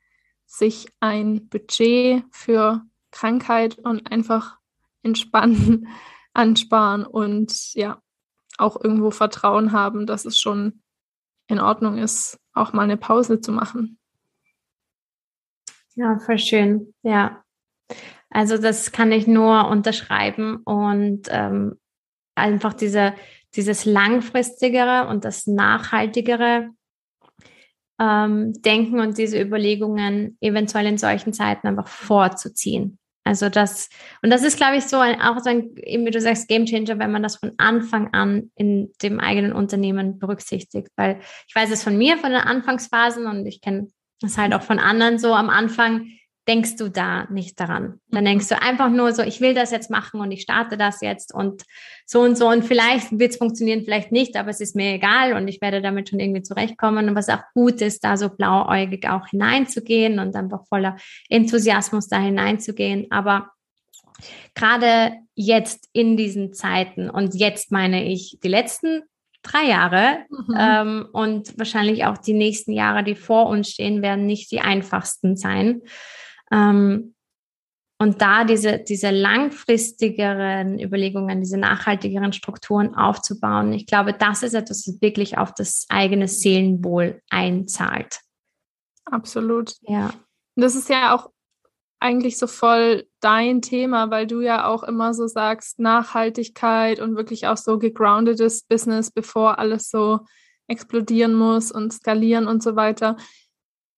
sich 0.46 0.88
ein 0.98 1.48
Budget 1.48 2.24
für 2.30 2.82
Krankheit 3.18 3.78
und 3.78 4.12
einfach 4.12 4.58
entspannen, 5.02 5.88
ansparen 6.34 7.04
und 7.04 7.74
ja, 7.74 8.00
auch 8.58 8.82
irgendwo 8.82 9.10
Vertrauen 9.10 9.72
haben, 9.72 10.06
dass 10.06 10.24
es 10.24 10.38
schon 10.38 10.82
in 11.48 11.58
Ordnung 11.58 11.98
ist, 11.98 12.38
auch 12.52 12.72
mal 12.72 12.82
eine 12.82 12.96
Pause 12.96 13.40
zu 13.40 13.50
machen. 13.50 13.98
Ja, 15.94 16.18
voll 16.20 16.38
schön. 16.38 16.94
Ja. 17.02 17.42
Also 18.30 18.56
das 18.58 18.92
kann 18.92 19.10
ich 19.10 19.26
nur 19.26 19.68
unterschreiben 19.68 20.58
und 20.58 21.22
ähm, 21.30 21.80
einfach 22.36 22.74
diese, 22.74 23.14
dieses 23.56 23.84
langfristigere 23.84 25.08
und 25.08 25.24
das 25.24 25.46
nachhaltigere 25.46 26.70
ähm, 27.98 28.52
Denken 28.62 29.00
und 29.00 29.18
diese 29.18 29.40
Überlegungen 29.40 30.36
eventuell 30.40 30.86
in 30.86 30.98
solchen 30.98 31.32
Zeiten 31.32 31.66
einfach 31.66 31.88
vorzuziehen. 31.88 32.98
Also 33.28 33.50
das, 33.50 33.90
und 34.22 34.30
das 34.30 34.42
ist, 34.42 34.56
glaube 34.56 34.78
ich, 34.78 34.84
so 34.84 34.98
ein, 35.00 35.20
auch 35.20 35.38
so 35.40 35.50
ein, 35.50 35.76
eben 35.76 36.06
wie 36.06 36.10
du 36.10 36.18
sagst, 36.18 36.48
Game 36.48 36.64
Changer, 36.64 36.98
wenn 36.98 37.12
man 37.12 37.22
das 37.22 37.36
von 37.36 37.52
Anfang 37.58 38.14
an 38.14 38.50
in 38.56 38.90
dem 39.02 39.20
eigenen 39.20 39.52
Unternehmen 39.52 40.18
berücksichtigt. 40.18 40.88
Weil 40.96 41.20
ich 41.46 41.54
weiß 41.54 41.70
es 41.70 41.82
von 41.82 41.98
mir, 41.98 42.16
von 42.16 42.30
den 42.30 42.40
Anfangsphasen 42.40 43.26
und 43.26 43.44
ich 43.44 43.60
kenne 43.60 43.88
es 44.24 44.38
halt 44.38 44.54
auch 44.54 44.62
von 44.62 44.78
anderen 44.78 45.18
so 45.18 45.34
am 45.34 45.50
Anfang, 45.50 46.06
denkst 46.48 46.76
du 46.76 46.88
da 46.88 47.26
nicht 47.30 47.60
daran. 47.60 48.00
Dann 48.10 48.24
mhm. 48.24 48.28
denkst 48.28 48.48
du 48.48 48.60
einfach 48.60 48.88
nur 48.88 49.12
so, 49.12 49.22
ich 49.22 49.40
will 49.40 49.54
das 49.54 49.70
jetzt 49.70 49.90
machen 49.90 50.20
und 50.20 50.32
ich 50.32 50.42
starte 50.42 50.78
das 50.78 51.02
jetzt 51.02 51.32
und 51.32 51.62
so 52.06 52.20
und 52.20 52.38
so 52.38 52.48
und 52.48 52.64
vielleicht 52.64 53.18
wird 53.18 53.32
es 53.32 53.36
funktionieren, 53.36 53.84
vielleicht 53.84 54.10
nicht, 54.10 54.34
aber 54.36 54.48
es 54.48 54.60
ist 54.60 54.74
mir 54.74 54.94
egal 54.94 55.34
und 55.34 55.46
ich 55.46 55.60
werde 55.60 55.82
damit 55.82 56.08
schon 56.08 56.20
irgendwie 56.20 56.42
zurechtkommen 56.42 57.08
und 57.08 57.14
was 57.14 57.28
auch 57.28 57.42
gut 57.54 57.82
ist, 57.82 58.02
da 58.02 58.16
so 58.16 58.30
blauäugig 58.30 59.08
auch 59.08 59.26
hineinzugehen 59.28 60.18
und 60.18 60.34
einfach 60.34 60.66
voller 60.66 60.96
Enthusiasmus 61.28 62.08
da 62.08 62.18
hineinzugehen. 62.18 63.06
Aber 63.10 63.50
gerade 64.54 65.12
jetzt 65.34 65.88
in 65.92 66.16
diesen 66.16 66.54
Zeiten 66.54 67.10
und 67.10 67.34
jetzt 67.34 67.70
meine 67.70 68.04
ich 68.04 68.38
die 68.42 68.48
letzten 68.48 69.02
drei 69.42 69.64
Jahre 69.64 70.18
mhm. 70.30 70.56
ähm, 70.58 71.08
und 71.12 71.58
wahrscheinlich 71.58 72.06
auch 72.06 72.18
die 72.18 72.32
nächsten 72.32 72.72
Jahre, 72.72 73.04
die 73.04 73.14
vor 73.14 73.46
uns 73.46 73.68
stehen, 73.68 74.02
werden 74.02 74.26
nicht 74.26 74.50
die 74.50 74.60
einfachsten 74.60 75.36
sein. 75.36 75.82
Ähm, 76.50 77.14
und 78.00 78.22
da 78.22 78.44
diese, 78.44 78.78
diese 78.78 79.10
langfristigeren 79.10 80.78
Überlegungen, 80.78 81.40
diese 81.40 81.58
nachhaltigeren 81.58 82.32
Strukturen 82.32 82.94
aufzubauen, 82.94 83.72
ich 83.72 83.86
glaube, 83.86 84.12
das 84.12 84.44
ist 84.44 84.54
etwas, 84.54 84.86
was 84.86 85.00
wirklich 85.00 85.36
auf 85.36 85.52
das 85.52 85.86
eigene 85.88 86.28
Seelenwohl 86.28 87.20
einzahlt. 87.28 88.20
Absolut. 89.04 89.74
Ja. 89.82 90.10
Und 90.54 90.62
das 90.62 90.76
ist 90.76 90.88
ja 90.88 91.14
auch 91.14 91.30
eigentlich 92.00 92.38
so 92.38 92.46
voll 92.46 93.08
dein 93.20 93.62
Thema, 93.62 94.10
weil 94.10 94.28
du 94.28 94.40
ja 94.40 94.66
auch 94.66 94.84
immer 94.84 95.12
so 95.14 95.26
sagst, 95.26 95.80
Nachhaltigkeit 95.80 97.00
und 97.00 97.16
wirklich 97.16 97.48
auch 97.48 97.56
so 97.56 97.78
gegroundetes 97.78 98.62
Business, 98.62 99.10
bevor 99.10 99.58
alles 99.58 99.90
so 99.90 100.20
explodieren 100.68 101.34
muss 101.34 101.72
und 101.72 101.92
skalieren 101.92 102.46
und 102.46 102.62
so 102.62 102.76
weiter. 102.76 103.16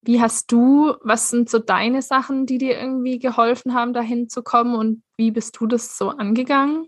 Wie 0.02 0.20
hast 0.20 0.50
du, 0.50 0.94
was 1.02 1.28
sind 1.28 1.50
so 1.50 1.58
deine 1.58 2.00
Sachen, 2.00 2.46
die 2.46 2.58
dir 2.58 2.78
irgendwie 2.78 3.18
geholfen 3.18 3.74
haben, 3.74 3.92
dahin 3.92 4.28
zu 4.28 4.42
kommen 4.42 4.74
und 4.74 5.02
wie 5.16 5.30
bist 5.30 5.58
du 5.60 5.66
das 5.66 5.98
so 5.98 6.08
angegangen? 6.08 6.86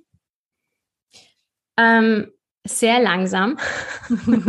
Ähm, 1.79 2.33
sehr 2.66 3.01
langsam. 3.01 3.59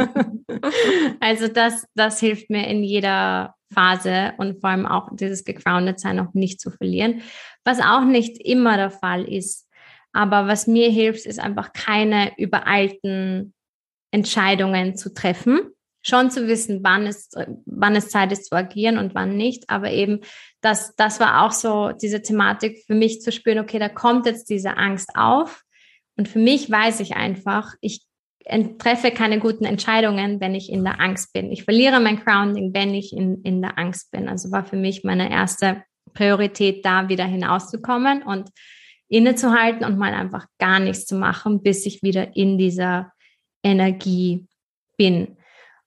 also 1.20 1.48
das, 1.48 1.86
das 1.96 2.20
hilft 2.20 2.50
mir 2.50 2.68
in 2.68 2.84
jeder 2.84 3.56
Phase 3.74 4.34
und 4.38 4.62
vor 4.62 4.70
allem 4.70 4.86
auch 4.86 5.10
dieses 5.14 5.44
gegroundet 5.44 6.00
sein 6.00 6.20
auch 6.20 6.34
nicht 6.34 6.62
zu 6.62 6.72
verlieren, 6.72 7.22
was 7.66 7.80
auch 7.80 8.06
nicht 8.06 8.38
immer 8.46 8.78
der 8.78 8.92
Fall 8.92 9.26
ist. 9.26 9.68
Aber 10.14 10.48
was 10.48 10.68
mir 10.68 10.90
hilft, 10.90 11.26
ist 11.26 11.40
einfach 11.40 11.74
keine 11.74 12.38
übereilten 12.38 13.54
Entscheidungen 14.12 14.96
zu 14.96 15.14
treffen, 15.14 15.60
schon 16.04 16.30
zu 16.30 16.48
wissen, 16.48 16.82
wann 16.84 17.08
es, 17.08 17.32
wann 17.66 17.96
es 17.96 18.10
Zeit 18.10 18.32
ist 18.32 18.50
zu 18.50 18.56
agieren 18.56 18.98
und 18.98 19.16
wann 19.16 19.38
nicht. 19.38 19.70
Aber 19.70 19.90
eben, 19.90 20.20
das, 20.62 20.96
das 20.96 21.20
war 21.20 21.44
auch 21.44 21.52
so 21.52 21.92
diese 21.92 22.22
Thematik 22.22 22.84
für 22.86 22.94
mich 22.94 23.22
zu 23.22 23.32
spüren, 23.32 23.60
okay, 23.60 23.80
da 23.80 23.90
kommt 23.90 24.26
jetzt 24.26 24.50
diese 24.50 24.78
Angst 24.78 25.12
auf. 25.16 25.64
Und 26.18 26.28
für 26.28 26.40
mich 26.40 26.70
weiß 26.70 27.00
ich 27.00 27.16
einfach, 27.16 27.74
ich 27.82 28.06
treffe 28.78 29.12
keine 29.12 29.40
guten 29.40 29.66
Entscheidungen, 29.66 30.42
wenn 30.42 30.54
ich 30.54 30.70
in 30.70 30.84
der 30.84 31.00
Angst 31.00 31.32
bin. 31.34 31.52
Ich 31.52 31.64
verliere 31.64 32.00
mein 32.00 32.20
Grounding, 32.20 32.74
wenn 32.74 32.94
ich 32.94 33.14
in, 33.14 33.42
in 33.44 33.62
der 33.62 33.80
Angst 33.80 34.12
bin. 34.12 34.28
Also 34.28 34.52
war 34.52 34.66
für 34.66 34.76
mich 34.76 35.04
meine 35.04 35.32
erste 35.32 35.84
Priorität, 36.14 36.86
da 36.86 37.08
wieder 37.08 37.26
hinauszukommen 37.26 38.24
und 38.24 38.50
innezuhalten 39.08 39.86
und 39.86 39.98
mal 39.98 40.14
einfach 40.14 40.46
gar 40.60 40.80
nichts 40.80 41.06
zu 41.06 41.16
machen, 41.16 41.64
bis 41.64 41.86
ich 41.86 42.04
wieder 42.04 42.36
in 42.36 42.58
dieser 42.58 43.12
Energie 43.64 44.48
bin. 44.98 45.38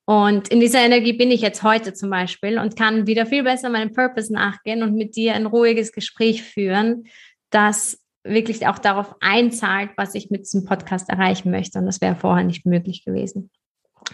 Und 0.07 0.49
in 0.49 0.61
dieser 0.61 0.81
Energie 0.85 1.13
bin 1.13 1.33
ich 1.33 1.41
jetzt 1.41 1.65
heute 1.65 1.93
zum 1.93 2.11
Beispiel 2.11 2.59
und 2.59 2.77
kann 2.77 3.09
wieder 3.09 3.27
viel 3.27 3.43
besser 3.43 3.69
meinem 3.69 3.93
Purpose 3.93 4.33
nachgehen 4.33 4.85
und 4.85 4.95
mit 4.95 5.17
dir 5.17 5.35
ein 5.35 5.47
ruhiges 5.47 5.93
Gespräch 5.93 6.45
führen, 6.45 7.09
das 7.51 8.01
wirklich 8.23 8.69
auch 8.69 8.79
darauf 8.79 9.17
einzahlt, 9.21 9.91
was 9.97 10.15
ich 10.15 10.31
mit 10.31 10.43
diesem 10.43 10.65
Podcast 10.65 11.11
erreichen 11.11 11.51
möchte. 11.51 11.81
Und 11.81 11.87
das 11.87 12.01
wäre 12.01 12.15
vorher 12.15 12.45
nicht 12.45 12.67
möglich 12.67 13.05
gewesen. 13.05 13.51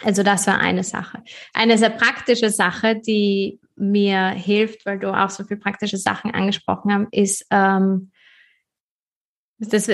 Also 0.03 0.23
das 0.23 0.47
war 0.47 0.59
eine 0.59 0.83
Sache. 0.83 1.23
Eine 1.53 1.77
sehr 1.77 1.91
praktische 1.91 2.49
Sache, 2.49 2.97
die 2.99 3.61
mir 3.77 4.29
hilft, 4.29 4.87
weil 4.87 4.99
du 4.99 5.15
auch 5.15 5.29
so 5.29 5.45
viele 5.45 5.61
praktische 5.61 5.99
Sachen 5.99 6.31
angesprochen 6.31 6.93
hast, 6.93 7.13
ist, 7.13 7.47
ähm, 7.51 8.13
das, 9.59 9.89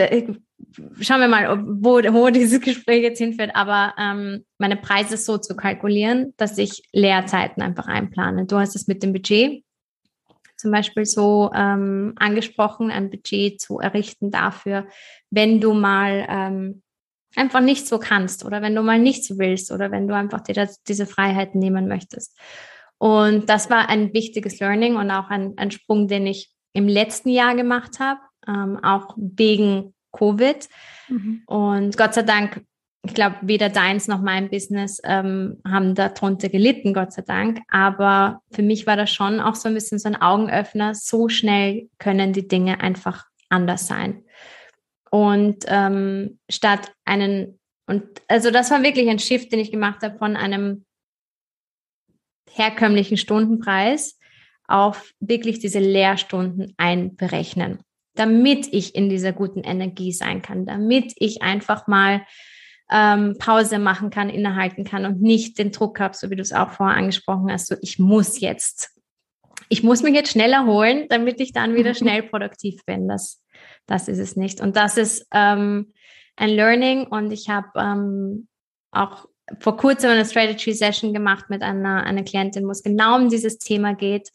schauen 1.01 1.21
wir 1.21 1.29
mal, 1.29 1.65
wo, 1.67 1.99
wo 2.13 2.31
dieses 2.31 2.61
Gespräch 2.61 3.03
jetzt 3.03 3.19
hinführt, 3.19 3.51
aber 3.55 3.95
ähm, 3.99 4.45
meine 4.59 4.77
Preise 4.77 5.17
so 5.17 5.39
zu 5.39 5.57
kalkulieren, 5.57 6.35
dass 6.37 6.59
ich 6.59 6.83
Leerzeiten 6.93 7.63
einfach 7.63 7.87
einplane. 7.87 8.47
Du 8.47 8.59
hast 8.59 8.77
es 8.77 8.87
mit 8.87 9.03
dem 9.03 9.13
Budget 9.13 9.65
zum 10.57 10.73
Beispiel 10.73 11.07
so 11.07 11.51
ähm, 11.55 12.15
angesprochen, 12.17 12.91
ein 12.91 13.11
Budget 13.11 13.61
zu 13.61 13.79
errichten 13.79 14.31
dafür, 14.31 14.87
wenn 15.31 15.61
du 15.61 15.73
mal 15.73 16.27
ähm, 16.29 16.83
einfach 17.37 17.61
nicht 17.61 17.87
so 17.87 17.99
kannst 17.99 18.45
oder 18.45 18.61
wenn 18.61 18.75
du 18.75 18.83
mal 18.83 18.99
nicht 18.99 19.25
so 19.25 19.39
willst 19.39 19.71
oder 19.71 19.91
wenn 19.93 20.09
du 20.09 20.15
einfach 20.15 20.41
dir 20.41 20.55
das, 20.55 20.83
diese 20.83 21.07
Freiheit 21.07 21.55
nehmen 21.55 21.87
möchtest. 21.87 22.37
Und 22.99 23.49
das 23.49 23.71
war 23.71 23.89
ein 23.89 24.13
wichtiges 24.13 24.59
Learning 24.59 24.97
und 24.97 25.11
auch 25.13 25.31
ein, 25.31 25.55
ein 25.57 25.71
Sprung, 25.71 26.09
den 26.09 26.27
ich 26.27 26.53
im 26.73 26.89
letzten 26.89 27.29
Jahr 27.29 27.55
gemacht 27.55 28.01
habe, 28.01 28.21
ähm, 28.49 28.83
auch 28.83 29.15
wegen 29.17 29.95
Covid. 30.13 30.69
Mhm. 31.09 31.43
Und 31.47 31.97
Gott 31.97 32.15
sei 32.15 32.23
Dank, 32.23 32.63
ich 33.05 33.15
glaube, 33.15 33.37
weder 33.43 33.69
deins 33.69 34.09
noch 34.09 34.21
mein 34.21 34.51
Business 34.51 35.01
ähm, 35.05 35.61
haben 35.67 35.95
darunter 35.95 36.49
gelitten, 36.49 36.93
Gott 36.93 37.13
sei 37.13 37.23
Dank. 37.23 37.61
Aber 37.69 38.43
für 38.51 38.63
mich 38.63 38.87
war 38.87 38.97
das 38.97 39.11
schon 39.11 39.41
auch 39.41 39.55
so 39.55 39.69
ein 39.69 39.75
bisschen 39.75 39.99
so 39.99 40.09
ein 40.09 40.21
Augenöffner. 40.21 40.95
So 40.95 41.29
schnell 41.29 41.89
können 41.99 42.33
die 42.33 42.49
Dinge 42.49 42.81
einfach 42.81 43.27
anders 43.49 43.87
sein. 43.87 44.25
Und 45.11 45.65
ähm, 45.69 46.39
statt 46.51 46.93
einen, 47.05 47.59
und 47.87 48.05
also 48.29 48.51
das 48.51 48.71
war 48.71 48.83
wirklich 48.83 49.09
ein 49.09 49.19
Shift, 49.19 49.53
den 49.53 49.61
ich 49.61 49.71
gemacht 49.71 50.03
habe 50.03 50.19
von 50.19 50.37
einem 50.37 50.85
herkömmlichen 52.51 53.17
Stundenpreis 53.17 54.19
auf 54.67 55.15
wirklich 55.21 55.61
diese 55.61 55.79
Lehrstunden 55.79 56.75
einberechnen 56.77 57.79
damit 58.19 58.73
ich 58.73 58.95
in 58.95 59.09
dieser 59.09 59.33
guten 59.33 59.61
Energie 59.61 60.13
sein 60.13 60.43
kann, 60.43 60.67
damit 60.67 61.13
ich 61.17 61.43
einfach 61.43 61.87
mal 61.87 62.23
ähm, 62.91 63.37
Pause 63.39 63.79
machen 63.79 64.11
kann, 64.11 64.31
innehalten 64.31 64.85
kann 64.85 65.05
und 65.05 65.21
nicht 65.21 65.59
den 65.59 65.73
Druck 65.73 66.01
habe, 66.01 66.17
so 66.17 66.31
wie 66.31 66.37
du 66.37 66.43
es 66.43 66.53
auch 66.53 66.71
vorher 66.71 66.97
angesprochen 66.97 67.51
hast, 67.51 67.67
so 67.67 67.77
ich 67.83 67.99
muss 67.99 68.41
jetzt, 68.41 68.99
ich 69.69 69.83
muss 69.83 70.03
mich 70.03 70.15
jetzt 70.15 70.33
schnell 70.33 70.53
erholen, 70.53 71.07
damit 71.09 71.41
ich 71.41 71.53
dann 71.53 71.75
wieder 71.75 71.95
schnell 71.95 72.23
produktiv 72.23 72.85
bin. 72.87 73.09
Das, 73.09 73.43
das 73.87 74.09
ist 74.09 74.19
es 74.19 74.37
nicht. 74.37 74.61
Und 74.61 74.77
das 74.77 74.97
ist 74.97 75.27
ähm, 75.33 75.93
ein 76.37 76.51
Learning 76.51 77.07
und 77.07 77.33
ich 77.33 77.49
habe 77.49 77.69
ähm, 77.77 78.49
auch 78.91 79.27
vor 79.61 79.77
kurzem 79.77 80.11
eine 80.11 80.25
Strategy 80.25 80.73
Session 80.73 81.13
gemacht 81.13 81.51
mit 81.51 81.63
einer, 81.63 82.05
einer 82.05 82.23
Klientin, 82.23 82.67
wo 82.67 82.71
es 82.71 82.83
genau 82.83 83.17
um 83.17 83.29
dieses 83.29 83.59
Thema 83.59 83.95
geht. 83.95 84.31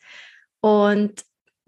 Und 0.62 1.24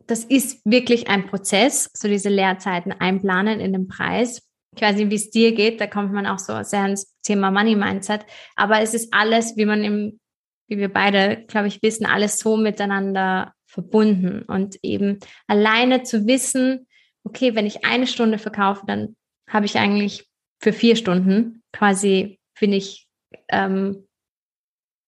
das 0.08 0.24
ist 0.24 0.62
wirklich 0.66 1.08
ein 1.08 1.28
Prozess, 1.28 1.90
so 1.94 2.08
diese 2.08 2.30
Lehrzeiten 2.30 2.92
einplanen 2.92 3.60
in 3.60 3.74
den 3.74 3.88
Preis. 3.88 4.42
Ich 4.76 4.82
weiß 4.82 4.98
nicht, 4.98 5.10
wie 5.10 5.16
es 5.16 5.30
dir 5.30 5.54
geht, 5.54 5.80
da 5.80 5.88
kommt 5.88 6.12
man 6.12 6.28
auch 6.28 6.40
so 6.40 6.62
sehr 6.64 6.86
ins 6.86 7.16
Thema 7.24 7.50
Money 7.50 7.76
Mindset. 7.76 8.26
Aber 8.56 8.82
es 8.82 8.94
ist 8.94 9.14
alles, 9.14 9.56
wie 9.56 9.66
man 9.66 9.84
im, 9.84 10.20
wie 10.68 10.78
wir 10.78 10.92
beide, 10.92 11.46
glaube 11.48 11.68
ich, 11.68 11.82
wissen, 11.82 12.06
alles 12.06 12.40
so 12.40 12.58
miteinander 12.58 13.54
verbunden. 13.66 14.44
Und 14.44 14.78
eben 14.84 15.20
alleine 15.48 16.04
zu 16.04 16.28
wissen, 16.28 16.88
okay, 17.24 17.56
wenn 17.56 17.66
ich 17.66 17.86
eine 17.86 18.06
Stunde 18.06 18.38
verkaufe, 18.38 18.84
dann 18.86 19.16
habe 19.50 19.66
ich 19.66 19.78
eigentlich 19.78 20.28
für 20.62 20.74
vier 20.74 20.96
Stunden 20.96 21.64
quasi, 21.72 22.40
bin 22.60 22.74
ich, 22.74 23.08
ähm, 23.50 24.08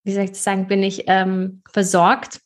wie 0.04 0.14
soll 0.14 0.24
ich 0.24 0.32
das 0.32 0.44
sagen, 0.44 0.68
bin 0.68 0.84
ich 0.84 1.04
ähm, 1.08 1.62
versorgt. 1.72 2.40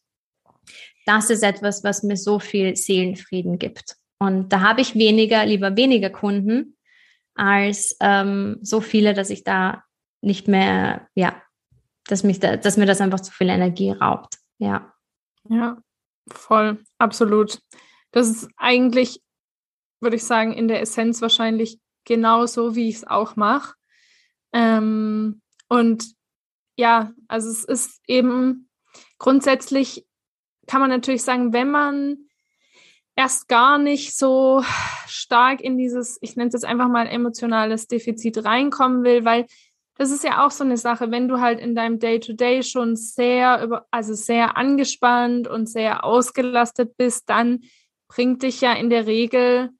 Das 1.14 1.30
ist 1.30 1.44
etwas, 1.44 1.84
was 1.84 2.04
mir 2.04 2.16
so 2.16 2.40
viel 2.40 2.78
Seelenfrieden 2.78 3.60
gibt. 3.60 3.98
Und 4.18 4.54
da 4.54 4.62
habe 4.62 4.80
ich 4.80 4.96
weniger, 4.96 5.46
lieber 5.46 5.76
weniger 5.76 6.10
Kunden, 6.10 6.78
als 7.36 7.98
ähm, 8.00 8.60
so 8.62 8.80
viele, 8.80 9.14
dass 9.14 9.30
ich 9.30 9.44
da 9.44 9.84
nicht 10.22 10.48
mehr, 10.48 11.10
ja, 11.14 11.36
dass 12.06 12.24
mich 12.24 12.40
da, 12.40 12.56
dass 12.56 12.78
mir 12.78 12.86
das 12.86 13.02
einfach 13.02 13.20
zu 13.20 13.34
viel 13.34 13.50
Energie 13.50 13.92
raubt. 13.92 14.38
Ja. 14.58 14.94
Ja, 15.50 15.82
voll, 16.30 16.82
absolut. 16.98 17.60
Das 18.12 18.30
ist 18.30 18.50
eigentlich, 18.56 19.22
würde 20.00 20.16
ich 20.16 20.24
sagen, 20.24 20.54
in 20.54 20.70
der 20.70 20.80
Essenz 20.80 21.22
wahrscheinlich 21.22 21.78
genauso, 22.06 22.78
wie 22.78 22.88
ich 22.88 22.96
es 22.96 23.08
auch 23.08 23.36
mache. 23.36 23.74
Ähm, 24.54 25.42
und 25.68 26.06
ja, 26.78 27.12
also 27.28 27.50
es 27.50 27.66
ist 27.66 28.00
eben 28.08 28.70
grundsätzlich 29.18 30.06
kann 30.72 30.80
man 30.80 30.90
natürlich 30.90 31.24
sagen, 31.24 31.52
wenn 31.52 31.70
man 31.70 32.30
erst 33.18 33.50
gar 33.50 33.78
nicht 33.78 34.18
so 34.18 34.64
stark 35.06 35.60
in 35.60 35.78
dieses, 35.78 36.18
ich 36.22 36.38
nenne 36.38 36.48
es 36.48 36.54
jetzt 36.54 36.64
einfach 36.64 36.88
mal 36.88 37.08
emotionales 37.08 37.88
Defizit 37.90 38.46
reinkommen 38.46 39.04
will, 39.04 39.26
weil 39.26 39.48
das 39.98 40.12
ist 40.12 40.24
ja 40.24 40.46
auch 40.46 40.52
so 40.52 40.64
eine 40.64 40.78
Sache, 40.78 41.12
wenn 41.12 41.28
du 41.28 41.42
halt 41.42 41.60
in 41.60 41.76
deinem 41.76 42.00
Day-to-Day 42.00 42.60
-Day 42.60 42.64
schon 42.64 42.96
sehr 42.96 43.62
über, 43.62 43.86
also 43.92 44.14
sehr 44.14 44.56
angespannt 44.56 45.50
und 45.50 45.68
sehr 45.68 46.06
ausgelastet 46.06 46.96
bist, 46.96 47.30
dann 47.30 47.64
bringt 48.08 48.42
dich 48.42 48.62
ja 48.62 48.72
in 48.72 48.90
der 48.90 49.08
Regel 49.08 49.72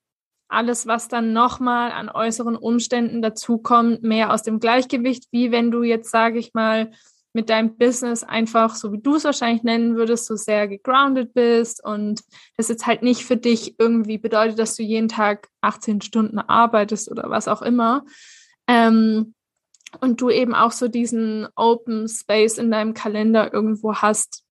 alles, 0.50 0.88
was 0.88 1.08
dann 1.08 1.32
nochmal 1.32 1.94
an 1.94 2.10
äußeren 2.10 2.58
Umständen 2.58 3.22
dazukommt, 3.22 4.04
mehr 4.04 4.34
aus 4.34 4.44
dem 4.44 4.60
Gleichgewicht, 4.60 5.30
wie 5.32 5.54
wenn 5.54 5.72
du 5.72 5.84
jetzt, 5.84 6.12
sage 6.12 6.38
ich 6.38 6.54
mal, 6.54 6.92
mit 7.34 7.50
deinem 7.50 7.78
Business 7.78 8.24
einfach, 8.24 8.76
so 8.76 8.92
wie 8.92 9.02
du 9.02 9.16
es 9.16 9.24
wahrscheinlich 9.24 9.64
nennen 9.64 9.96
würdest, 9.96 10.26
so 10.26 10.36
sehr 10.36 10.68
gegroundet 10.68 11.34
bist 11.34 11.84
und 11.84 12.22
das 12.58 12.68
jetzt 12.68 12.86
halt 12.86 13.04
nicht 13.04 13.26
für 13.26 13.38
dich 13.38 13.76
irgendwie 13.80 14.18
bedeutet, 14.18 14.60
dass 14.60 14.76
du 14.76 14.84
jeden 14.84 15.08
Tag 15.08 15.48
18 15.62 16.02
Stunden 16.02 16.40
arbeitest 16.40 17.10
oder 17.10 17.30
was 17.30 17.48
auch 17.48 17.62
immer. 17.62 18.04
Ähm, 18.68 19.34
und 20.00 20.22
du 20.22 20.30
eben 20.30 20.56
auch 20.56 20.72
so 20.72 20.88
diesen 20.88 21.48
Open 21.56 22.08
Space 22.08 22.58
in 22.58 22.72
deinem 22.72 22.94
Kalender 22.94 23.54
irgendwo 23.54 23.96
hast, 23.96 24.44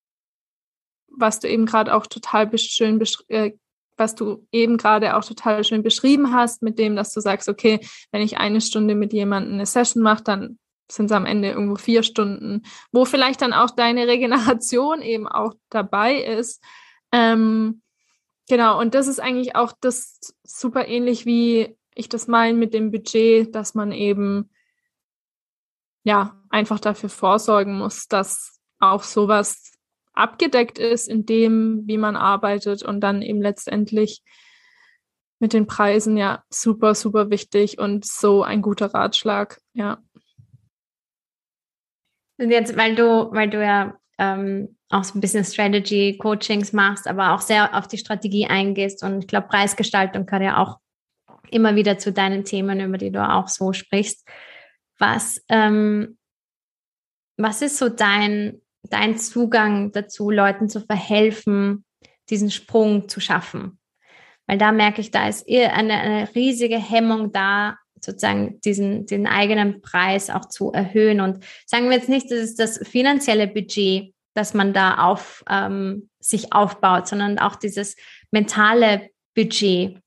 was 1.08 1.40
du 1.40 1.48
eben 1.48 1.66
gerade 1.66 1.94
auch 1.94 2.06
total 2.06 2.56
schön 2.58 3.02
äh, 3.28 3.52
was 3.96 4.14
du 4.14 4.46
eben 4.50 4.78
gerade 4.78 5.16
auch 5.16 5.24
total 5.24 5.62
schön 5.62 5.82
beschrieben 5.82 6.34
hast, 6.34 6.62
mit 6.62 6.78
dem, 6.78 6.96
dass 6.96 7.12
du 7.12 7.20
sagst, 7.20 7.48
okay, 7.48 7.80
wenn 8.12 8.22
ich 8.22 8.38
eine 8.38 8.62
Stunde 8.62 8.94
mit 8.94 9.12
jemandem 9.12 9.54
eine 9.54 9.66
Session 9.66 10.02
mache, 10.02 10.24
dann 10.24 10.58
sind 10.90 11.06
es 11.06 11.12
am 11.12 11.26
Ende 11.26 11.50
irgendwo 11.50 11.76
vier 11.76 12.02
Stunden, 12.02 12.62
wo 12.92 13.04
vielleicht 13.04 13.42
dann 13.42 13.52
auch 13.52 13.70
deine 13.70 14.06
Regeneration 14.06 15.02
eben 15.02 15.28
auch 15.28 15.54
dabei 15.68 16.22
ist. 16.22 16.62
Ähm, 17.12 17.82
genau, 18.48 18.78
und 18.78 18.94
das 18.94 19.08
ist 19.08 19.20
eigentlich 19.20 19.56
auch 19.56 19.72
das 19.80 20.34
super 20.42 20.86
ähnlich, 20.88 21.26
wie 21.26 21.76
ich 21.94 22.08
das 22.08 22.28
meine 22.28 22.56
mit 22.56 22.74
dem 22.74 22.90
Budget, 22.90 23.54
dass 23.54 23.74
man 23.74 23.92
eben 23.92 24.50
ja 26.04 26.40
einfach 26.48 26.80
dafür 26.80 27.08
vorsorgen 27.08 27.76
muss, 27.76 28.06
dass 28.08 28.58
auch 28.78 29.02
sowas 29.02 29.72
abgedeckt 30.12 30.78
ist 30.78 31.08
in 31.08 31.26
dem, 31.26 31.82
wie 31.86 31.98
man 31.98 32.16
arbeitet 32.16 32.82
und 32.82 33.00
dann 33.00 33.22
eben 33.22 33.40
letztendlich 33.40 34.22
mit 35.38 35.52
den 35.52 35.66
Preisen 35.66 36.16
ja 36.16 36.44
super, 36.50 36.94
super 36.94 37.30
wichtig 37.30 37.78
und 37.78 38.04
so 38.04 38.42
ein 38.42 38.62
guter 38.62 38.92
Ratschlag, 38.92 39.60
ja. 39.72 39.98
Und 42.40 42.50
jetzt, 42.50 42.74
weil 42.74 42.94
du, 42.94 43.30
weil 43.32 43.50
du 43.50 43.62
ja 43.62 43.94
ähm, 44.18 44.76
auch 44.88 45.04
so 45.04 45.16
ein 45.16 45.20
bisschen 45.20 45.44
Strategy 45.44 46.16
Coachings 46.16 46.72
machst, 46.72 47.06
aber 47.06 47.34
auch 47.34 47.42
sehr 47.42 47.76
auf 47.76 47.86
die 47.86 47.98
Strategie 47.98 48.46
eingehst 48.46 49.04
und 49.04 49.20
ich 49.20 49.26
glaube, 49.26 49.48
Preisgestaltung 49.48 50.24
kann 50.24 50.42
ja 50.42 50.56
auch 50.56 50.78
immer 51.50 51.76
wieder 51.76 51.98
zu 51.98 52.12
deinen 52.12 52.44
Themen, 52.44 52.80
über 52.80 52.96
die 52.96 53.12
du 53.12 53.22
auch 53.22 53.48
so 53.48 53.74
sprichst. 53.74 54.26
Was, 54.98 55.44
ähm, 55.50 56.16
was 57.36 57.60
ist 57.60 57.76
so 57.76 57.90
dein, 57.90 58.62
dein 58.84 59.18
Zugang 59.18 59.92
dazu, 59.92 60.30
Leuten 60.30 60.70
zu 60.70 60.80
verhelfen, 60.80 61.84
diesen 62.30 62.50
Sprung 62.50 63.06
zu 63.08 63.20
schaffen? 63.20 63.78
Weil 64.46 64.56
da 64.56 64.72
merke 64.72 65.02
ich, 65.02 65.10
da 65.10 65.28
ist 65.28 65.46
eine, 65.46 65.94
eine 65.94 66.34
riesige 66.34 66.78
Hemmung 66.78 67.32
da, 67.32 67.76
sozusagen 68.04 68.60
diesen, 68.60 69.06
den 69.06 69.26
eigenen 69.26 69.80
Preis 69.80 70.30
auch 70.30 70.46
zu 70.46 70.72
erhöhen. 70.72 71.20
Und 71.20 71.44
sagen 71.66 71.88
wir 71.88 71.96
jetzt 71.96 72.08
nicht, 72.08 72.30
das 72.30 72.38
ist 72.38 72.58
das 72.58 72.78
finanzielle 72.86 73.46
Budget, 73.46 74.14
das 74.34 74.54
man 74.54 74.72
da 74.72 74.98
auf 74.98 75.44
ähm, 75.48 76.08
sich 76.20 76.52
aufbaut, 76.52 77.08
sondern 77.08 77.38
auch 77.38 77.56
dieses 77.56 77.96
mentale 78.30 79.10
Budget, 79.34 79.98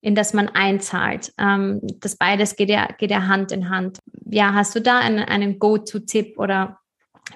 in 0.00 0.14
das 0.14 0.32
man 0.32 0.48
einzahlt. 0.48 1.32
Ähm, 1.38 1.80
das 2.00 2.16
beides 2.16 2.56
geht 2.56 2.70
ja, 2.70 2.86
geht 2.86 3.10
ja 3.10 3.26
Hand 3.26 3.52
in 3.52 3.70
Hand. 3.70 3.98
Ja, 4.24 4.54
hast 4.54 4.74
du 4.74 4.80
da 4.80 4.98
einen, 4.98 5.20
einen 5.20 5.58
Go-To-Tipp 5.58 6.38
oder 6.38 6.78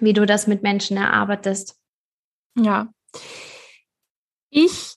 wie 0.01 0.13
du 0.13 0.27
das 0.27 0.47
mit 0.47 0.63
Menschen 0.63 0.97
erarbeitest? 0.97 1.77
Ja. 2.57 2.89
Ich 4.51 4.97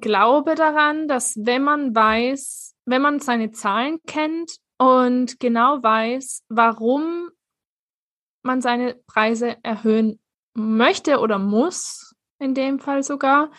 glaube 0.00 0.54
daran, 0.54 1.08
dass 1.08 1.36
wenn 1.36 1.62
man 1.62 1.94
weiß, 1.94 2.69
wenn 2.90 3.02
man 3.02 3.20
seine 3.20 3.50
Zahlen 3.52 3.98
kennt 4.06 4.56
und 4.78 5.40
genau 5.40 5.82
weiß, 5.82 6.44
warum 6.48 7.30
man 8.42 8.60
seine 8.60 8.94
Preise 9.06 9.56
erhöhen 9.62 10.18
möchte 10.54 11.18
oder 11.18 11.38
muss, 11.38 12.14
in 12.38 12.54
dem 12.54 12.78
Fall 12.78 13.02
sogar, 13.02 13.50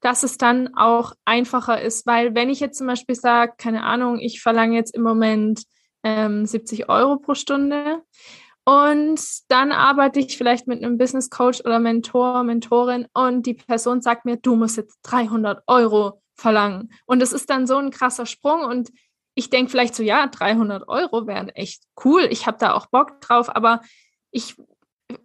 dass 0.00 0.22
es 0.22 0.38
dann 0.38 0.74
auch 0.76 1.12
einfacher 1.24 1.80
ist. 1.80 2.06
Weil 2.06 2.34
wenn 2.34 2.48
ich 2.48 2.60
jetzt 2.60 2.78
zum 2.78 2.86
Beispiel 2.86 3.16
sage, 3.16 3.54
keine 3.58 3.82
Ahnung, 3.82 4.18
ich 4.18 4.40
verlange 4.40 4.76
jetzt 4.76 4.94
im 4.94 5.02
Moment 5.02 5.64
ähm, 6.04 6.46
70 6.46 6.88
Euro 6.88 7.16
pro 7.16 7.34
Stunde 7.34 8.02
und 8.64 9.20
dann 9.48 9.72
arbeite 9.72 10.20
ich 10.20 10.36
vielleicht 10.36 10.66
mit 10.66 10.82
einem 10.82 10.98
Business 10.98 11.30
Coach 11.30 11.60
oder 11.60 11.78
Mentor, 11.80 12.42
Mentorin 12.44 13.06
und 13.12 13.46
die 13.46 13.54
Person 13.54 14.00
sagt 14.00 14.24
mir, 14.24 14.36
du 14.36 14.56
musst 14.56 14.76
jetzt 14.76 14.98
300 15.02 15.62
Euro 15.66 16.20
verlangen. 16.36 16.92
Und 17.06 17.22
es 17.22 17.32
ist 17.32 17.50
dann 17.50 17.66
so 17.66 17.76
ein 17.76 17.90
krasser 17.90 18.26
Sprung 18.26 18.64
und 18.64 18.90
ich 19.34 19.50
denke 19.50 19.70
vielleicht 19.70 19.94
so, 19.94 20.02
ja, 20.02 20.26
300 20.26 20.88
Euro 20.88 21.26
wären 21.26 21.50
echt 21.50 21.82
cool. 22.04 22.26
Ich 22.30 22.46
habe 22.46 22.56
da 22.58 22.72
auch 22.72 22.86
Bock 22.86 23.20
drauf, 23.20 23.54
aber 23.54 23.82
ich 24.30 24.56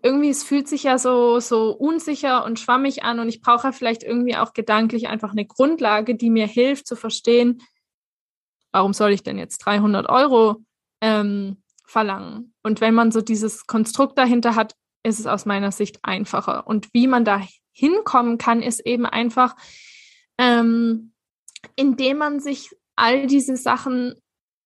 irgendwie, 0.03 0.29
es 0.29 0.43
fühlt 0.43 0.67
sich 0.67 0.83
ja 0.83 0.97
so, 0.97 1.39
so 1.39 1.71
unsicher 1.71 2.45
und 2.45 2.59
schwammig 2.59 3.03
an 3.03 3.19
und 3.19 3.29
ich 3.29 3.41
brauche 3.41 3.73
vielleicht 3.73 4.03
irgendwie 4.03 4.35
auch 4.35 4.53
gedanklich 4.53 5.07
einfach 5.07 5.31
eine 5.31 5.45
Grundlage, 5.45 6.15
die 6.15 6.29
mir 6.29 6.47
hilft 6.47 6.87
zu 6.87 6.95
verstehen, 6.95 7.61
warum 8.71 8.93
soll 8.93 9.11
ich 9.11 9.23
denn 9.23 9.37
jetzt 9.37 9.59
300 9.59 10.07
Euro 10.09 10.57
ähm, 11.01 11.63
verlangen? 11.85 12.53
Und 12.63 12.81
wenn 12.81 12.93
man 12.93 13.11
so 13.11 13.21
dieses 13.21 13.65
Konstrukt 13.65 14.17
dahinter 14.17 14.55
hat, 14.55 14.75
ist 15.03 15.19
es 15.19 15.25
aus 15.27 15.45
meiner 15.45 15.71
Sicht 15.71 15.99
einfacher. 16.03 16.67
Und 16.67 16.89
wie 16.93 17.07
man 17.07 17.25
da 17.25 17.41
hinkommen 17.73 18.37
kann, 18.37 18.61
ist 18.61 18.85
eben 18.85 19.05
einfach, 19.05 19.55
ähm, 20.37 21.13
indem 21.75 22.17
man 22.17 22.39
sich 22.39 22.69
all 22.95 23.27
diese 23.27 23.55
Sachen 23.57 24.15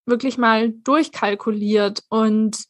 wirklich 0.06 0.38
mal 0.38 0.72
durchkalkuliert 0.72 2.04
und 2.10 2.66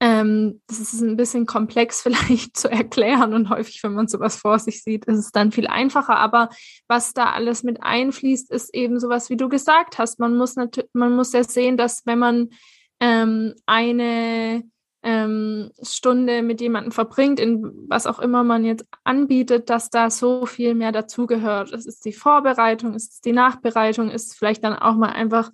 ähm, 0.00 0.62
das 0.68 0.78
ist 0.78 1.00
ein 1.00 1.16
bisschen 1.16 1.46
komplex 1.46 2.02
vielleicht 2.02 2.56
zu 2.56 2.70
erklären 2.70 3.34
und 3.34 3.50
häufig, 3.50 3.82
wenn 3.82 3.94
man 3.94 4.08
sowas 4.08 4.36
vor 4.36 4.58
sich 4.58 4.82
sieht, 4.82 5.04
ist 5.06 5.18
es 5.18 5.32
dann 5.32 5.52
viel 5.52 5.66
einfacher. 5.66 6.16
Aber 6.16 6.50
was 6.86 7.14
da 7.14 7.32
alles 7.32 7.62
mit 7.62 7.82
einfließt, 7.82 8.50
ist 8.50 8.74
eben 8.74 9.00
sowas, 9.00 9.28
wie 9.28 9.36
du 9.36 9.48
gesagt 9.48 9.98
hast. 9.98 10.20
Man 10.20 10.36
muss 10.36 10.56
natürlich, 10.56 10.90
man 10.92 11.16
muss 11.16 11.32
ja 11.32 11.42
sehen, 11.42 11.76
dass 11.76 12.02
wenn 12.06 12.18
man 12.18 12.48
ähm, 13.00 13.54
eine 13.66 14.62
ähm, 15.02 15.70
Stunde 15.82 16.42
mit 16.42 16.60
jemandem 16.60 16.92
verbringt, 16.92 17.38
in 17.38 17.86
was 17.88 18.06
auch 18.06 18.18
immer 18.18 18.42
man 18.44 18.64
jetzt 18.64 18.84
anbietet, 19.04 19.70
dass 19.70 19.90
da 19.90 20.10
so 20.10 20.46
viel 20.46 20.74
mehr 20.74 20.92
dazugehört. 20.92 21.72
Es 21.72 21.86
ist 21.86 22.04
die 22.04 22.12
Vorbereitung, 22.12 22.94
es 22.94 23.08
ist 23.08 23.24
die 23.24 23.32
Nachbereitung, 23.32 24.10
es 24.10 24.24
ist 24.24 24.38
vielleicht 24.38 24.64
dann 24.64 24.74
auch 24.74 24.96
mal 24.96 25.10
einfach 25.10 25.50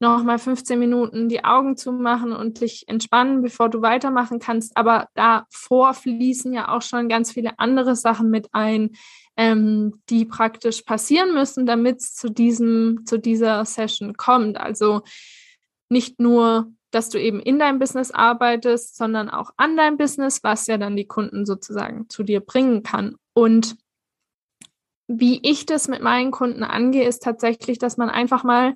noch 0.00 0.24
mal 0.24 0.38
15 0.38 0.78
Minuten 0.78 1.28
die 1.28 1.44
Augen 1.44 1.76
zu 1.76 1.92
machen 1.92 2.32
und 2.32 2.62
dich 2.62 2.84
entspannen, 2.88 3.42
bevor 3.42 3.68
du 3.68 3.82
weitermachen 3.82 4.38
kannst. 4.38 4.74
Aber 4.76 5.08
davor 5.14 5.92
fließen 5.92 6.54
ja 6.54 6.74
auch 6.74 6.80
schon 6.80 7.10
ganz 7.10 7.32
viele 7.32 7.58
andere 7.58 7.94
Sachen 7.94 8.30
mit 8.30 8.48
ein, 8.52 8.92
ähm, 9.36 10.00
die 10.08 10.24
praktisch 10.24 10.82
passieren 10.82 11.34
müssen, 11.34 11.66
damit 11.66 11.98
es 11.98 12.14
zu 12.14 12.30
diesem, 12.30 13.04
zu 13.04 13.18
dieser 13.18 13.62
Session 13.66 14.14
kommt. 14.16 14.58
Also 14.58 15.02
nicht 15.90 16.18
nur, 16.18 16.72
dass 16.90 17.08
du 17.08 17.20
eben 17.20 17.40
in 17.40 17.58
deinem 17.58 17.78
Business 17.78 18.10
arbeitest, 18.10 18.96
sondern 18.96 19.30
auch 19.30 19.52
an 19.56 19.76
deinem 19.76 19.96
Business, 19.96 20.42
was 20.42 20.66
ja 20.66 20.76
dann 20.76 20.96
die 20.96 21.06
Kunden 21.06 21.46
sozusagen 21.46 22.08
zu 22.08 22.22
dir 22.22 22.40
bringen 22.40 22.82
kann. 22.82 23.16
Und 23.32 23.76
wie 25.06 25.40
ich 25.42 25.66
das 25.66 25.88
mit 25.88 26.02
meinen 26.02 26.30
Kunden 26.30 26.62
angehe, 26.62 27.06
ist 27.06 27.22
tatsächlich, 27.22 27.78
dass 27.78 27.96
man 27.96 28.10
einfach 28.10 28.44
mal 28.44 28.74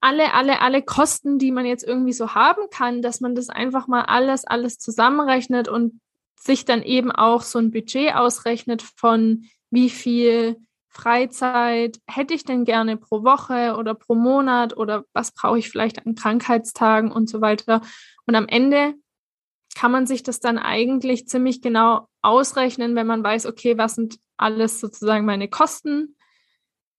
alle, 0.00 0.32
alle, 0.34 0.60
alle 0.60 0.82
Kosten, 0.82 1.38
die 1.38 1.52
man 1.52 1.66
jetzt 1.66 1.84
irgendwie 1.84 2.12
so 2.12 2.34
haben 2.34 2.70
kann, 2.70 3.02
dass 3.02 3.20
man 3.20 3.34
das 3.34 3.48
einfach 3.48 3.86
mal 3.86 4.02
alles, 4.02 4.44
alles 4.44 4.78
zusammenrechnet 4.78 5.68
und 5.68 6.00
sich 6.40 6.64
dann 6.64 6.82
eben 6.82 7.12
auch 7.12 7.42
so 7.42 7.58
ein 7.58 7.70
Budget 7.70 8.14
ausrechnet 8.14 8.82
von 8.82 9.44
wie 9.70 9.90
viel 9.90 10.56
Freizeit 10.90 12.00
hätte 12.06 12.34
ich 12.34 12.44
denn 12.44 12.64
gerne 12.64 12.96
pro 12.96 13.22
Woche 13.22 13.76
oder 13.78 13.94
pro 13.94 14.14
Monat 14.14 14.76
oder 14.76 15.04
was 15.12 15.32
brauche 15.32 15.58
ich 15.58 15.70
vielleicht 15.70 16.04
an 16.04 16.16
Krankheitstagen 16.16 17.12
und 17.12 17.30
so 17.30 17.40
weiter. 17.40 17.80
Und 18.26 18.34
am 18.34 18.48
Ende 18.48 18.94
kann 19.76 19.92
man 19.92 20.06
sich 20.06 20.22
das 20.24 20.40
dann 20.40 20.58
eigentlich 20.58 21.28
ziemlich 21.28 21.62
genau 21.62 22.08
ausrechnen, 22.22 22.96
wenn 22.96 23.06
man 23.06 23.22
weiß, 23.22 23.46
okay, 23.46 23.78
was 23.78 23.94
sind 23.94 24.18
alles 24.36 24.80
sozusagen 24.80 25.24
meine 25.24 25.48
Kosten, 25.48 26.16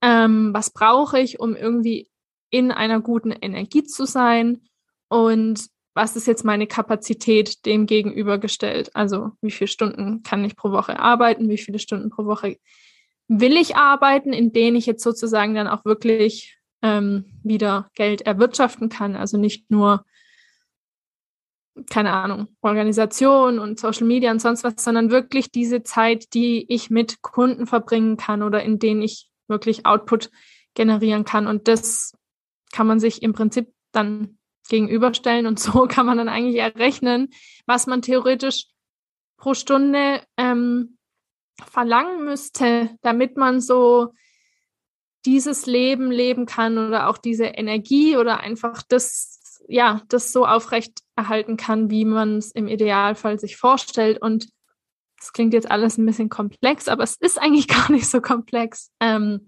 ähm, 0.01 0.53
was 0.53 0.71
brauche 0.71 1.19
ich, 1.19 1.39
um 1.39 1.55
irgendwie 1.55 2.09
in 2.49 2.71
einer 2.71 3.01
guten 3.01 3.31
Energie 3.31 3.83
zu 3.83 4.05
sein 4.05 4.61
und 5.09 5.67
was 5.93 6.15
ist 6.15 6.27
jetzt 6.27 6.45
meine 6.45 6.67
Kapazität 6.67 7.65
dem 7.65 7.85
gegenübergestellt? 7.85 8.95
Also 8.95 9.31
wie 9.41 9.51
viele 9.51 9.67
Stunden 9.67 10.23
kann 10.23 10.45
ich 10.45 10.55
pro 10.55 10.71
Woche 10.71 10.99
arbeiten, 10.99 11.49
wie 11.49 11.57
viele 11.57 11.79
Stunden 11.79 12.09
pro 12.09 12.25
Woche 12.25 12.57
will 13.39 13.55
ich 13.55 13.77
arbeiten, 13.77 14.33
in 14.33 14.51
denen 14.51 14.75
ich 14.75 14.85
jetzt 14.85 15.03
sozusagen 15.03 15.55
dann 15.55 15.69
auch 15.69 15.85
wirklich 15.85 16.57
ähm, 16.81 17.25
wieder 17.43 17.89
Geld 17.95 18.23
erwirtschaften 18.23 18.89
kann. 18.89 19.15
Also 19.15 19.37
nicht 19.37 19.71
nur, 19.71 20.03
keine 21.89 22.11
Ahnung, 22.11 22.49
Organisation 22.59 23.57
und 23.57 23.79
Social 23.79 24.05
Media 24.05 24.31
und 24.31 24.41
sonst 24.41 24.65
was, 24.65 24.83
sondern 24.83 25.11
wirklich 25.11 25.49
diese 25.49 25.81
Zeit, 25.83 26.33
die 26.33 26.65
ich 26.69 26.89
mit 26.89 27.21
Kunden 27.21 27.67
verbringen 27.67 28.17
kann 28.17 28.43
oder 28.43 28.63
in 28.63 28.79
denen 28.79 29.01
ich 29.01 29.29
wirklich 29.47 29.85
Output 29.85 30.29
generieren 30.73 31.23
kann. 31.23 31.47
Und 31.47 31.69
das 31.69 32.13
kann 32.73 32.85
man 32.85 32.99
sich 32.99 33.23
im 33.23 33.31
Prinzip 33.31 33.71
dann 33.93 34.39
gegenüberstellen 34.67 35.47
und 35.47 35.57
so 35.59 35.87
kann 35.87 36.05
man 36.05 36.17
dann 36.17 36.27
eigentlich 36.27 36.57
errechnen, 36.57 37.29
was 37.65 37.87
man 37.87 38.01
theoretisch 38.01 38.65
pro 39.37 39.53
Stunde 39.53 40.21
ähm, 40.35 40.97
verlangen 41.69 42.25
müsste, 42.25 42.89
damit 43.01 43.37
man 43.37 43.61
so 43.61 44.13
dieses 45.25 45.65
Leben 45.65 46.11
leben 46.11 46.45
kann 46.45 46.77
oder 46.77 47.07
auch 47.07 47.17
diese 47.17 47.45
Energie 47.45 48.17
oder 48.17 48.39
einfach 48.39 48.81
das, 48.87 49.63
ja, 49.67 50.01
das 50.09 50.31
so 50.31 50.45
aufrecht 50.45 51.01
erhalten 51.15 51.57
kann, 51.57 51.89
wie 51.89 52.05
man 52.05 52.37
es 52.37 52.51
im 52.51 52.67
Idealfall 52.67 53.39
sich 53.39 53.57
vorstellt. 53.57 54.21
Und 54.21 54.49
das 55.17 55.33
klingt 55.33 55.53
jetzt 55.53 55.69
alles 55.69 55.97
ein 55.97 56.05
bisschen 56.05 56.29
komplex, 56.29 56.87
aber 56.87 57.03
es 57.03 57.15
ist 57.17 57.39
eigentlich 57.39 57.67
gar 57.67 57.91
nicht 57.91 58.09
so 58.09 58.21
komplex. 58.21 58.91
Ähm, 58.99 59.47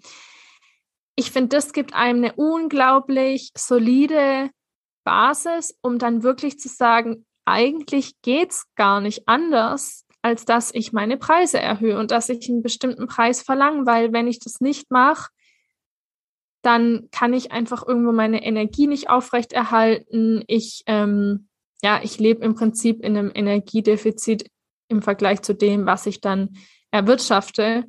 ich 1.15 1.31
finde, 1.31 1.49
das 1.49 1.73
gibt 1.73 1.93
einem 1.93 2.23
eine 2.23 2.33
unglaublich 2.33 3.51
solide 3.55 4.49
Basis, 5.03 5.77
um 5.81 5.99
dann 5.99 6.23
wirklich 6.23 6.59
zu 6.59 6.69
sagen, 6.69 7.25
eigentlich 7.45 8.21
geht 8.21 8.51
es 8.51 8.65
gar 8.75 9.01
nicht 9.01 9.27
anders, 9.27 10.02
als 10.23 10.45
dass 10.45 10.73
ich 10.73 10.93
meine 10.93 11.17
Preise 11.17 11.59
erhöhe 11.59 11.99
und 11.99 12.09
dass 12.09 12.29
ich 12.29 12.49
einen 12.49 12.63
bestimmten 12.63 13.07
Preis 13.07 13.41
verlange, 13.41 13.85
weil 13.85 14.13
wenn 14.13 14.27
ich 14.27 14.39
das 14.39 14.61
nicht 14.61 14.89
mache, 14.89 15.29
dann 16.63 17.09
kann 17.11 17.33
ich 17.33 17.51
einfach 17.51 17.85
irgendwo 17.85 18.13
meine 18.13 18.41
Energie 18.43 18.87
nicht 18.87 19.09
aufrechterhalten. 19.09 20.41
Ich, 20.47 20.83
ähm, 20.87 21.49
ja, 21.83 21.99
ich 22.01 22.19
lebe 22.19 22.43
im 22.43 22.55
Prinzip 22.55 23.03
in 23.03 23.17
einem 23.17 23.31
Energiedefizit 23.35 24.49
im 24.87 25.01
Vergleich 25.01 25.41
zu 25.41 25.53
dem, 25.53 25.85
was 25.85 26.05
ich 26.05 26.21
dann 26.21 26.55
erwirtschafte. 26.89 27.85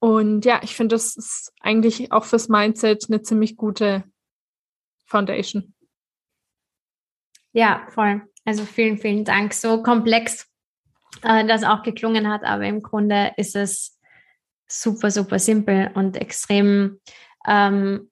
Und 0.00 0.44
ja, 0.44 0.60
ich 0.64 0.74
finde, 0.74 0.96
das 0.96 1.16
ist 1.16 1.52
eigentlich 1.60 2.10
auch 2.10 2.24
fürs 2.24 2.48
Mindset 2.48 3.06
eine 3.08 3.22
ziemlich 3.22 3.56
gute 3.56 4.02
Foundation. 5.04 5.72
Ja, 7.52 7.86
voll. 7.90 8.22
Also 8.44 8.64
vielen, 8.64 8.98
vielen 8.98 9.24
Dank. 9.24 9.54
So 9.54 9.84
komplex 9.84 10.49
äh, 11.22 11.44
das 11.46 11.64
auch 11.64 11.82
geklungen 11.82 12.28
hat, 12.28 12.44
aber 12.44 12.64
im 12.64 12.82
Grunde 12.82 13.32
ist 13.36 13.56
es 13.56 13.98
super, 14.66 15.10
super 15.10 15.38
simpel 15.38 15.90
und 15.94 16.16
extrem, 16.16 17.00
ähm, 17.46 18.10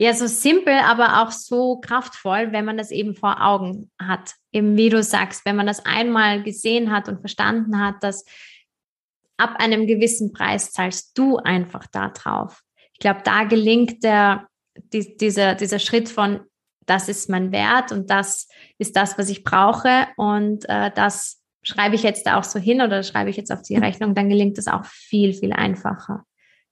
ja, 0.00 0.14
so 0.14 0.26
simpel, 0.26 0.74
aber 0.74 1.22
auch 1.22 1.32
so 1.32 1.80
kraftvoll, 1.80 2.52
wenn 2.52 2.64
man 2.64 2.78
das 2.78 2.90
eben 2.90 3.14
vor 3.14 3.44
Augen 3.44 3.90
hat. 4.00 4.34
Eben 4.52 4.76
wie 4.76 4.90
du 4.90 5.02
sagst, 5.02 5.44
wenn 5.44 5.56
man 5.56 5.66
das 5.66 5.84
einmal 5.84 6.42
gesehen 6.42 6.92
hat 6.92 7.08
und 7.08 7.20
verstanden 7.20 7.80
hat, 7.80 7.96
dass 8.02 8.24
ab 9.36 9.56
einem 9.58 9.86
gewissen 9.86 10.32
Preis 10.32 10.72
zahlst 10.72 11.16
du 11.18 11.36
einfach 11.38 11.86
da 11.86 12.08
drauf. 12.08 12.62
Ich 12.92 13.00
glaube, 13.00 13.20
da 13.24 13.44
gelingt 13.44 14.04
der, 14.04 14.46
die, 14.92 15.16
dieser, 15.16 15.54
dieser 15.54 15.78
Schritt 15.78 16.08
von, 16.08 16.40
das 16.86 17.08
ist 17.08 17.28
mein 17.28 17.52
Wert 17.52 17.92
und 17.92 18.08
das 18.10 18.48
ist 18.78 18.96
das, 18.96 19.18
was 19.18 19.28
ich 19.28 19.44
brauche 19.44 20.08
und 20.16 20.68
äh, 20.68 20.90
das 20.94 21.42
schreibe 21.62 21.94
ich 21.94 22.02
jetzt 22.02 22.26
da 22.26 22.38
auch 22.38 22.44
so 22.44 22.58
hin 22.58 22.80
oder 22.80 23.02
schreibe 23.02 23.30
ich 23.30 23.36
jetzt 23.36 23.52
auf 23.52 23.62
die 23.62 23.76
Rechnung, 23.76 24.14
dann 24.14 24.28
gelingt 24.28 24.58
es 24.58 24.68
auch 24.68 24.84
viel, 24.84 25.34
viel 25.34 25.52
einfacher. 25.52 26.24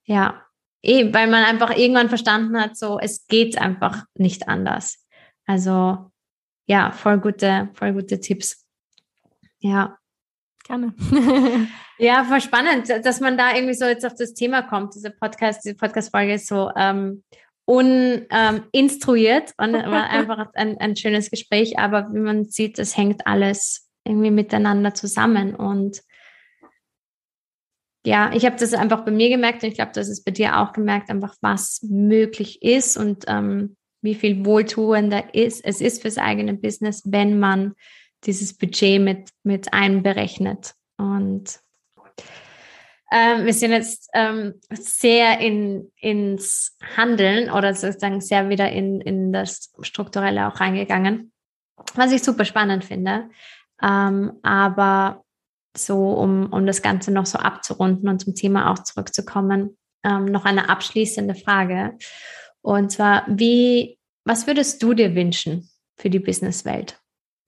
Ja, 0.04 0.42
eh, 0.82 1.12
weil 1.12 1.28
man 1.28 1.44
einfach 1.44 1.76
irgendwann 1.76 2.08
verstanden 2.08 2.60
hat, 2.60 2.76
so, 2.76 2.98
es 2.98 3.26
geht 3.26 3.58
einfach 3.58 4.04
nicht 4.14 4.48
anders. 4.48 5.04
Also, 5.46 6.10
ja, 6.66 6.90
voll 6.92 7.18
gute, 7.18 7.68
voll 7.74 7.92
gute 7.92 8.20
Tipps. 8.20 8.66
Ja. 9.58 9.98
Gerne. 10.64 10.94
ja, 11.98 12.24
voll 12.24 12.40
spannend, 12.40 12.88
dass 12.88 13.20
man 13.20 13.38
da 13.38 13.54
irgendwie 13.54 13.74
so 13.74 13.84
jetzt 13.84 14.04
auf 14.04 14.14
das 14.16 14.34
Thema 14.34 14.62
kommt. 14.62 14.94
Diese 14.96 15.10
Podcast, 15.10 15.64
diese 15.64 15.76
Podcast-Folge 15.76 16.34
ist 16.34 16.48
so 16.48 16.70
ähm, 16.76 17.22
uninstruiert 17.66 19.52
ähm, 19.58 19.74
und 19.74 19.74
war 19.74 20.10
einfach 20.10 20.48
ein, 20.54 20.78
ein 20.78 20.96
schönes 20.96 21.30
Gespräch, 21.30 21.78
aber 21.78 22.12
wie 22.12 22.18
man 22.18 22.46
sieht, 22.46 22.78
es 22.80 22.96
hängt 22.96 23.26
alles 23.28 23.85
irgendwie 24.06 24.30
miteinander 24.30 24.94
zusammen. 24.94 25.54
Und 25.54 26.02
ja, 28.04 28.32
ich 28.32 28.46
habe 28.46 28.56
das 28.56 28.72
einfach 28.72 29.04
bei 29.04 29.10
mir 29.10 29.28
gemerkt 29.28 29.62
und 29.62 29.70
ich 29.70 29.74
glaube, 29.74 29.92
das 29.92 30.08
ist 30.08 30.24
bei 30.24 30.30
dir 30.30 30.58
auch 30.58 30.72
gemerkt, 30.72 31.10
einfach 31.10 31.34
was 31.40 31.82
möglich 31.82 32.62
ist 32.62 32.96
und 32.96 33.24
ähm, 33.26 33.76
wie 34.00 34.14
viel 34.14 34.44
wohltuender 34.44 35.34
ist, 35.34 35.64
es 35.64 35.80
ist 35.80 36.02
fürs 36.02 36.18
eigene 36.18 36.54
Business, 36.54 37.02
wenn 37.04 37.38
man 37.38 37.74
dieses 38.24 38.56
Budget 38.56 39.00
mit, 39.00 39.30
mit 39.42 39.72
einberechnet. 39.72 40.74
Und 40.96 41.58
ähm, 43.12 43.44
wir 43.44 43.52
sind 43.52 43.72
jetzt 43.72 44.08
ähm, 44.14 44.54
sehr 44.70 45.40
in, 45.40 45.90
ins 46.00 46.76
Handeln 46.96 47.50
oder 47.50 47.74
sozusagen 47.74 48.20
sehr 48.20 48.48
wieder 48.48 48.70
in, 48.70 49.00
in 49.00 49.32
das 49.32 49.72
Strukturelle 49.80 50.48
auch 50.48 50.60
reingegangen, 50.60 51.32
was 51.94 52.12
ich 52.12 52.22
super 52.22 52.44
spannend 52.44 52.84
finde. 52.84 53.30
Ähm, 53.82 54.32
aber 54.42 55.24
so, 55.76 56.12
um, 56.12 56.52
um 56.52 56.66
das 56.66 56.82
Ganze 56.82 57.10
noch 57.10 57.26
so 57.26 57.38
abzurunden 57.38 58.08
und 58.08 58.20
zum 58.20 58.34
Thema 58.34 58.70
auch 58.70 58.78
zurückzukommen, 58.80 59.76
ähm, 60.04 60.26
noch 60.26 60.44
eine 60.44 60.68
abschließende 60.68 61.34
Frage. 61.34 61.98
Und 62.62 62.90
zwar, 62.90 63.24
wie, 63.28 63.98
was 64.24 64.46
würdest 64.46 64.82
du 64.82 64.94
dir 64.94 65.14
wünschen 65.14 65.68
für 65.96 66.10
die 66.10 66.18
Businesswelt? 66.18 67.00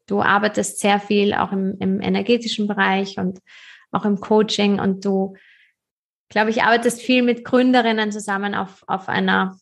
Du 0.06 0.22
arbeitest 0.22 0.80
sehr 0.80 1.00
viel 1.00 1.34
auch 1.34 1.52
im, 1.52 1.76
im 1.80 2.00
energetischen 2.00 2.66
Bereich 2.66 3.18
und 3.18 3.40
auch 3.90 4.04
im 4.04 4.20
Coaching 4.20 4.80
und 4.80 5.04
du, 5.04 5.36
glaube 6.28 6.50
ich, 6.50 6.62
arbeitest 6.62 7.00
viel 7.00 7.22
mit 7.22 7.44
Gründerinnen 7.44 8.12
zusammen 8.12 8.54
auf, 8.54 8.84
auf 8.86 9.08
einer 9.08 9.58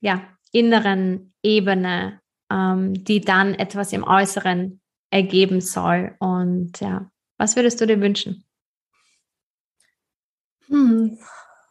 ja, 0.00 0.22
inneren 0.52 1.34
Ebene, 1.42 2.20
ähm, 2.50 2.94
die 3.04 3.20
dann 3.20 3.54
etwas 3.54 3.92
im 3.92 4.04
Äußeren 4.04 4.79
ergeben 5.10 5.60
soll. 5.60 6.14
Und 6.18 6.80
ja, 6.80 7.10
was 7.38 7.56
würdest 7.56 7.80
du 7.80 7.86
dir 7.86 8.00
wünschen? 8.00 8.44
Hm, 10.66 11.18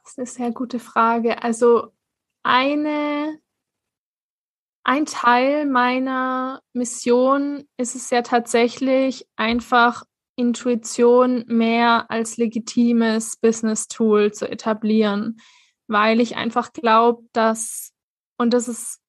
das 0.03 0.11
ist 0.11 0.17
eine 0.17 0.27
sehr 0.27 0.51
gute 0.51 0.79
Frage. 0.79 1.41
Also 1.41 1.91
eine, 2.43 3.39
ein 4.83 5.05
Teil 5.05 5.65
meiner 5.65 6.61
Mission 6.73 7.65
ist 7.77 7.95
es 7.95 8.09
ja 8.09 8.21
tatsächlich 8.21 9.25
einfach 9.35 10.03
Intuition 10.35 11.43
mehr 11.47 12.09
als 12.09 12.37
legitimes 12.37 13.35
Business-Tool 13.37 14.31
zu 14.31 14.49
etablieren, 14.49 15.37
weil 15.87 16.21
ich 16.21 16.37
einfach 16.37 16.71
glaube, 16.71 17.23
dass, 17.33 17.91
und 18.37 18.53
das 18.53 18.69
ist 18.69 19.01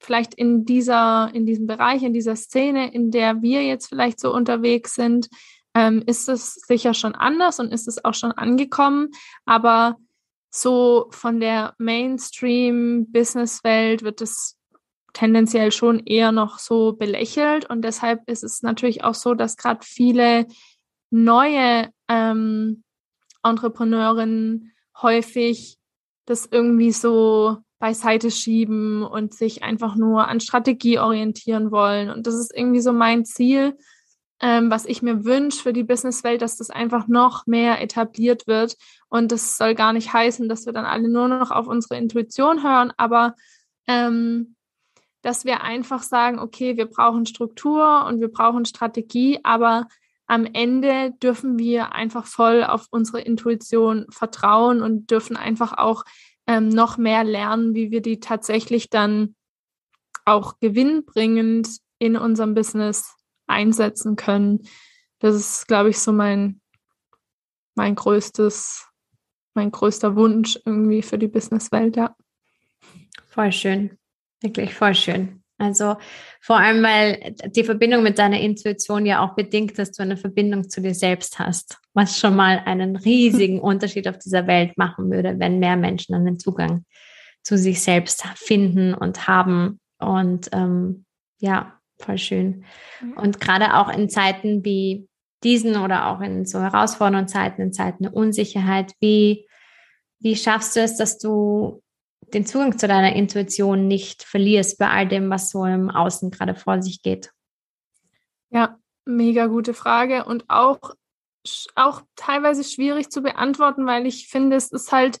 vielleicht 0.00 0.34
in 0.34 0.64
dieser, 0.64 1.30
in 1.32 1.46
diesem 1.46 1.66
Bereich, 1.66 2.02
in 2.02 2.12
dieser 2.12 2.34
Szene, 2.34 2.92
in 2.92 3.10
der 3.10 3.42
wir 3.42 3.62
jetzt 3.62 3.88
vielleicht 3.88 4.18
so 4.18 4.34
unterwegs 4.34 4.94
sind, 4.94 5.28
ähm, 5.74 6.02
ist 6.06 6.28
es 6.28 6.54
sicher 6.54 6.94
schon 6.94 7.14
anders 7.14 7.60
und 7.60 7.72
ist 7.72 7.86
es 7.86 8.04
auch 8.04 8.14
schon 8.14 8.32
angekommen. 8.32 9.10
Aber 9.44 9.98
so 10.50 11.06
von 11.10 11.38
der 11.38 11.74
Mainstream-Business-Welt 11.78 14.02
wird 14.02 14.20
es 14.20 14.56
tendenziell 15.12 15.70
schon 15.70 16.00
eher 16.00 16.32
noch 16.32 16.58
so 16.58 16.92
belächelt. 16.92 17.68
Und 17.68 17.82
deshalb 17.82 18.28
ist 18.28 18.42
es 18.42 18.62
natürlich 18.62 19.04
auch 19.04 19.14
so, 19.14 19.34
dass 19.34 19.56
gerade 19.56 19.84
viele 19.84 20.46
neue 21.10 21.92
ähm, 22.08 22.82
Entrepreneurinnen 23.42 24.72
häufig 25.00 25.78
das 26.26 26.48
irgendwie 26.50 26.92
so 26.92 27.58
beiseite 27.80 28.30
schieben 28.30 29.02
und 29.02 29.34
sich 29.34 29.64
einfach 29.64 29.96
nur 29.96 30.28
an 30.28 30.38
Strategie 30.38 31.00
orientieren 31.00 31.72
wollen. 31.72 32.10
Und 32.10 32.26
das 32.26 32.34
ist 32.34 32.54
irgendwie 32.54 32.80
so 32.80 32.92
mein 32.92 33.24
Ziel, 33.24 33.76
ähm, 34.40 34.70
was 34.70 34.84
ich 34.84 35.02
mir 35.02 35.24
wünsche 35.24 35.62
für 35.62 35.72
die 35.72 35.82
Businesswelt, 35.82 36.42
dass 36.42 36.58
das 36.58 36.70
einfach 36.70 37.08
noch 37.08 37.46
mehr 37.46 37.82
etabliert 37.82 38.46
wird. 38.46 38.76
Und 39.08 39.32
das 39.32 39.56
soll 39.56 39.74
gar 39.74 39.92
nicht 39.92 40.12
heißen, 40.12 40.48
dass 40.48 40.66
wir 40.66 40.74
dann 40.74 40.84
alle 40.84 41.08
nur 41.08 41.26
noch 41.28 41.50
auf 41.50 41.66
unsere 41.66 41.96
Intuition 41.96 42.62
hören, 42.62 42.92
aber 42.98 43.34
ähm, 43.88 44.56
dass 45.22 45.44
wir 45.44 45.62
einfach 45.62 46.02
sagen, 46.02 46.38
okay, 46.38 46.76
wir 46.76 46.86
brauchen 46.86 47.26
Struktur 47.26 48.04
und 48.06 48.20
wir 48.20 48.28
brauchen 48.28 48.64
Strategie, 48.66 49.40
aber 49.42 49.88
am 50.26 50.46
Ende 50.46 51.12
dürfen 51.22 51.58
wir 51.58 51.92
einfach 51.92 52.26
voll 52.26 52.62
auf 52.62 52.86
unsere 52.90 53.20
Intuition 53.20 54.06
vertrauen 54.10 54.80
und 54.80 55.10
dürfen 55.10 55.36
einfach 55.36 55.76
auch 55.76 56.04
ähm, 56.50 56.68
noch 56.68 56.98
mehr 56.98 57.22
lernen, 57.22 57.76
wie 57.76 57.92
wir 57.92 58.02
die 58.02 58.18
tatsächlich 58.18 58.90
dann 58.90 59.36
auch 60.24 60.58
gewinnbringend 60.58 61.68
in 62.00 62.16
unserem 62.16 62.54
Business 62.54 63.14
einsetzen 63.46 64.16
können. 64.16 64.66
Das 65.20 65.36
ist, 65.36 65.68
glaube 65.68 65.90
ich, 65.90 66.00
so 66.00 66.12
mein, 66.12 66.60
mein 67.76 67.94
größtes, 67.94 68.88
mein 69.54 69.70
größter 69.70 70.16
Wunsch 70.16 70.58
irgendwie 70.64 71.02
für 71.02 71.18
die 71.18 71.28
Businesswelt, 71.28 71.96
ja. 71.96 72.16
Voll 73.28 73.52
schön. 73.52 73.96
Wirklich 74.40 74.74
voll 74.74 74.96
schön. 74.96 75.39
Also 75.60 75.96
vor 76.40 76.56
allem, 76.56 76.82
weil 76.82 77.34
die 77.54 77.64
Verbindung 77.64 78.02
mit 78.02 78.18
deiner 78.18 78.40
Intuition 78.40 79.04
ja 79.04 79.22
auch 79.22 79.34
bedingt, 79.34 79.78
dass 79.78 79.92
du 79.92 80.02
eine 80.02 80.16
Verbindung 80.16 80.70
zu 80.70 80.80
dir 80.80 80.94
selbst 80.94 81.38
hast, 81.38 81.78
was 81.92 82.18
schon 82.18 82.34
mal 82.34 82.62
einen 82.64 82.96
riesigen 82.96 83.60
Unterschied 83.60 84.08
auf 84.08 84.18
dieser 84.18 84.46
Welt 84.46 84.78
machen 84.78 85.10
würde, 85.10 85.38
wenn 85.38 85.58
mehr 85.58 85.76
Menschen 85.76 86.14
einen 86.14 86.38
Zugang 86.38 86.84
zu 87.42 87.58
sich 87.58 87.82
selbst 87.82 88.24
finden 88.36 88.94
und 88.94 89.28
haben. 89.28 89.80
Und 89.98 90.48
ähm, 90.52 91.04
ja, 91.40 91.78
voll 91.98 92.18
schön. 92.18 92.64
Und 93.16 93.38
gerade 93.40 93.74
auch 93.76 93.90
in 93.90 94.08
Zeiten 94.08 94.64
wie 94.64 95.08
diesen 95.44 95.76
oder 95.76 96.08
auch 96.08 96.20
in 96.20 96.46
so 96.46 96.60
herausfordernden 96.60 97.28
Zeiten, 97.28 97.62
in 97.62 97.72
Zeiten 97.72 98.04
der 98.04 98.14
Unsicherheit, 98.14 98.92
wie, 99.00 99.46
wie 100.20 100.36
schaffst 100.36 100.76
du 100.76 100.80
es, 100.80 100.96
dass 100.96 101.18
du 101.18 101.82
den 102.32 102.46
Zugang 102.46 102.78
zu 102.78 102.86
deiner 102.86 103.14
Intuition 103.14 103.88
nicht 103.88 104.22
verlierst 104.22 104.78
bei 104.78 104.88
all 104.88 105.08
dem, 105.08 105.30
was 105.30 105.50
so 105.50 105.64
im 105.64 105.90
Außen 105.90 106.30
gerade 106.30 106.54
vor 106.54 106.82
sich 106.82 107.02
geht? 107.02 107.32
Ja, 108.50 108.78
mega 109.04 109.46
gute 109.46 109.74
Frage 109.74 110.24
und 110.24 110.44
auch, 110.48 110.94
auch 111.74 112.02
teilweise 112.16 112.64
schwierig 112.64 113.10
zu 113.10 113.22
beantworten, 113.22 113.86
weil 113.86 114.06
ich 114.06 114.28
finde, 114.28 114.56
es 114.56 114.70
ist 114.70 114.92
halt 114.92 115.18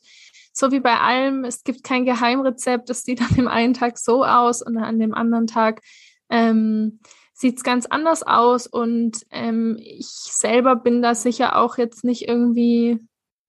so 0.52 0.72
wie 0.72 0.80
bei 0.80 0.98
allem, 0.98 1.44
es 1.44 1.64
gibt 1.64 1.84
kein 1.84 2.04
Geheimrezept, 2.04 2.90
es 2.90 3.02
sieht 3.02 3.20
an 3.28 3.34
dem 3.34 3.48
einen 3.48 3.74
Tag 3.74 3.98
so 3.98 4.24
aus 4.24 4.62
und 4.62 4.76
an 4.78 4.98
dem 4.98 5.14
anderen 5.14 5.46
Tag 5.46 5.82
ähm, 6.28 7.00
sieht 7.32 7.56
es 7.56 7.64
ganz 7.64 7.86
anders 7.86 8.22
aus. 8.22 8.66
Und 8.66 9.26
ähm, 9.30 9.78
ich 9.80 10.06
selber 10.06 10.76
bin 10.76 11.02
da 11.02 11.14
sicher 11.14 11.56
auch 11.56 11.78
jetzt 11.78 12.04
nicht 12.04 12.28
irgendwie, 12.28 12.98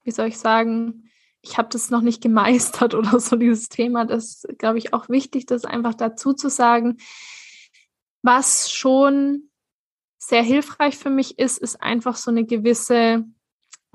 wie 0.04 0.12
soll 0.12 0.28
ich 0.28 0.38
sagen, 0.38 1.11
ich 1.42 1.58
habe 1.58 1.70
das 1.70 1.90
noch 1.90 2.02
nicht 2.02 2.22
gemeistert 2.22 2.94
oder 2.96 3.20
so, 3.20 3.36
dieses 3.36 3.70
Thema. 3.70 4.06
Das 4.06 4.46
glaube 4.58 4.78
ich 4.78 4.94
auch 4.94 5.10
wichtig, 5.10 5.46
das 5.46 5.66
einfach 5.66 5.94
dazu 5.94 6.34
zu 6.34 6.50
sagen. 6.50 6.98
Was 8.24 8.72
schon 8.72 9.50
sehr 10.18 10.44
hilfreich 10.44 10.98
für 10.98 11.10
mich 11.10 11.40
ist, 11.40 11.58
ist 11.58 11.82
einfach 11.82 12.16
so 12.16 12.30
eine 12.30 12.46
gewisse 12.46 13.26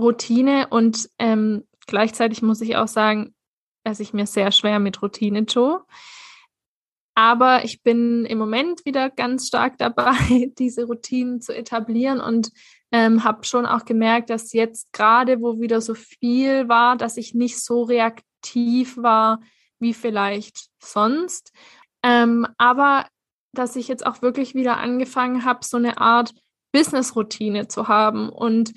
Routine 0.01 0.66
und 0.68 1.09
ähm, 1.18 1.64
gleichzeitig 1.86 2.42
muss 2.42 2.61
ich 2.61 2.76
auch 2.76 2.88
sagen, 2.88 3.34
dass 3.84 4.01
ich 4.01 4.12
mir 4.12 4.26
sehr 4.26 4.51
schwer 4.51 4.80
mit 4.80 5.01
Routine 5.01 5.47
tue. 5.47 5.84
Aber 7.14 7.64
ich 7.64 7.82
bin 7.82 8.26
im 8.26 8.36
Moment 8.36 8.84
wieder 8.84 9.09
ganz 9.09 9.47
stark 9.47 9.78
dabei, 9.78 10.16
diese 10.59 10.84
Routinen 10.84 11.40
zu 11.40 11.55
etablieren 11.55 12.20
und 12.20 12.51
ähm, 12.93 13.24
habe 13.24 13.45
schon 13.45 13.66
auch 13.66 13.84
gemerkt, 13.84 14.30
dass 14.30 14.53
jetzt 14.53 14.93
gerade, 14.93 15.41
wo 15.41 15.61
wieder 15.61 15.80
so 15.80 15.95
viel 15.95 16.68
war, 16.68 16.97
dass 16.97 17.16
ich 17.16 17.34
nicht 17.34 17.62
so 17.62 17.82
reaktiv 17.82 18.97
war 18.97 19.41
wie 19.78 19.93
vielleicht 19.93 20.68
sonst. 20.78 21.53
Ähm, 22.03 22.47
aber 22.59 23.07
dass 23.53 23.76
ich 23.76 23.89
jetzt 23.89 24.07
auch 24.07 24.22
wirklich 24.22 24.55
wieder 24.55 24.78
angefangen 24.78 25.45
habe, 25.45 25.64
so 25.64 25.76
eine 25.76 25.99
Art 25.99 26.32
Business-Routine 26.72 27.68
zu 27.68 27.89
haben 27.89 28.28
und 28.28 28.72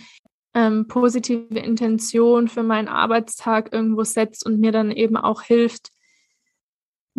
ähm, 0.53 0.87
positive 0.87 1.59
Intention 1.59 2.47
für 2.47 2.63
meinen 2.63 2.87
Arbeitstag 2.87 3.71
irgendwo 3.71 4.03
setzt 4.03 4.45
und 4.45 4.59
mir 4.59 4.71
dann 4.71 4.91
eben 4.91 5.17
auch 5.17 5.41
hilft, 5.41 5.89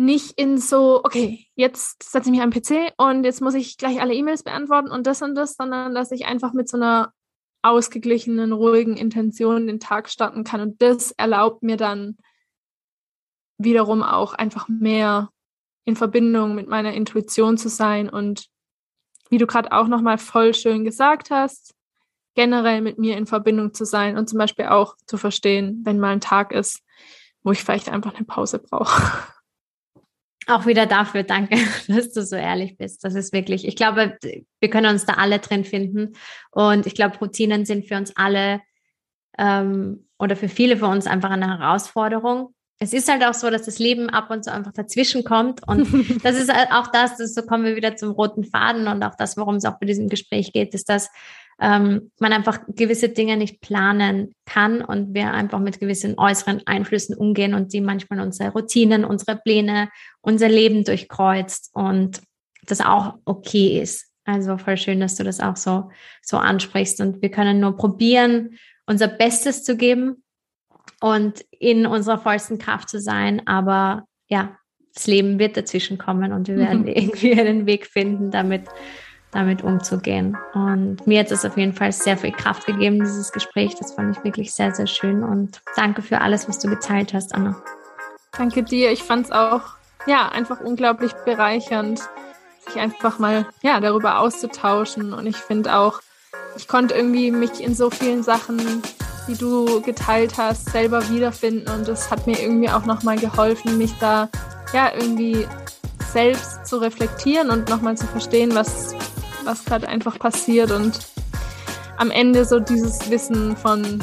nicht 0.01 0.31
in 0.39 0.57
so, 0.57 1.01
okay, 1.03 1.47
jetzt 1.55 2.03
setze 2.03 2.29
ich 2.29 2.31
mich 2.31 2.41
am 2.41 2.49
PC 2.49 2.93
und 2.97 3.23
jetzt 3.23 3.41
muss 3.41 3.53
ich 3.53 3.77
gleich 3.77 4.01
alle 4.01 4.13
E-Mails 4.13 4.43
beantworten 4.43 4.89
und 4.89 5.05
das 5.05 5.21
und 5.21 5.35
das, 5.35 5.55
sondern 5.55 5.93
dass 5.93 6.11
ich 6.11 6.25
einfach 6.25 6.53
mit 6.53 6.67
so 6.67 6.77
einer 6.77 7.13
ausgeglichenen, 7.61 8.51
ruhigen 8.51 8.97
Intention 8.97 9.67
den 9.67 9.79
Tag 9.79 10.09
starten 10.09 10.43
kann. 10.43 10.61
Und 10.61 10.81
das 10.81 11.11
erlaubt 11.11 11.61
mir 11.61 11.77
dann 11.77 12.17
wiederum 13.59 14.01
auch 14.01 14.33
einfach 14.33 14.67
mehr 14.67 15.29
in 15.85 15.95
Verbindung 15.95 16.55
mit 16.55 16.67
meiner 16.67 16.93
Intuition 16.93 17.57
zu 17.57 17.69
sein 17.69 18.09
und 18.09 18.47
wie 19.29 19.37
du 19.37 19.45
gerade 19.45 19.71
auch 19.71 19.87
nochmal 19.87 20.17
voll 20.17 20.53
schön 20.53 20.83
gesagt 20.83 21.29
hast, 21.29 21.75
generell 22.33 22.81
mit 22.81 22.97
mir 22.97 23.17
in 23.17 23.27
Verbindung 23.27 23.73
zu 23.73 23.85
sein 23.85 24.17
und 24.17 24.27
zum 24.27 24.39
Beispiel 24.39 24.65
auch 24.65 24.95
zu 25.05 25.17
verstehen, 25.17 25.81
wenn 25.83 25.99
mal 25.99 26.09
ein 26.09 26.21
Tag 26.21 26.51
ist, 26.51 26.81
wo 27.43 27.51
ich 27.51 27.63
vielleicht 27.63 27.89
einfach 27.89 28.15
eine 28.15 28.25
Pause 28.25 28.59
brauche. 28.59 29.23
Auch 30.47 30.65
wieder 30.65 30.85
dafür 30.85 31.23
danke, 31.23 31.57
dass 31.87 32.11
du 32.13 32.23
so 32.23 32.35
ehrlich 32.35 32.77
bist. 32.77 33.03
Das 33.03 33.15
ist 33.15 33.33
wirklich, 33.33 33.67
ich 33.67 33.75
glaube, 33.75 34.17
wir 34.21 34.69
können 34.69 34.91
uns 34.91 35.05
da 35.05 35.13
alle 35.13 35.39
drin 35.39 35.63
finden. 35.63 36.13
Und 36.51 36.87
ich 36.87 36.95
glaube, 36.95 37.17
Routinen 37.19 37.65
sind 37.65 37.87
für 37.87 37.95
uns 37.95 38.15
alle 38.15 38.61
ähm, 39.37 40.07
oder 40.17 40.35
für 40.35 40.49
viele 40.49 40.77
von 40.77 40.91
uns 40.91 41.07
einfach 41.07 41.29
eine 41.29 41.59
Herausforderung. 41.59 42.53
Es 42.79 42.93
ist 42.93 43.11
halt 43.11 43.23
auch 43.23 43.35
so, 43.35 43.51
dass 43.51 43.63
das 43.63 43.77
Leben 43.77 44.09
ab 44.09 44.31
und 44.31 44.43
zu 44.43 44.51
einfach 44.51 44.73
dazwischen 44.73 45.23
kommt. 45.23 45.67
Und 45.67 45.87
das 46.23 46.35
ist 46.35 46.51
halt 46.51 46.71
auch 46.71 46.87
das, 46.87 47.17
das, 47.17 47.35
so 47.35 47.43
kommen 47.43 47.63
wir 47.63 47.75
wieder 47.75 47.95
zum 47.95 48.11
roten 48.11 48.43
Faden 48.43 48.87
und 48.87 49.03
auch 49.03 49.15
das, 49.15 49.37
worum 49.37 49.55
es 49.55 49.65
auch 49.65 49.79
bei 49.79 49.85
diesem 49.85 50.09
Gespräch 50.09 50.51
geht, 50.51 50.73
ist, 50.73 50.89
dass 50.89 51.09
ähm, 51.61 52.11
man 52.19 52.33
einfach 52.33 52.59
gewisse 52.67 53.09
Dinge 53.09 53.37
nicht 53.37 53.61
planen 53.61 54.33
kann 54.45 54.81
und 54.81 55.13
wir 55.13 55.31
einfach 55.31 55.59
mit 55.59 55.79
gewissen 55.79 56.17
äußeren 56.17 56.65
Einflüssen 56.65 57.15
umgehen 57.15 57.53
und 57.53 57.71
die 57.71 57.81
manchmal 57.81 58.19
unsere 58.19 58.51
Routinen, 58.51 59.05
unsere 59.05 59.37
Pläne, 59.37 59.89
unser 60.21 60.49
Leben 60.49 60.83
durchkreuzt 60.83 61.69
und 61.73 62.21
das 62.65 62.81
auch 62.81 63.19
okay 63.25 63.79
ist. 63.79 64.07
Also 64.25 64.57
voll 64.57 64.77
schön, 64.77 64.99
dass 64.99 65.15
du 65.15 65.23
das 65.23 65.39
auch 65.39 65.55
so, 65.55 65.91
so 66.23 66.37
ansprichst 66.37 66.99
und 66.99 67.21
wir 67.21 67.29
können 67.29 67.59
nur 67.59 67.77
probieren, 67.77 68.57
unser 68.87 69.07
Bestes 69.07 69.63
zu 69.63 69.77
geben 69.77 70.23
und 70.99 71.45
in 71.51 71.85
unserer 71.85 72.17
vollsten 72.17 72.57
Kraft 72.57 72.89
zu 72.89 72.99
sein, 72.99 73.45
aber 73.47 74.05
ja, 74.27 74.57
das 74.95 75.05
Leben 75.05 75.37
wird 75.37 75.57
dazwischen 75.57 75.99
kommen 75.99 76.33
und 76.33 76.47
wir 76.47 76.57
werden 76.57 76.87
irgendwie 76.87 77.39
einen 77.39 77.67
Weg 77.67 77.85
finden, 77.85 78.31
damit 78.31 78.63
damit 79.31 79.63
umzugehen. 79.63 80.37
Und 80.53 81.05
mir 81.07 81.21
hat 81.21 81.31
es 81.31 81.45
auf 81.45 81.57
jeden 81.57 81.73
Fall 81.73 81.91
sehr 81.91 82.17
viel 82.17 82.31
Kraft 82.31 82.65
gegeben, 82.65 82.99
dieses 82.99 83.31
Gespräch. 83.31 83.75
Das 83.79 83.93
fand 83.93 84.15
ich 84.15 84.23
wirklich 84.23 84.53
sehr, 84.53 84.73
sehr 84.73 84.87
schön. 84.87 85.23
Und 85.23 85.61
danke 85.75 86.01
für 86.01 86.21
alles, 86.21 86.47
was 86.47 86.59
du 86.59 86.69
geteilt 86.69 87.13
hast, 87.13 87.33
Anna. 87.33 87.55
Danke 88.37 88.63
dir. 88.63 88.91
Ich 88.91 89.03
fand 89.03 89.25
es 89.25 89.31
auch, 89.31 89.61
ja, 90.05 90.29
einfach 90.29 90.59
unglaublich 90.59 91.13
bereichernd, 91.25 92.01
sich 92.65 92.79
einfach 92.79 93.19
mal, 93.19 93.45
ja, 93.61 93.79
darüber 93.79 94.19
auszutauschen. 94.19 95.13
Und 95.13 95.25
ich 95.25 95.37
finde 95.37 95.75
auch, 95.75 96.01
ich 96.57 96.67
konnte 96.67 96.93
irgendwie 96.93 97.31
mich 97.31 97.63
in 97.63 97.73
so 97.73 97.89
vielen 97.89 98.23
Sachen, 98.23 98.81
die 99.27 99.35
du 99.35 99.81
geteilt 99.81 100.37
hast, 100.37 100.71
selber 100.71 101.07
wiederfinden. 101.09 101.69
Und 101.69 101.87
das 101.87 102.11
hat 102.11 102.27
mir 102.27 102.41
irgendwie 102.41 102.69
auch 102.69 102.85
nochmal 102.85 103.17
geholfen, 103.17 103.77
mich 103.77 103.93
da, 103.99 104.29
ja, 104.73 104.91
irgendwie 104.93 105.47
selbst 106.11 106.65
zu 106.65 106.77
reflektieren 106.77 107.49
und 107.49 107.69
nochmal 107.69 107.95
zu 107.95 108.05
verstehen, 108.07 108.53
was, 108.53 108.93
was 109.45 109.65
gerade 109.65 109.87
einfach 109.87 110.17
passiert 110.19 110.71
und 110.71 110.99
am 111.97 112.11
Ende 112.11 112.45
so 112.45 112.59
dieses 112.59 113.09
Wissen 113.09 113.55
von 113.55 114.01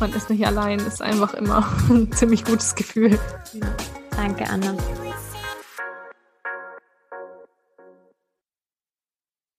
man 0.00 0.12
ist 0.12 0.28
nicht 0.28 0.46
allein, 0.46 0.78
ist 0.80 1.00
einfach 1.00 1.34
immer 1.34 1.66
ein 1.88 2.12
ziemlich 2.12 2.44
gutes 2.44 2.74
Gefühl. 2.74 3.18
Danke, 4.10 4.44
Anna. 4.48 4.74